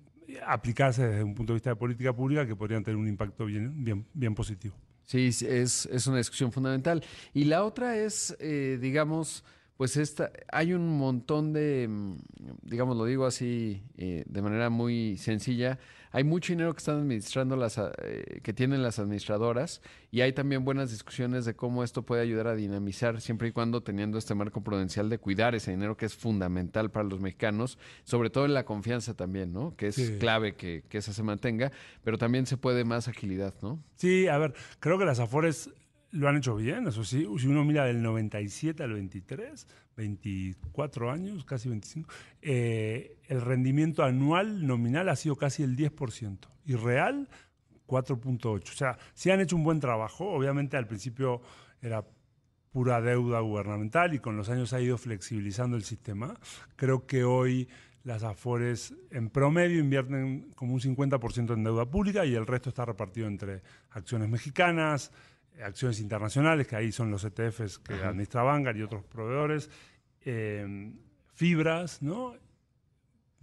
aplicarse 0.47 1.07
desde 1.07 1.23
un 1.23 1.35
punto 1.35 1.53
de 1.53 1.57
vista 1.59 1.71
de 1.71 1.77
política 1.77 2.15
pública 2.15 2.47
que 2.47 2.57
podrían 2.57 2.83
tener 2.83 2.97
un 2.97 3.07
impacto 3.09 3.45
bien, 3.45 4.07
bien, 4.15 4.35
positivo. 4.35 4.75
Sí, 5.05 5.33
sí, 5.33 5.47
es, 5.47 5.87
es 5.87 6.07
una 6.07 6.17
discusión 6.17 6.51
fundamental. 6.51 7.05
Y 7.35 7.45
la 7.45 7.63
otra 7.63 7.99
es, 7.99 8.35
eh, 8.41 8.79
digamos, 8.81 9.45
pues 9.77 9.99
esta, 9.99 10.31
hay 10.51 10.73
un 10.73 10.97
montón 10.97 11.53
de, 11.53 11.87
mm, 11.91 12.15
digamos, 12.63 12.97
lo 12.97 13.05
digo 13.05 13.27
así 13.27 13.83
eh, 13.99 14.25
de 14.27 14.41
manera 14.43 14.71
muy 14.71 15.19
sencilla, 15.19 15.79
hay 16.15 16.23
mucho 16.23 16.53
dinero 16.53 16.73
que 16.73 16.79
están 16.79 16.99
administrando 16.99 17.57
las, 17.57 17.77
eh, 17.79 18.39
que 18.45 18.53
tienen 18.53 18.85
las 18.85 19.01
administradoras 19.01 19.83
y 20.13 20.21
hay 20.21 20.33
también 20.33 20.65
buenas 20.65 20.93
discusiones 20.93 21.45
de 21.45 21.57
cómo 21.57 21.83
esto 21.83 22.03
puede 22.03 22.23
ayudar 22.23 22.47
a 22.47 22.55
dinamizar 22.55 23.21
siempre 23.21 23.49
y 23.49 23.53
cuando 23.53 23.83
teniendo 23.83 24.17
este 24.17 24.35
marco 24.37 24.63
prudencial 24.63 25.11
de 25.11 25.19
cuidar 25.19 25.57
ese 25.57 25.73
dinero 25.73 25.97
que 25.97 26.07
es 26.07 26.15
fundamental 26.15 26.93
para 26.93 27.09
los 27.09 27.19
mexicanos, 27.21 27.79
sobre 28.05 28.31
todo 28.31 28.45
en 28.45 28.55
la 28.55 28.65
confianza 28.65 29.15
también, 29.15 29.53
¿no? 29.53 29.75
Que 29.77 29.89
es 29.89 29.97
Sí. 29.97 30.17
clave 30.21 30.55
que, 30.55 30.85
que 30.89 30.99
esa 30.99 31.13
se 31.13 31.25
mantenga, 31.25 31.73
pero 32.05 32.17
también 32.17 32.47
se 32.47 32.57
puede 32.57 32.85
más 32.85 33.09
agilidad, 33.09 33.53
¿no? 33.61 33.83
Sí, 33.97 34.29
a 34.29 34.39
ver, 34.39 34.55
creo 34.79 34.99
que 34.99 35.05
las 35.05 35.19
Afores 35.19 35.69
lo 36.13 36.29
han 36.29 36.37
hecho 36.37 36.55
bien, 36.55 36.87
eso 36.87 37.03
sí. 37.03 37.27
Si 37.39 37.49
uno 37.49 37.65
mira 37.65 37.87
del 37.87 38.01
97 38.01 38.85
al 38.85 38.93
23, 38.93 39.67
24 39.97 41.11
años, 41.11 41.45
casi 41.45 41.69
25, 41.69 42.09
eh, 42.43 43.19
el 43.29 43.41
rendimiento 43.41 44.03
anual 44.03 44.67
nominal 44.67 45.09
ha 45.09 45.17
sido 45.17 45.37
casi 45.37 45.63
el 45.63 45.77
10% 45.77 46.39
y 46.67 46.75
real 46.75 47.29
4.8. 47.87 48.47
O 48.47 48.61
sea, 48.75 48.99
sí 49.15 49.31
han 49.31 49.41
hecho 49.41 49.57
un 49.57 49.65
buen 49.65 49.81
trabajo. 49.81 50.27
Obviamente 50.27 50.77
al 50.77 50.87
principio 50.87 51.43
era 51.81 52.05
pura 52.71 53.01
deuda 53.01 53.41
gubernamental 53.41 54.15
y 54.15 54.19
con 54.19 54.37
los 54.37 54.49
años 54.49 54.73
ha 54.73 54.81
ido 54.81 54.99
flexibilizando 54.99 55.77
el 55.77 55.85
sistema. 55.85 56.35
Creo 56.77 57.07
que 57.07 57.25
hoy 57.25 57.69
las 58.03 58.23
Afores 58.23 58.95
en 59.11 59.31
promedio 59.31 59.79
invierten 59.79 60.51
como 60.55 60.75
un 60.75 60.81
50% 60.81 61.55
en 61.55 61.65
deuda 61.65 61.87
pública 61.87 62.27
y 62.27 62.35
el 62.35 62.47
resto 62.47 62.69
está 62.69 62.85
repartido 62.85 63.27
entre 63.27 63.63
acciones 63.91 64.29
mexicanas, 64.29 65.13
acciones 65.63 66.01
internacionales, 66.01 66.67
que 66.67 66.77
ahí 66.77 66.91
son 66.93 67.11
los 67.11 67.25
ETFs 67.25 67.79
que 67.79 67.95
administra 67.95 68.43
Vanguard 68.43 68.77
y 68.77 68.83
otros 68.83 69.05
proveedores, 69.05 69.71
eh, 70.23 70.93
fibras, 71.35 72.03
¿no? 72.03 72.35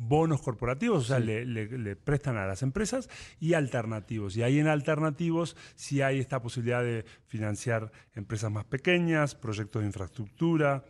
bonos 0.04 0.42
corporativos, 0.42 1.04
o 1.04 1.08
sea, 1.10 1.20
le, 1.20 1.46
le- 1.46 1.78
le 1.78 1.96
prestan 1.96 2.36
a 2.36 2.48
las 2.48 2.64
empresas, 2.64 3.08
y 3.40 3.54
alternativos. 3.54 4.36
Y 4.36 4.42
ahí 4.42 4.58
en 4.58 4.68
alternativos 4.68 5.56
sí 5.76 6.02
hay 6.02 6.18
esta 6.20 6.42
posibilidad 6.42 6.82
de 6.82 7.06
financiar 7.28 7.92
empresas 8.16 8.52
más 8.52 8.66
pequeñas, 8.66 9.36
proyectos 9.36 9.84
de 9.84 9.86
infraestructura, 9.88 10.84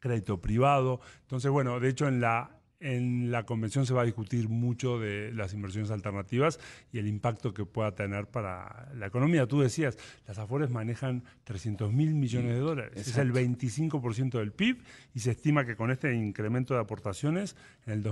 crédito 0.00 0.40
privado. 0.40 1.00
Entonces, 1.20 1.52
bueno, 1.52 1.78
de 1.78 1.88
hecho 1.88 2.08
en 2.08 2.20
la, 2.20 2.58
en 2.82 3.30
la 3.30 3.44
convención 3.44 3.86
se 3.86 3.94
va 3.94 4.02
a 4.02 4.04
discutir 4.04 4.48
mucho 4.48 4.98
de 4.98 5.32
las 5.32 5.54
inversiones 5.54 5.90
alternativas 5.90 6.58
y 6.92 6.98
el 6.98 7.06
impacto 7.06 7.54
que 7.54 7.64
pueda 7.64 7.94
tener 7.94 8.26
para 8.26 8.88
la 8.94 9.06
economía. 9.06 9.46
Tú 9.46 9.60
decías, 9.60 9.96
las 10.26 10.38
Afores 10.38 10.70
manejan 10.70 11.22
300 11.44 11.92
mil 11.92 12.14
millones 12.14 12.54
de 12.54 12.60
dólares. 12.60 13.08
Es 13.08 13.16
el 13.16 13.32
25% 13.32 14.38
del 14.38 14.52
PIB 14.52 14.82
y 15.14 15.20
se 15.20 15.30
estima 15.30 15.64
que 15.64 15.76
con 15.76 15.90
este 15.90 16.14
incremento 16.14 16.74
de 16.74 16.80
aportaciones 16.80 17.56
en 17.86 17.92
el 17.92 18.02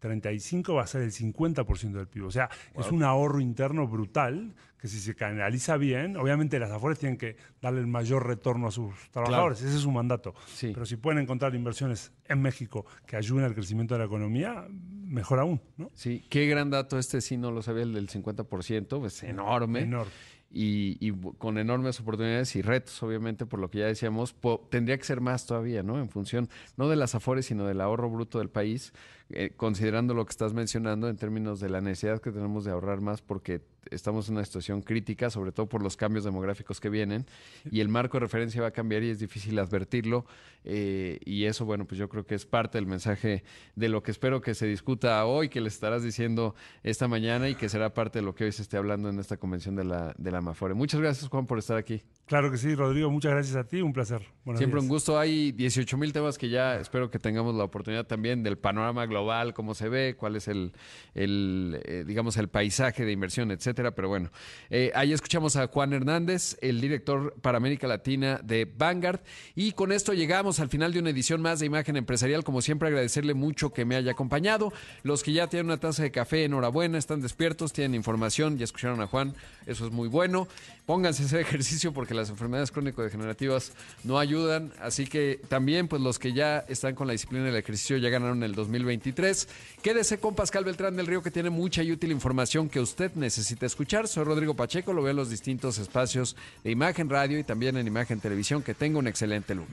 2035 0.00 0.74
va 0.74 0.82
a 0.82 0.86
ser 0.86 1.02
el 1.02 1.12
50% 1.12 1.92
del 1.92 2.06
PIB. 2.06 2.26
O 2.26 2.30
sea, 2.30 2.48
es 2.78 2.90
un 2.90 3.02
ahorro 3.02 3.40
interno 3.40 3.86
brutal 3.86 4.54
que 4.80 4.86
si 4.86 5.00
se 5.00 5.16
canaliza 5.16 5.76
bien, 5.76 6.16
obviamente 6.16 6.58
las 6.60 6.70
Afores 6.70 7.00
tienen 7.00 7.18
que 7.18 7.36
darle 7.60 7.80
el 7.80 7.88
mayor 7.88 8.26
retorno 8.26 8.68
a 8.68 8.70
sus 8.70 8.94
trabajadores, 9.10 9.60
ese 9.60 9.74
es 9.74 9.80
su 9.80 9.90
mandato. 9.90 10.34
Sí. 10.46 10.70
Pero 10.72 10.86
si 10.86 10.96
pueden 10.96 11.20
encontrar 11.20 11.54
inversiones 11.56 12.12
en 12.26 12.40
México 12.40 12.86
que 13.04 13.16
ayuden 13.16 13.44
al 13.44 13.54
crecimiento 13.54 13.94
de 13.94 13.98
la 13.98 14.04
economía, 14.04 14.68
mejor 14.70 15.40
aún, 15.40 15.60
¿no? 15.76 15.90
Sí, 15.94 16.24
qué 16.30 16.46
gran 16.46 16.70
dato 16.70 16.96
este 16.96 17.20
sí 17.20 17.36
no 17.36 17.50
lo 17.50 17.60
sabía, 17.60 17.82
el 17.82 17.92
del 17.92 18.08
50%, 18.08 19.04
es 19.04 19.24
enorme. 19.24 19.80
Enorme. 19.80 20.12
Y, 20.50 20.96
y 21.00 21.12
con 21.36 21.58
enormes 21.58 22.00
oportunidades 22.00 22.56
y 22.56 22.62
retos, 22.62 23.02
obviamente, 23.02 23.44
por 23.44 23.60
lo 23.60 23.68
que 23.68 23.80
ya 23.80 23.86
decíamos, 23.86 24.34
tendría 24.70 24.96
que 24.96 25.04
ser 25.04 25.20
más 25.20 25.44
todavía, 25.44 25.82
¿no? 25.82 25.98
En 25.98 26.08
función, 26.08 26.48
no 26.78 26.88
de 26.88 26.96
las 26.96 27.14
afores, 27.14 27.44
sino 27.46 27.66
del 27.66 27.82
ahorro 27.82 28.08
bruto 28.08 28.38
del 28.38 28.48
país, 28.48 28.94
eh, 29.28 29.52
considerando 29.54 30.14
lo 30.14 30.24
que 30.24 30.30
estás 30.30 30.54
mencionando 30.54 31.10
en 31.10 31.16
términos 31.16 31.60
de 31.60 31.68
la 31.68 31.82
necesidad 31.82 32.22
que 32.22 32.32
tenemos 32.32 32.64
de 32.64 32.70
ahorrar 32.70 33.02
más, 33.02 33.20
porque 33.20 33.60
estamos 33.90 34.28
en 34.28 34.36
una 34.36 34.44
situación 34.44 34.82
crítica, 34.82 35.30
sobre 35.30 35.52
todo 35.52 35.68
por 35.68 35.82
los 35.82 35.96
cambios 35.96 36.24
demográficos 36.24 36.80
que 36.80 36.88
vienen, 36.88 37.26
y 37.70 37.80
el 37.80 37.88
marco 37.88 38.16
de 38.16 38.20
referencia 38.20 38.60
va 38.62 38.68
a 38.68 38.72
cambiar 38.72 39.02
y 39.02 39.10
es 39.10 39.18
difícil 39.18 39.58
advertirlo, 39.58 40.26
eh, 40.64 41.18
y 41.24 41.44
eso, 41.44 41.64
bueno, 41.64 41.86
pues 41.86 41.98
yo 41.98 42.08
creo 42.08 42.26
que 42.26 42.34
es 42.34 42.46
parte 42.46 42.78
del 42.78 42.86
mensaje 42.86 43.44
de 43.76 43.88
lo 43.88 44.02
que 44.02 44.10
espero 44.10 44.40
que 44.40 44.54
se 44.54 44.66
discuta 44.66 45.24
hoy, 45.24 45.48
que 45.48 45.60
les 45.60 45.74
estarás 45.74 46.02
diciendo 46.02 46.54
esta 46.82 47.08
mañana 47.08 47.48
y 47.48 47.54
que 47.54 47.68
será 47.68 47.94
parte 47.94 48.18
de 48.18 48.24
lo 48.24 48.34
que 48.34 48.44
hoy 48.44 48.52
se 48.52 48.62
esté 48.62 48.76
hablando 48.76 49.08
en 49.08 49.18
esta 49.18 49.36
convención 49.36 49.76
de 49.76 49.84
la, 49.84 50.14
de 50.18 50.30
la 50.30 50.40
Mafore. 50.40 50.74
Muchas 50.74 51.00
gracias, 51.00 51.28
Juan, 51.30 51.46
por 51.46 51.58
estar 51.58 51.76
aquí. 51.76 52.02
Claro 52.26 52.50
que 52.50 52.58
sí, 52.58 52.74
Rodrigo, 52.74 53.10
muchas 53.10 53.32
gracias 53.32 53.56
a 53.56 53.64
ti, 53.64 53.80
un 53.80 53.92
placer. 53.92 54.22
Buenos 54.44 54.58
Siempre 54.58 54.80
días. 54.80 54.82
un 54.82 54.88
gusto. 54.88 55.18
Hay 55.18 55.52
18 55.52 55.96
mil 55.96 56.12
temas 56.12 56.36
que 56.36 56.50
ya 56.50 56.76
espero 56.76 57.10
que 57.10 57.18
tengamos 57.18 57.54
la 57.54 57.64
oportunidad 57.64 58.06
también 58.06 58.42
del 58.42 58.58
panorama 58.58 59.06
global, 59.06 59.54
cómo 59.54 59.74
se 59.74 59.88
ve, 59.88 60.14
cuál 60.16 60.36
es 60.36 60.48
el, 60.48 60.72
el 61.14 61.80
eh, 61.84 62.04
digamos, 62.06 62.36
el 62.36 62.48
paisaje 62.48 63.04
de 63.04 63.12
inversión, 63.12 63.50
etcétera. 63.50 63.77
Pero 63.94 64.08
bueno. 64.08 64.30
Eh, 64.70 64.90
ahí 64.94 65.12
escuchamos 65.12 65.56
a 65.56 65.68
Juan 65.68 65.92
Hernández, 65.92 66.56
el 66.60 66.80
director 66.80 67.34
para 67.40 67.58
América 67.58 67.86
Latina 67.86 68.40
de 68.42 68.64
Vanguard. 68.64 69.20
Y 69.54 69.72
con 69.72 69.92
esto 69.92 70.12
llegamos 70.12 70.60
al 70.60 70.68
final 70.68 70.92
de 70.92 70.98
una 70.98 71.10
edición 71.10 71.40
más 71.40 71.60
de 71.60 71.66
Imagen 71.66 71.96
Empresarial. 71.96 72.44
Como 72.44 72.60
siempre, 72.60 72.88
agradecerle 72.88 73.34
mucho 73.34 73.72
que 73.72 73.84
me 73.84 73.96
haya 73.96 74.12
acompañado. 74.12 74.72
Los 75.02 75.22
que 75.22 75.32
ya 75.32 75.46
tienen 75.46 75.66
una 75.66 75.78
taza 75.78 76.02
de 76.02 76.10
café, 76.10 76.44
enhorabuena, 76.44 76.98
están 76.98 77.20
despiertos, 77.20 77.72
tienen 77.72 77.94
información, 77.94 78.58
ya 78.58 78.64
escucharon 78.64 79.00
a 79.00 79.06
Juan, 79.06 79.34
eso 79.66 79.86
es 79.86 79.92
muy 79.92 80.08
bueno. 80.08 80.48
Pónganse 80.86 81.22
a 81.22 81.26
hacer 81.26 81.40
ejercicio 81.48 81.92
porque 81.92 82.14
las 82.14 82.30
enfermedades 82.30 82.70
crónico-degenerativas 82.70 83.72
no 84.04 84.18
ayudan. 84.18 84.72
Así 84.80 85.06
que 85.06 85.40
también, 85.48 85.88
pues 85.88 86.02
los 86.02 86.18
que 86.18 86.32
ya 86.32 86.64
están 86.68 86.94
con 86.94 87.06
la 87.06 87.12
disciplina 87.12 87.44
del 87.44 87.56
ejercicio 87.56 87.96
ya 87.96 88.08
ganaron 88.08 88.42
el 88.42 88.54
2023. 88.54 89.48
Quédese 89.82 90.18
con 90.18 90.34
Pascal 90.34 90.64
Beltrán 90.64 90.96
del 90.96 91.06
Río, 91.06 91.22
que 91.22 91.30
tiene 91.30 91.50
mucha 91.50 91.82
y 91.82 91.92
útil 91.92 92.10
información 92.12 92.68
que 92.68 92.80
usted 92.80 93.12
necesita 93.14 93.66
escuchar. 93.68 94.08
Soy 94.08 94.24
Rodrigo 94.24 94.54
Pacheco, 94.54 94.92
lo 94.92 95.02
veo 95.02 95.12
en 95.12 95.16
los 95.16 95.30
distintos 95.30 95.78
espacios 95.78 96.36
de 96.64 96.72
Imagen 96.72 97.08
Radio 97.08 97.38
y 97.38 97.44
también 97.44 97.76
en 97.76 97.86
Imagen 97.86 98.20
Televisión. 98.20 98.62
Que 98.62 98.74
tenga 98.74 98.98
un 98.98 99.06
excelente 99.06 99.54
lunes. 99.54 99.72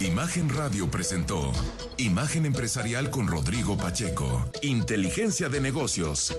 Imagen 0.00 0.50
Radio 0.50 0.90
presentó 0.90 1.52
Imagen 1.96 2.44
Empresarial 2.44 3.10
con 3.10 3.28
Rodrigo 3.28 3.76
Pacheco. 3.76 4.50
Inteligencia 4.62 5.48
de 5.48 5.60
negocios. 5.60 6.36